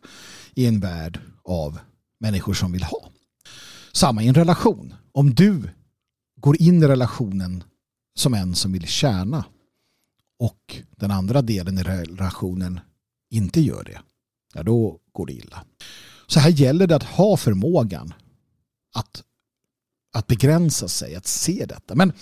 i 0.54 0.66
en 0.66 0.80
värld 0.80 1.20
av 1.44 1.80
människor 2.20 2.54
som 2.54 2.72
vill 2.72 2.84
ha. 2.84 3.10
Samma 3.92 4.24
i 4.24 4.28
en 4.28 4.34
relation. 4.34 4.94
Om 5.12 5.36
du 5.36 5.70
går 6.36 6.62
in 6.62 6.84
i 6.84 6.88
relationen 6.88 7.64
som 8.16 8.34
en 8.34 8.56
som 8.56 8.72
vill 8.72 8.88
tjäna 8.88 9.46
och 10.40 10.82
den 10.90 11.12
andra 11.12 11.42
delen 11.42 11.78
i 11.78 11.84
relationen 11.84 12.80
inte 13.30 13.62
gör 13.62 13.84
det, 13.84 14.02
ja 14.54 14.64
då 14.64 15.00
går 15.12 15.26
det 15.26 15.34
illa. 15.34 15.66
Så 16.28 16.40
här 16.40 16.50
gäller 16.50 16.88
det 16.88 16.96
att 16.96 17.04
ha 17.04 17.38
förmågan 17.38 18.14
att, 18.94 19.24
att 20.14 20.28
begränsa 20.28 20.88
sig, 20.88 21.16
att 21.16 21.28
se 21.28 21.66
detta. 21.66 21.96
Men 21.96 22.14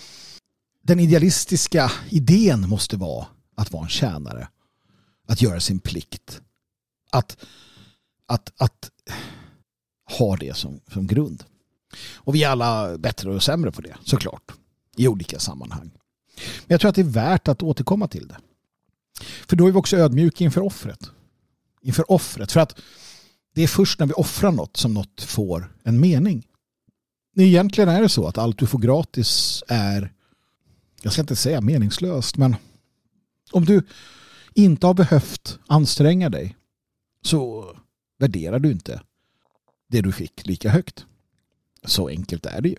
den 0.83 0.99
idealistiska 0.99 1.91
idén 2.09 2.69
måste 2.69 2.97
vara 2.97 3.27
att 3.55 3.71
vara 3.71 3.83
en 3.83 3.89
tjänare. 3.89 4.47
Att 5.27 5.41
göra 5.41 5.59
sin 5.59 5.79
plikt. 5.79 6.41
Att, 7.11 7.37
att, 8.25 8.61
att 8.61 8.91
ha 10.17 10.37
det 10.37 10.57
som, 10.57 10.79
som 10.93 11.07
grund. 11.07 11.43
Och 12.15 12.35
vi 12.35 12.43
är 12.43 12.49
alla 12.49 12.97
bättre 12.97 13.31
och 13.31 13.43
sämre 13.43 13.71
på 13.71 13.81
det, 13.81 13.97
såklart. 14.03 14.51
I 14.95 15.07
olika 15.07 15.39
sammanhang. 15.39 15.91
Men 16.37 16.67
jag 16.67 16.81
tror 16.81 16.89
att 16.89 16.95
det 16.95 17.01
är 17.01 17.05
värt 17.05 17.47
att 17.47 17.63
återkomma 17.63 18.07
till 18.07 18.27
det. 18.27 18.37
För 19.47 19.55
då 19.55 19.67
är 19.67 19.71
vi 19.71 19.77
också 19.77 19.97
ödmjuka 19.97 20.43
inför 20.43 20.61
offret. 20.61 21.11
Inför 21.81 22.11
offret. 22.11 22.51
För 22.51 22.59
att 22.59 22.79
det 23.55 23.63
är 23.63 23.67
först 23.67 23.99
när 23.99 24.07
vi 24.07 24.13
offrar 24.13 24.51
något 24.51 24.77
som 24.77 24.93
något 24.93 25.21
får 25.21 25.73
en 25.83 25.99
mening. 25.99 26.47
Egentligen 27.37 27.89
är 27.89 28.01
det 28.01 28.09
så 28.09 28.27
att 28.27 28.37
allt 28.37 28.59
du 28.59 28.67
får 28.67 28.79
gratis 28.79 29.63
är, 29.67 30.13
jag 31.01 31.13
ska 31.13 31.21
inte 31.21 31.35
säga 31.35 31.61
meningslöst, 31.61 32.37
men 32.37 32.55
om 33.51 33.65
du 33.65 33.83
inte 34.53 34.87
har 34.87 34.93
behövt 34.93 35.59
anstränga 35.67 36.29
dig 36.29 36.55
så 37.21 37.71
värderar 38.19 38.59
du 38.59 38.71
inte 38.71 39.01
det 39.87 40.01
du 40.01 40.11
fick 40.11 40.47
lika 40.47 40.69
högt. 40.69 41.05
Så 41.85 42.07
enkelt 42.07 42.45
är 42.45 42.61
det 42.61 42.69
ju. 42.69 42.77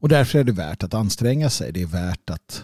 Och 0.00 0.08
därför 0.08 0.38
är 0.38 0.44
det 0.44 0.52
värt 0.52 0.82
att 0.82 0.94
anstränga 0.94 1.50
sig. 1.50 1.72
Det 1.72 1.82
är 1.82 1.86
värt 1.86 2.30
att 2.30 2.62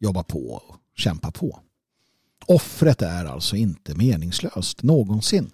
jobba 0.00 0.22
på 0.22 0.50
och 0.50 0.76
kämpa 0.96 1.30
på. 1.30 1.60
Offret 2.46 3.02
är 3.02 3.24
alltså 3.24 3.56
inte 3.56 3.94
meningslöst 3.94 4.82
någonsin. 4.82 5.50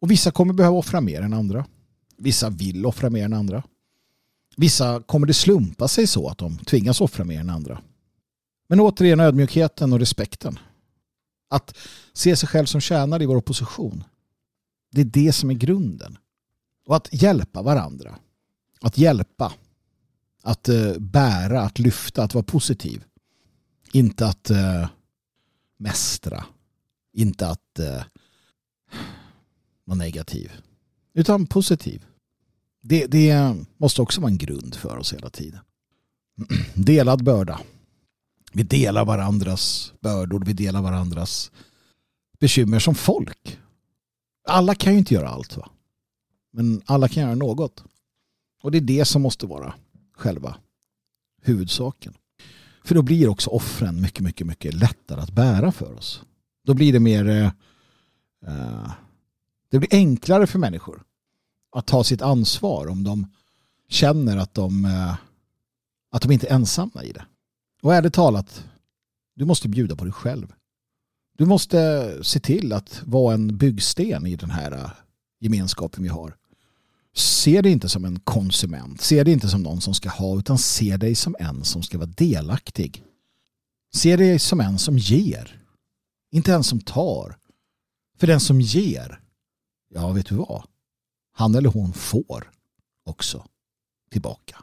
Och 0.00 0.10
vissa 0.10 0.30
kommer 0.30 0.54
behöva 0.54 0.76
offra 0.76 1.00
mer 1.00 1.22
än 1.22 1.32
andra. 1.32 1.66
Vissa 2.16 2.50
vill 2.50 2.86
offra 2.86 3.10
mer 3.10 3.24
än 3.24 3.32
andra. 3.32 3.62
Vissa 4.56 5.02
kommer 5.02 5.26
det 5.26 5.34
slumpa 5.34 5.88
sig 5.88 6.06
så 6.06 6.28
att 6.28 6.38
de 6.38 6.58
tvingas 6.58 7.00
offra 7.00 7.24
mer 7.24 7.40
än 7.40 7.50
andra. 7.50 7.82
Men 8.68 8.80
återigen 8.80 9.20
ödmjukheten 9.20 9.92
och 9.92 9.98
respekten. 9.98 10.58
Att 11.50 11.76
se 12.12 12.36
sig 12.36 12.48
själv 12.48 12.66
som 12.66 12.80
tjänare 12.80 13.22
i 13.22 13.26
vår 13.26 13.36
opposition. 13.36 14.04
Det 14.90 15.00
är 15.00 15.04
det 15.04 15.32
som 15.32 15.50
är 15.50 15.54
grunden. 15.54 16.18
Och 16.86 16.96
att 16.96 17.08
hjälpa 17.10 17.62
varandra. 17.62 18.18
Att 18.80 18.98
hjälpa. 18.98 19.52
Att 20.48 20.68
eh, 20.68 20.98
bära, 20.98 21.62
att 21.62 21.78
lyfta, 21.78 22.22
att 22.22 22.34
vara 22.34 22.44
positiv. 22.44 23.04
Inte 23.92 24.26
att 24.26 24.50
eh, 24.50 24.88
mästra. 25.76 26.44
Inte 27.12 27.48
att 27.48 27.78
eh, 27.78 28.02
vara 29.84 29.98
negativ. 29.98 30.52
Utan 31.14 31.46
positiv. 31.46 32.04
Det, 32.80 33.06
det 33.06 33.56
måste 33.76 34.02
också 34.02 34.20
vara 34.20 34.30
en 34.30 34.38
grund 34.38 34.74
för 34.74 34.96
oss 34.96 35.12
hela 35.12 35.30
tiden. 35.30 35.60
Delad 36.74 37.24
börda. 37.24 37.60
Vi 38.52 38.62
delar 38.62 39.04
varandras 39.04 39.92
bördor, 40.00 40.42
vi 40.46 40.52
delar 40.52 40.82
varandras 40.82 41.50
bekymmer 42.38 42.78
som 42.78 42.94
folk. 42.94 43.58
Alla 44.44 44.74
kan 44.74 44.92
ju 44.92 44.98
inte 44.98 45.14
göra 45.14 45.28
allt 45.28 45.56
va? 45.56 45.70
Men 46.52 46.82
alla 46.86 47.08
kan 47.08 47.22
göra 47.22 47.34
något. 47.34 47.84
Och 48.62 48.70
det 48.70 48.78
är 48.78 48.82
det 48.82 49.04
som 49.04 49.22
måste 49.22 49.46
vara 49.46 49.74
själva 50.18 50.56
huvudsaken. 51.42 52.14
För 52.84 52.94
då 52.94 53.02
blir 53.02 53.28
också 53.28 53.50
offren 53.50 54.00
mycket, 54.00 54.20
mycket, 54.20 54.46
mycket 54.46 54.74
lättare 54.74 55.20
att 55.20 55.32
bära 55.32 55.72
för 55.72 55.94
oss. 55.94 56.22
Då 56.64 56.74
blir 56.74 56.92
det 56.92 57.00
mer 57.00 57.28
eh, 57.28 57.50
eh, 58.46 58.92
det 59.70 59.78
blir 59.78 59.94
enklare 59.94 60.46
för 60.46 60.58
människor 60.58 61.02
att 61.72 61.86
ta 61.86 62.04
sitt 62.04 62.22
ansvar 62.22 62.86
om 62.86 63.04
de 63.04 63.26
känner 63.88 64.36
att 64.36 64.54
de, 64.54 64.84
eh, 64.84 65.14
att 66.10 66.22
de 66.22 66.32
inte 66.32 66.48
är 66.48 66.54
ensamma 66.54 67.04
i 67.04 67.12
det. 67.12 67.24
Och 67.82 67.94
ärligt 67.94 68.14
talat, 68.14 68.64
du 69.34 69.44
måste 69.44 69.68
bjuda 69.68 69.96
på 69.96 70.04
dig 70.04 70.12
själv. 70.12 70.52
Du 71.36 71.46
måste 71.46 72.18
se 72.24 72.40
till 72.40 72.72
att 72.72 73.02
vara 73.04 73.34
en 73.34 73.56
byggsten 73.56 74.26
i 74.26 74.36
den 74.36 74.50
här 74.50 74.72
eh, 74.72 74.90
gemenskapen 75.40 76.02
vi 76.02 76.08
har. 76.08 76.36
Se 77.18 77.60
dig 77.62 77.72
inte 77.72 77.88
som 77.88 78.04
en 78.04 78.20
konsument. 78.20 79.00
Se 79.00 79.24
dig 79.24 79.32
inte 79.32 79.48
som 79.48 79.62
någon 79.62 79.80
som 79.80 79.94
ska 79.94 80.08
ha 80.08 80.38
utan 80.38 80.58
se 80.58 80.96
dig 80.96 81.14
som 81.14 81.36
en 81.38 81.64
som 81.64 81.82
ska 81.82 81.98
vara 81.98 82.10
delaktig. 82.16 83.04
Se 83.94 84.16
dig 84.16 84.38
som 84.38 84.60
en 84.60 84.78
som 84.78 84.98
ger. 84.98 85.62
Inte 86.32 86.54
en 86.54 86.64
som 86.64 86.80
tar. 86.80 87.38
För 88.18 88.26
den 88.26 88.40
som 88.40 88.60
ger, 88.60 89.20
ja 89.94 90.12
vet 90.12 90.26
du 90.26 90.34
vad? 90.34 90.64
Han 91.32 91.54
eller 91.54 91.70
hon 91.70 91.92
får 91.92 92.50
också 93.04 93.44
tillbaka. 94.10 94.56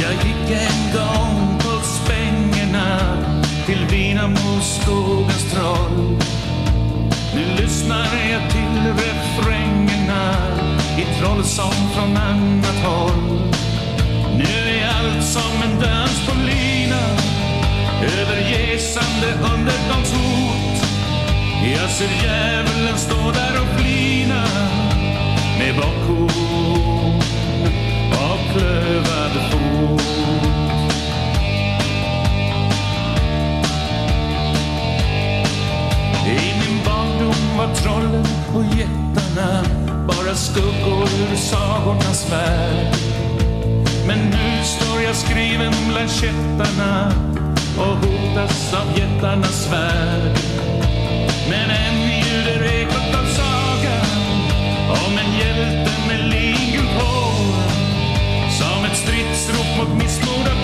Jag 0.00 0.12
gick 0.12 0.50
en 0.50 0.92
gång 0.94 1.17
vill 3.78 3.86
vina 3.86 4.28
mot 4.28 4.64
skogens 4.64 5.52
troll. 5.52 6.18
Nu 7.34 7.62
lyssnar 7.62 8.06
jag 8.30 8.50
till 8.50 8.92
refrängerna 8.92 10.34
i 10.98 11.20
trollsång 11.20 11.90
från 11.94 12.16
annat 12.16 12.84
håll. 12.84 13.50
Nu 14.36 14.70
är 14.78 14.88
allt 14.88 15.24
som 15.24 15.62
en 15.62 15.80
dans 15.80 16.26
på 16.26 16.34
lina 16.34 17.02
övergesande 18.02 19.26
undergångshot. 19.54 20.84
Jag 21.74 21.90
ser 21.90 22.24
djävulen 22.24 22.98
stå 22.98 23.30
där 23.30 23.60
och 23.60 23.80
flina 23.80 24.44
med 25.58 25.74
bockhorn 25.76 27.20
och 28.12 28.52
klövad 28.52 29.50
fot. 29.50 29.67
Var 37.58 37.74
trollen 37.74 38.26
och 38.54 38.64
jättarna 38.64 39.64
bara 40.06 40.34
skuggor 40.34 41.02
ur 41.02 41.36
sagornas 41.36 42.32
värld. 42.32 42.96
Men 44.06 44.18
nu 44.18 44.64
står 44.64 45.02
jag 45.02 45.16
skriven 45.16 45.72
bland 45.88 46.10
kättarna 46.10 47.12
och 47.78 47.96
hotas 47.96 48.74
av 48.74 48.98
jättarnas 48.98 49.64
svärd. 49.64 50.38
Men 51.50 51.70
än 51.70 52.00
ljuder 52.00 52.64
ekot 52.64 53.14
av 53.20 53.26
sagan 53.40 54.40
om 54.88 55.18
en 55.18 55.38
hjälte 55.38 55.92
med 56.08 56.30
lingult 56.30 56.90
hår 57.00 57.62
som 58.58 58.84
ett 58.84 58.96
stridsrop 58.96 59.78
mot 59.78 60.02
missmod 60.02 60.57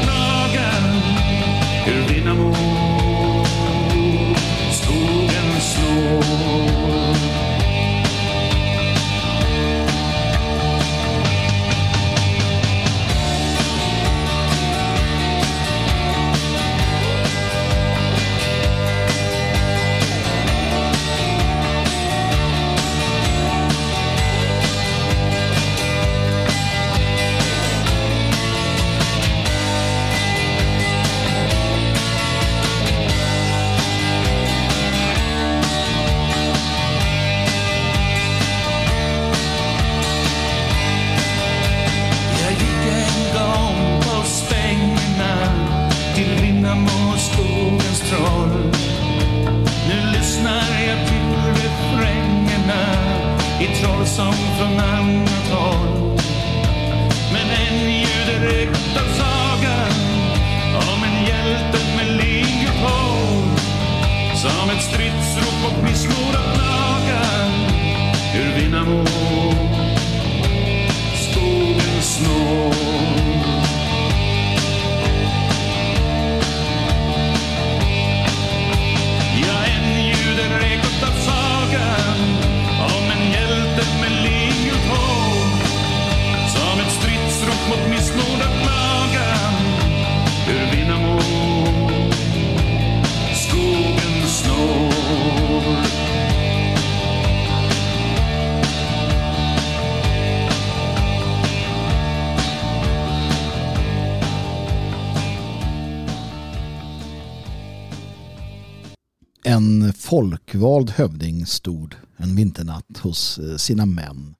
vald 110.74 110.90
hövding 110.90 111.46
stod 111.46 111.94
en 112.16 112.36
vinternatt 112.36 112.98
hos 112.98 113.38
eh, 113.38 113.56
sina 113.56 113.86
män 113.86 114.34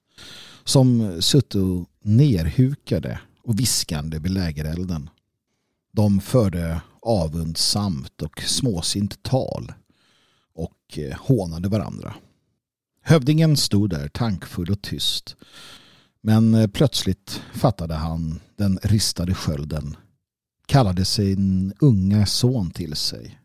som 0.63 1.17
suttit 1.21 1.87
nerhukade 2.01 3.19
och 3.43 3.59
viskande 3.59 4.19
vid 4.19 4.31
lägerelden. 4.31 5.09
De 5.93 6.19
förde 6.19 6.81
avundsamt 7.01 8.21
och 8.21 8.41
småsint 8.41 9.23
tal 9.23 9.73
och 10.55 10.97
eh, 10.97 11.17
hånade 11.19 11.69
varandra. 11.69 12.15
Hövdingen 13.01 13.57
stod 13.57 13.89
där 13.89 14.07
tankfull 14.07 14.71
och 14.71 14.81
tyst. 14.81 15.35
Men 16.21 16.53
eh, 16.53 16.67
plötsligt 16.67 17.41
fattade 17.53 17.93
han 17.93 18.39
den 18.57 18.79
ristade 18.83 19.33
skölden, 19.33 19.95
kallade 20.65 21.05
sin 21.05 21.73
unga 21.79 22.25
son 22.25 22.71
till 22.71 22.95
sig 22.95 23.39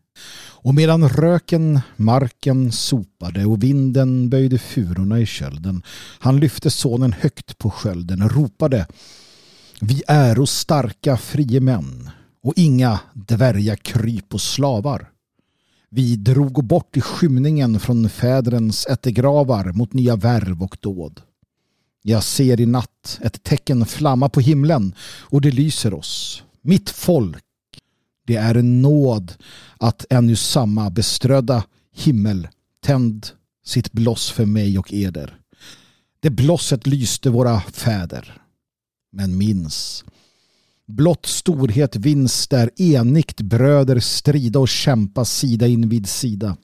och 0.63 0.75
medan 0.75 1.09
röken 1.09 1.79
marken 1.95 2.71
sopade 2.71 3.45
och 3.45 3.63
vinden 3.63 4.29
böjde 4.29 4.57
furorna 4.57 5.19
i 5.19 5.25
kölden 5.25 5.83
han 6.19 6.39
lyfte 6.39 6.69
sonen 6.69 7.13
högt 7.13 7.57
på 7.57 7.69
skölden 7.69 8.21
och 8.21 8.31
ropade 8.31 8.87
Vi 9.81 10.03
är 10.07 10.39
och 10.39 10.49
starka 10.49 11.17
frie 11.17 11.59
män 11.59 12.09
och 12.43 12.53
inga 12.55 12.99
dvärga 13.13 13.75
kryp 13.75 14.33
och 14.33 14.41
slavar. 14.41 15.09
Vi 15.89 16.15
drog 16.15 16.63
bort 16.63 16.97
i 16.97 17.01
skymningen 17.01 17.79
från 17.79 18.09
fädrens 18.09 18.85
ättegravar 18.85 19.71
mot 19.71 19.93
nya 19.93 20.15
värv 20.15 20.63
och 20.63 20.77
dåd. 20.79 21.21
Jag 22.01 22.23
ser 22.23 22.61
i 22.61 22.65
natt 22.65 23.19
ett 23.21 23.43
tecken 23.43 23.85
flamma 23.85 24.29
på 24.29 24.39
himlen 24.39 24.95
och 25.01 25.41
det 25.41 25.51
lyser 25.51 25.93
oss, 25.93 26.43
mitt 26.61 26.89
folk. 26.89 27.43
Det 28.27 28.35
är 28.35 28.55
en 28.55 28.81
nåd 28.81 29.33
att 29.77 30.05
ännu 30.09 30.35
samma 30.35 30.89
beströdda 30.89 31.63
himmel 31.95 32.47
tänd 32.83 33.27
sitt 33.65 33.91
bloss 33.91 34.29
för 34.29 34.45
mig 34.45 34.79
och 34.79 34.93
eder. 34.93 35.37
Det 36.19 36.29
blosset 36.29 36.87
lyste 36.87 37.29
våra 37.29 37.61
fäder. 37.61 38.41
Men 39.11 39.37
minns, 39.37 40.03
blott 40.87 41.25
storhet 41.25 41.95
vinst 41.95 42.49
där 42.49 42.69
enigt 42.77 43.41
bröder 43.41 43.99
strida 43.99 44.59
och 44.59 44.69
kämpa 44.69 45.25
sida 45.25 45.67
invid 45.67 46.09
sida. 46.09 46.57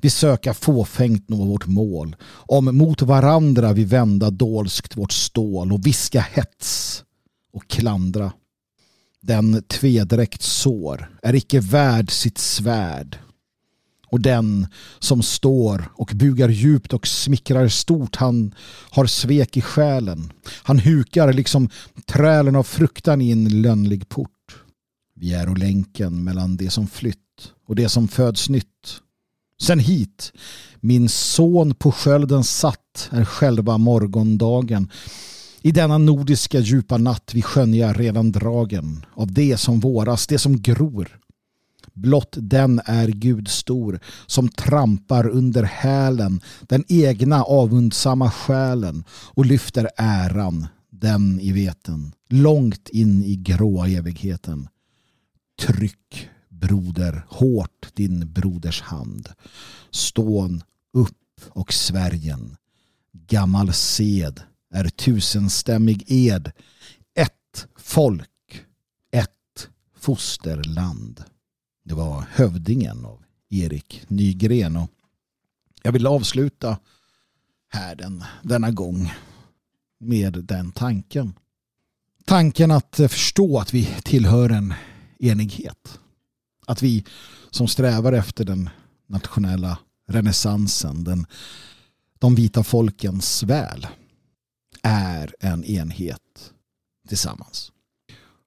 Vi 0.00 0.10
söka 0.10 0.54
fåfängt 0.54 1.28
nå 1.28 1.44
vårt 1.44 1.66
mål, 1.66 2.16
om 2.28 2.64
mot 2.76 3.02
varandra 3.02 3.72
vi 3.72 3.84
vända 3.84 4.30
dolskt 4.30 4.96
vårt 4.96 5.12
stål 5.12 5.72
och 5.72 5.86
viska 5.86 6.20
hets 6.20 7.04
och 7.52 7.68
klandra. 7.68 8.32
Den 9.26 9.62
tvedräkt 9.62 10.42
sår 10.42 11.10
är 11.22 11.34
icke 11.34 11.60
värd 11.60 12.10
sitt 12.10 12.38
svärd. 12.38 13.18
Och 14.08 14.20
den 14.20 14.66
som 14.98 15.22
står 15.22 15.92
och 15.94 16.10
bugar 16.14 16.48
djupt 16.48 16.92
och 16.92 17.06
smickrar 17.06 17.68
stort 17.68 18.16
han 18.16 18.54
har 18.90 19.06
svek 19.06 19.56
i 19.56 19.60
själen. 19.60 20.32
Han 20.62 20.78
hukar 20.78 21.32
liksom 21.32 21.68
trälen 22.04 22.56
av 22.56 22.62
fruktan 22.62 23.22
i 23.22 23.30
en 23.30 23.62
lönnlig 23.62 24.08
port. 24.08 24.56
Vi 25.14 25.34
är 25.34 25.48
och 25.48 25.58
länken 25.58 26.24
mellan 26.24 26.56
det 26.56 26.70
som 26.70 26.86
flytt 26.86 27.52
och 27.68 27.76
det 27.76 27.88
som 27.88 28.08
föds 28.08 28.48
nytt. 28.48 29.00
Sen 29.62 29.78
hit, 29.78 30.32
min 30.80 31.08
son 31.08 31.74
på 31.74 31.92
skölden 31.92 32.44
satt 32.44 33.08
är 33.10 33.24
själva 33.24 33.78
morgondagen. 33.78 34.90
I 35.66 35.72
denna 35.72 35.98
nordiska 35.98 36.60
djupa 36.60 36.96
natt 36.96 37.30
vi 37.34 37.42
skönja 37.42 37.92
redan 37.92 38.32
dragen 38.32 39.06
av 39.14 39.32
det 39.32 39.56
som 39.56 39.80
våras, 39.80 40.26
det 40.26 40.38
som 40.38 40.62
gror. 40.62 41.20
Blott 41.92 42.36
den 42.40 42.80
är 42.84 43.08
Gud 43.08 43.48
stor 43.48 44.00
som 44.26 44.48
trampar 44.48 45.28
under 45.28 45.62
hälen 45.62 46.40
den 46.60 46.84
egna 46.88 47.42
avundsamma 47.42 48.30
själen 48.30 49.04
och 49.10 49.46
lyfter 49.46 49.88
äran, 49.96 50.66
den 50.90 51.40
i 51.40 51.52
veten, 51.52 52.12
långt 52.28 52.88
in 52.88 53.24
i 53.24 53.36
gråa 53.36 53.88
evigheten. 53.88 54.68
Tryck, 55.60 56.28
broder, 56.48 57.26
hårt 57.28 57.88
din 57.94 58.32
broders 58.32 58.82
hand. 58.82 59.28
Stån 59.90 60.62
upp 60.92 61.40
och 61.48 61.72
Sverigen. 61.72 62.56
Gammal 63.12 63.72
sed 63.72 64.40
är 64.76 64.88
tusenstämmig 64.88 66.04
ed. 66.06 66.52
Ett 67.14 67.66
folk, 67.76 68.64
ett 69.10 69.68
fosterland. 69.98 71.24
Det 71.84 71.94
var 71.94 72.26
hövdingen 72.30 73.04
av 73.04 73.22
Erik 73.48 74.02
Nygren. 74.08 74.76
Och 74.76 74.90
jag 75.82 75.92
vill 75.92 76.06
avsluta 76.06 76.78
här 77.68 77.94
den, 77.94 78.24
denna 78.42 78.70
gång 78.70 79.12
med 79.98 80.32
den 80.32 80.72
tanken. 80.72 81.32
Tanken 82.24 82.70
att 82.70 82.96
förstå 82.96 83.58
att 83.58 83.74
vi 83.74 83.88
tillhör 84.02 84.50
en 84.50 84.74
enighet. 85.18 86.00
Att 86.66 86.82
vi 86.82 87.04
som 87.50 87.68
strävar 87.68 88.12
efter 88.12 88.44
den 88.44 88.70
nationella 89.06 89.78
renässansen, 90.08 91.04
den, 91.04 91.26
de 92.18 92.34
vita 92.34 92.64
folkens 92.64 93.42
väl, 93.42 93.86
är 94.86 95.34
en 95.40 95.64
enhet 95.64 96.52
tillsammans. 97.08 97.72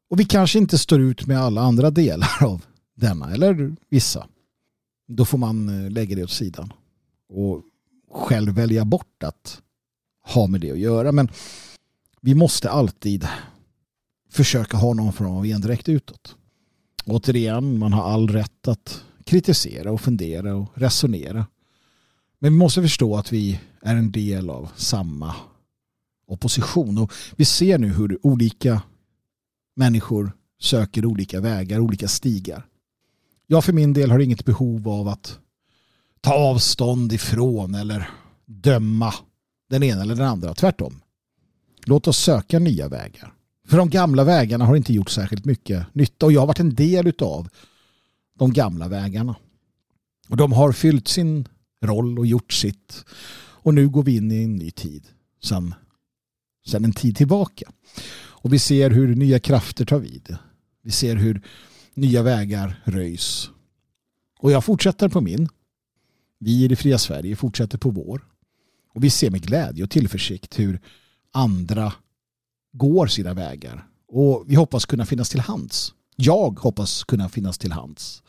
Och 0.09 0.19
vi 0.19 0.25
kanske 0.25 0.59
inte 0.59 0.77
står 0.77 1.01
ut 1.01 1.27
med 1.27 1.39
alla 1.39 1.61
andra 1.61 1.91
delar 1.91 2.37
av 2.43 2.65
denna, 2.95 3.33
eller 3.33 3.75
vissa. 3.89 4.27
Då 5.07 5.25
får 5.25 5.37
man 5.37 5.69
eh, 5.85 5.91
lägga 5.91 6.15
det 6.15 6.23
åt 6.23 6.31
sidan 6.31 6.73
och 7.29 7.63
själv 8.11 8.53
välja 8.53 8.85
bort 8.85 9.23
att 9.23 9.61
ha 10.25 10.47
med 10.47 10.61
det 10.61 10.71
att 10.71 10.79
göra. 10.79 11.11
Men 11.11 11.31
vi 12.21 12.35
måste 12.35 12.69
alltid 12.69 13.27
försöka 14.29 14.77
ha 14.77 14.93
någon 14.93 15.13
form 15.13 15.31
av 15.31 15.45
endräkt 15.45 15.89
utåt. 15.89 16.35
Återigen, 17.05 17.79
man 17.79 17.93
har 17.93 18.11
all 18.11 18.27
rätt 18.27 18.67
att 18.67 19.03
kritisera 19.23 19.91
och 19.91 20.01
fundera 20.01 20.55
och 20.55 20.67
resonera. 20.73 21.45
Men 22.39 22.53
vi 22.53 22.59
måste 22.59 22.81
förstå 22.81 23.17
att 23.17 23.31
vi 23.31 23.59
är 23.81 23.95
en 23.95 24.11
del 24.11 24.49
av 24.49 24.69
samma 24.75 25.35
opposition. 26.31 26.97
Och 26.97 27.13
vi 27.35 27.45
ser 27.45 27.77
nu 27.77 27.87
hur 27.87 28.25
olika 28.25 28.81
människor 29.75 30.31
söker 30.61 31.05
olika 31.05 31.41
vägar, 31.41 31.79
olika 31.79 32.07
stigar. 32.07 32.65
Jag 33.47 33.65
för 33.65 33.73
min 33.73 33.93
del 33.93 34.11
har 34.11 34.19
inget 34.19 34.45
behov 34.45 34.89
av 34.89 35.07
att 35.07 35.39
ta 36.21 36.33
avstånd 36.33 37.13
ifrån 37.13 37.75
eller 37.75 38.09
döma 38.45 39.13
den 39.69 39.83
ena 39.83 40.01
eller 40.01 40.15
den 40.15 40.27
andra. 40.27 40.53
Tvärtom. 40.53 41.01
Låt 41.85 42.07
oss 42.07 42.17
söka 42.17 42.59
nya 42.59 42.87
vägar. 42.87 43.33
För 43.67 43.77
de 43.77 43.89
gamla 43.89 44.23
vägarna 44.23 44.65
har 44.65 44.75
inte 44.75 44.93
gjort 44.93 45.09
särskilt 45.09 45.45
mycket 45.45 45.95
nytta 45.95 46.25
och 46.25 46.31
jag 46.31 46.39
har 46.39 46.47
varit 46.47 46.59
en 46.59 46.75
del 46.75 47.13
av 47.21 47.49
de 48.39 48.53
gamla 48.53 48.87
vägarna. 48.87 49.35
Och 50.29 50.37
de 50.37 50.51
har 50.51 50.71
fyllt 50.71 51.07
sin 51.07 51.47
roll 51.81 52.19
och 52.19 52.25
gjort 52.27 52.53
sitt. 52.53 53.05
Och 53.61 53.73
nu 53.73 53.89
går 53.89 54.03
vi 54.03 54.15
in 54.15 54.31
i 54.31 54.43
en 54.43 54.55
ny 54.55 54.71
tid. 54.71 55.07
som 55.41 55.73
sen 56.69 56.85
en 56.85 56.93
tid 56.93 57.17
tillbaka. 57.17 57.71
Och 58.19 58.53
vi 58.53 58.59
ser 58.59 58.89
hur 58.89 59.15
nya 59.15 59.39
krafter 59.39 59.85
tar 59.85 59.99
vid. 59.99 60.37
Vi 60.83 60.91
ser 60.91 61.15
hur 61.15 61.41
Nya 61.99 62.23
vägar 62.23 62.81
röjs. 62.85 63.49
Och 64.39 64.51
jag 64.51 64.63
fortsätter 64.63 65.09
på 65.09 65.21
min. 65.21 65.49
Vi 66.39 66.63
i 66.63 66.67
det 66.67 66.75
fria 66.75 66.97
Sverige 66.97 67.35
fortsätter 67.35 67.77
på 67.77 67.89
vår. 67.89 68.25
Och 68.93 69.03
vi 69.03 69.09
ser 69.09 69.31
med 69.31 69.41
glädje 69.41 69.83
och 69.83 69.89
tillförsikt 69.89 70.59
hur 70.59 70.79
andra 71.31 71.93
går 72.71 73.07
sina 73.07 73.33
vägar. 73.33 73.87
Och 74.07 74.43
vi 74.47 74.55
hoppas 74.55 74.85
kunna 74.85 75.05
finnas 75.05 75.29
till 75.29 75.39
hands. 75.39 75.93
Jag 76.15 76.59
hoppas 76.59 77.03
kunna 77.03 77.29
finnas 77.29 77.57
till 77.57 77.71
hands. 77.71 78.23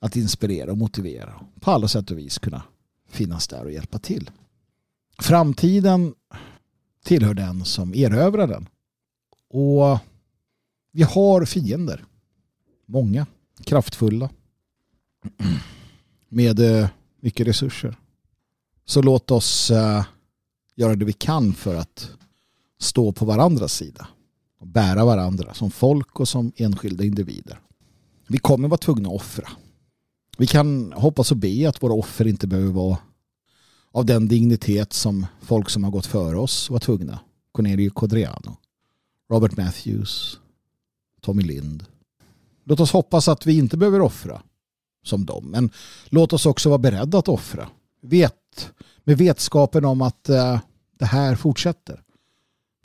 Att 0.00 0.16
inspirera 0.16 0.70
och 0.70 0.78
motivera. 0.78 1.40
På 1.60 1.70
alla 1.70 1.88
sätt 1.88 2.10
och 2.10 2.18
vis 2.18 2.38
kunna 2.38 2.62
finnas 3.08 3.48
där 3.48 3.64
och 3.64 3.72
hjälpa 3.72 3.98
till. 3.98 4.30
Framtiden 5.18 6.14
tillhör 7.04 7.34
den 7.34 7.64
som 7.64 7.94
erövrar 7.94 8.46
den. 8.46 8.68
Och 9.50 9.98
vi 10.92 11.02
har 11.02 11.44
fiender. 11.44 12.04
Många. 12.86 13.26
Kraftfulla. 13.64 14.30
Med 16.28 16.60
eh, 16.60 16.88
mycket 17.20 17.46
resurser. 17.46 17.96
Så 18.84 19.02
låt 19.02 19.30
oss 19.30 19.70
eh, 19.70 20.04
göra 20.76 20.94
det 20.94 21.04
vi 21.04 21.12
kan 21.12 21.54
för 21.54 21.74
att 21.74 22.10
stå 22.80 23.12
på 23.12 23.24
varandras 23.24 23.72
sida. 23.72 24.08
Och 24.60 24.66
bära 24.66 25.04
varandra 25.04 25.54
som 25.54 25.70
folk 25.70 26.20
och 26.20 26.28
som 26.28 26.52
enskilda 26.56 27.04
individer. 27.04 27.60
Vi 28.28 28.38
kommer 28.38 28.68
vara 28.68 28.78
tvungna 28.78 29.08
att 29.08 29.14
offra. 29.14 29.48
Vi 30.38 30.46
kan 30.46 30.92
hoppas 30.92 31.30
och 31.30 31.36
be 31.36 31.68
att 31.68 31.82
våra 31.82 31.92
offer 31.92 32.26
inte 32.26 32.46
behöver 32.46 32.72
vara 32.72 32.98
av 33.94 34.04
den 34.06 34.28
dignitet 34.28 34.92
som 34.92 35.26
folk 35.40 35.70
som 35.70 35.84
har 35.84 35.90
gått 35.90 36.06
före 36.06 36.38
oss 36.38 36.70
var 36.70 36.78
tvungna. 36.78 37.20
Cornelio 37.52 37.90
Codriano, 37.90 38.56
Robert 39.30 39.56
Matthews, 39.56 40.40
Tommy 41.20 41.42
Lind. 41.42 41.84
Låt 42.64 42.80
oss 42.80 42.92
hoppas 42.92 43.28
att 43.28 43.46
vi 43.46 43.58
inte 43.58 43.76
behöver 43.76 44.00
offra 44.00 44.42
som 45.04 45.24
dem. 45.24 45.50
Men 45.50 45.70
låt 46.08 46.32
oss 46.32 46.46
också 46.46 46.68
vara 46.68 46.78
beredda 46.78 47.18
att 47.18 47.28
offra. 47.28 47.68
Vet, 48.00 48.70
med 49.04 49.18
vetskapen 49.18 49.84
om 49.84 50.02
att 50.02 50.28
eh, 50.28 50.60
det 50.98 51.04
här 51.04 51.36
fortsätter. 51.36 52.02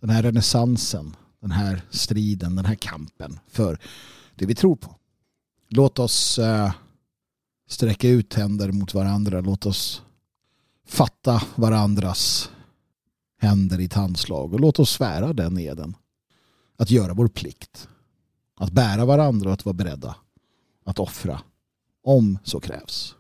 Den 0.02 0.10
här 0.10 0.24
renässansen, 0.24 1.16
den 1.42 1.52
här 1.52 1.82
striden, 1.90 2.56
den 2.56 2.66
här 2.66 2.76
kampen 2.76 3.40
för 3.48 3.80
det 4.36 4.46
vi 4.46 4.56
tror 4.56 4.76
på. 4.76 4.96
Låt 5.70 6.00
oss 6.00 6.40
eh, 6.40 6.72
sträcka 7.68 8.10
ut 8.10 8.34
händer 8.34 8.72
mot 8.72 8.94
varandra. 8.94 9.42
Låt 9.42 9.66
oss 9.66 10.02
fatta 10.90 11.42
varandras 11.56 12.52
händer 13.42 13.80
i 13.80 13.86
ett 13.86 13.94
handslag 13.94 14.54
och 14.54 14.60
låt 14.60 14.80
oss 14.80 14.92
svära 14.92 15.34
den 15.34 15.60
eden. 15.60 15.96
Att 16.78 16.92
göra 16.92 17.14
vår 17.14 17.28
plikt. 17.28 17.88
Att 18.56 18.72
bära 18.72 19.06
varandra 19.06 19.50
och 19.50 19.54
att 19.54 19.66
vara 19.66 19.74
beredda 19.74 20.16
att 20.86 21.00
offra 21.00 21.42
om 22.04 22.38
så 22.44 22.60
krävs. 22.60 23.16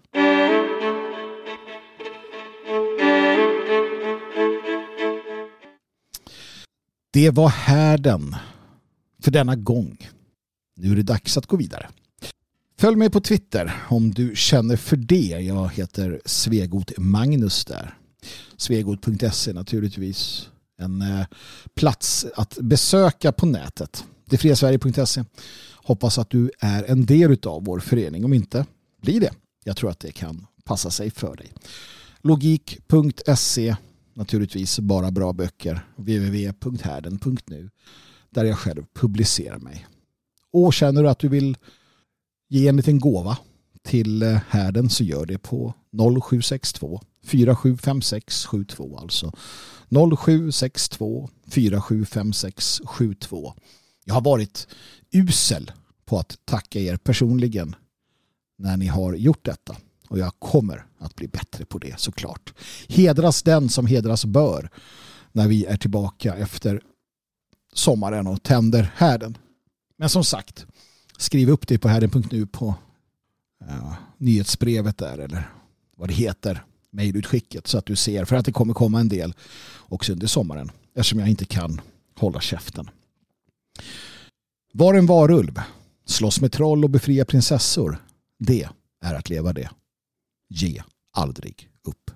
Det 7.11 7.29
var 7.29 7.49
härden 7.49 8.35
för 9.23 9.31
denna 9.31 9.55
gång. 9.55 9.97
Nu 10.75 10.91
är 10.91 10.95
det 10.95 11.03
dags 11.03 11.37
att 11.37 11.45
gå 11.45 11.57
vidare. 11.57 11.89
Följ 12.79 12.95
mig 12.95 13.09
på 13.09 13.19
Twitter 13.19 13.73
om 13.89 14.11
du 14.11 14.35
känner 14.35 14.75
för 14.75 14.95
det. 14.97 15.29
Jag 15.41 15.69
heter 15.69 16.21
Svegot 16.25 16.91
Magnus 16.97 17.65
där. 17.65 17.97
Svegot.se 18.57 19.53
naturligtvis. 19.53 20.49
En 20.77 21.01
eh, 21.01 21.25
plats 21.75 22.25
att 22.35 22.57
besöka 22.61 23.31
på 23.31 23.45
nätet. 23.45 24.05
Detfriasverige.se. 24.25 25.23
Hoppas 25.73 26.17
att 26.17 26.29
du 26.29 26.51
är 26.59 26.83
en 26.83 27.05
del 27.05 27.37
av 27.43 27.63
vår 27.63 27.79
förening. 27.79 28.25
Om 28.25 28.33
inte, 28.33 28.65
bli 29.01 29.19
det. 29.19 29.31
Jag 29.63 29.77
tror 29.77 29.89
att 29.89 29.99
det 29.99 30.11
kan 30.11 30.47
passa 30.63 30.89
sig 30.89 31.11
för 31.11 31.35
dig. 31.35 31.53
Logik.se 32.21 33.75
Naturligtvis 34.13 34.79
bara 34.79 35.11
bra 35.11 35.33
böcker. 35.33 35.85
www.härden.nu 35.95 37.69
där 38.29 38.45
jag 38.45 38.57
själv 38.57 38.83
publicerar 38.93 39.59
mig. 39.59 39.87
Och 40.53 40.73
känner 40.73 41.03
du 41.03 41.09
att 41.09 41.19
du 41.19 41.27
vill 41.27 41.57
ge 42.49 42.67
en 42.67 42.77
liten 42.77 42.99
gåva 42.99 43.37
till 43.83 44.21
eh, 44.21 44.39
härden 44.49 44.89
så 44.89 45.03
gör 45.03 45.25
det 45.25 45.37
på 45.37 45.73
0762 46.21 47.01
475672 47.25 48.97
alltså 48.97 49.31
0762 49.89 51.29
475672. 51.47 53.53
Jag 54.05 54.13
har 54.13 54.21
varit 54.21 54.67
usel 55.11 55.71
på 56.05 56.19
att 56.19 56.37
tacka 56.45 56.79
er 56.79 56.97
personligen 56.97 57.75
när 58.57 58.77
ni 58.77 58.87
har 58.87 59.13
gjort 59.13 59.45
detta 59.45 59.75
och 60.09 60.19
jag 60.19 60.39
kommer 60.39 60.85
att 60.99 61.15
bli 61.15 61.27
bättre 61.27 61.65
på 61.65 61.77
det 61.77 61.99
såklart. 61.99 62.53
Hedras 62.87 63.43
den 63.43 63.69
som 63.69 63.85
hedras 63.85 64.25
bör 64.25 64.69
när 65.31 65.47
vi 65.47 65.65
är 65.65 65.77
tillbaka 65.77 66.35
efter 66.35 66.81
sommaren 67.73 68.27
och 68.27 68.43
tänder 68.43 68.91
härden. 68.95 69.37
Men 69.97 70.09
som 70.09 70.23
sagt, 70.23 70.65
skriv 71.19 71.49
upp 71.49 71.67
det 71.67 71.77
på 71.77 71.87
härden.nu 71.87 72.45
på 72.45 72.75
ja, 73.67 73.97
nyhetsbrevet 74.17 74.97
där 74.97 75.17
eller 75.17 75.49
vad 75.95 76.09
det 76.09 76.13
heter, 76.13 76.63
mejlutskicket 76.91 77.67
så 77.67 77.77
att 77.77 77.85
du 77.85 77.95
ser 77.95 78.25
för 78.25 78.35
att 78.35 78.45
det 78.45 78.51
kommer 78.51 78.73
komma 78.73 78.99
en 78.99 79.09
del 79.09 79.33
också 79.79 80.11
under 80.11 80.27
sommaren 80.27 80.71
eftersom 80.95 81.19
jag 81.19 81.29
inte 81.29 81.45
kan 81.45 81.81
hålla 82.15 82.41
käften. 82.41 82.89
Var 84.73 84.93
en 84.93 85.05
varulv, 85.05 85.61
slåss 86.05 86.41
med 86.41 86.51
troll 86.51 86.83
och 86.83 86.89
befria 86.89 87.25
prinsessor. 87.25 87.97
Det 88.37 88.69
är 89.01 89.13
att 89.13 89.29
leva 89.29 89.53
det. 89.53 89.69
Ge 90.49 90.83
aldrig 91.13 91.69
upp. 91.83 92.11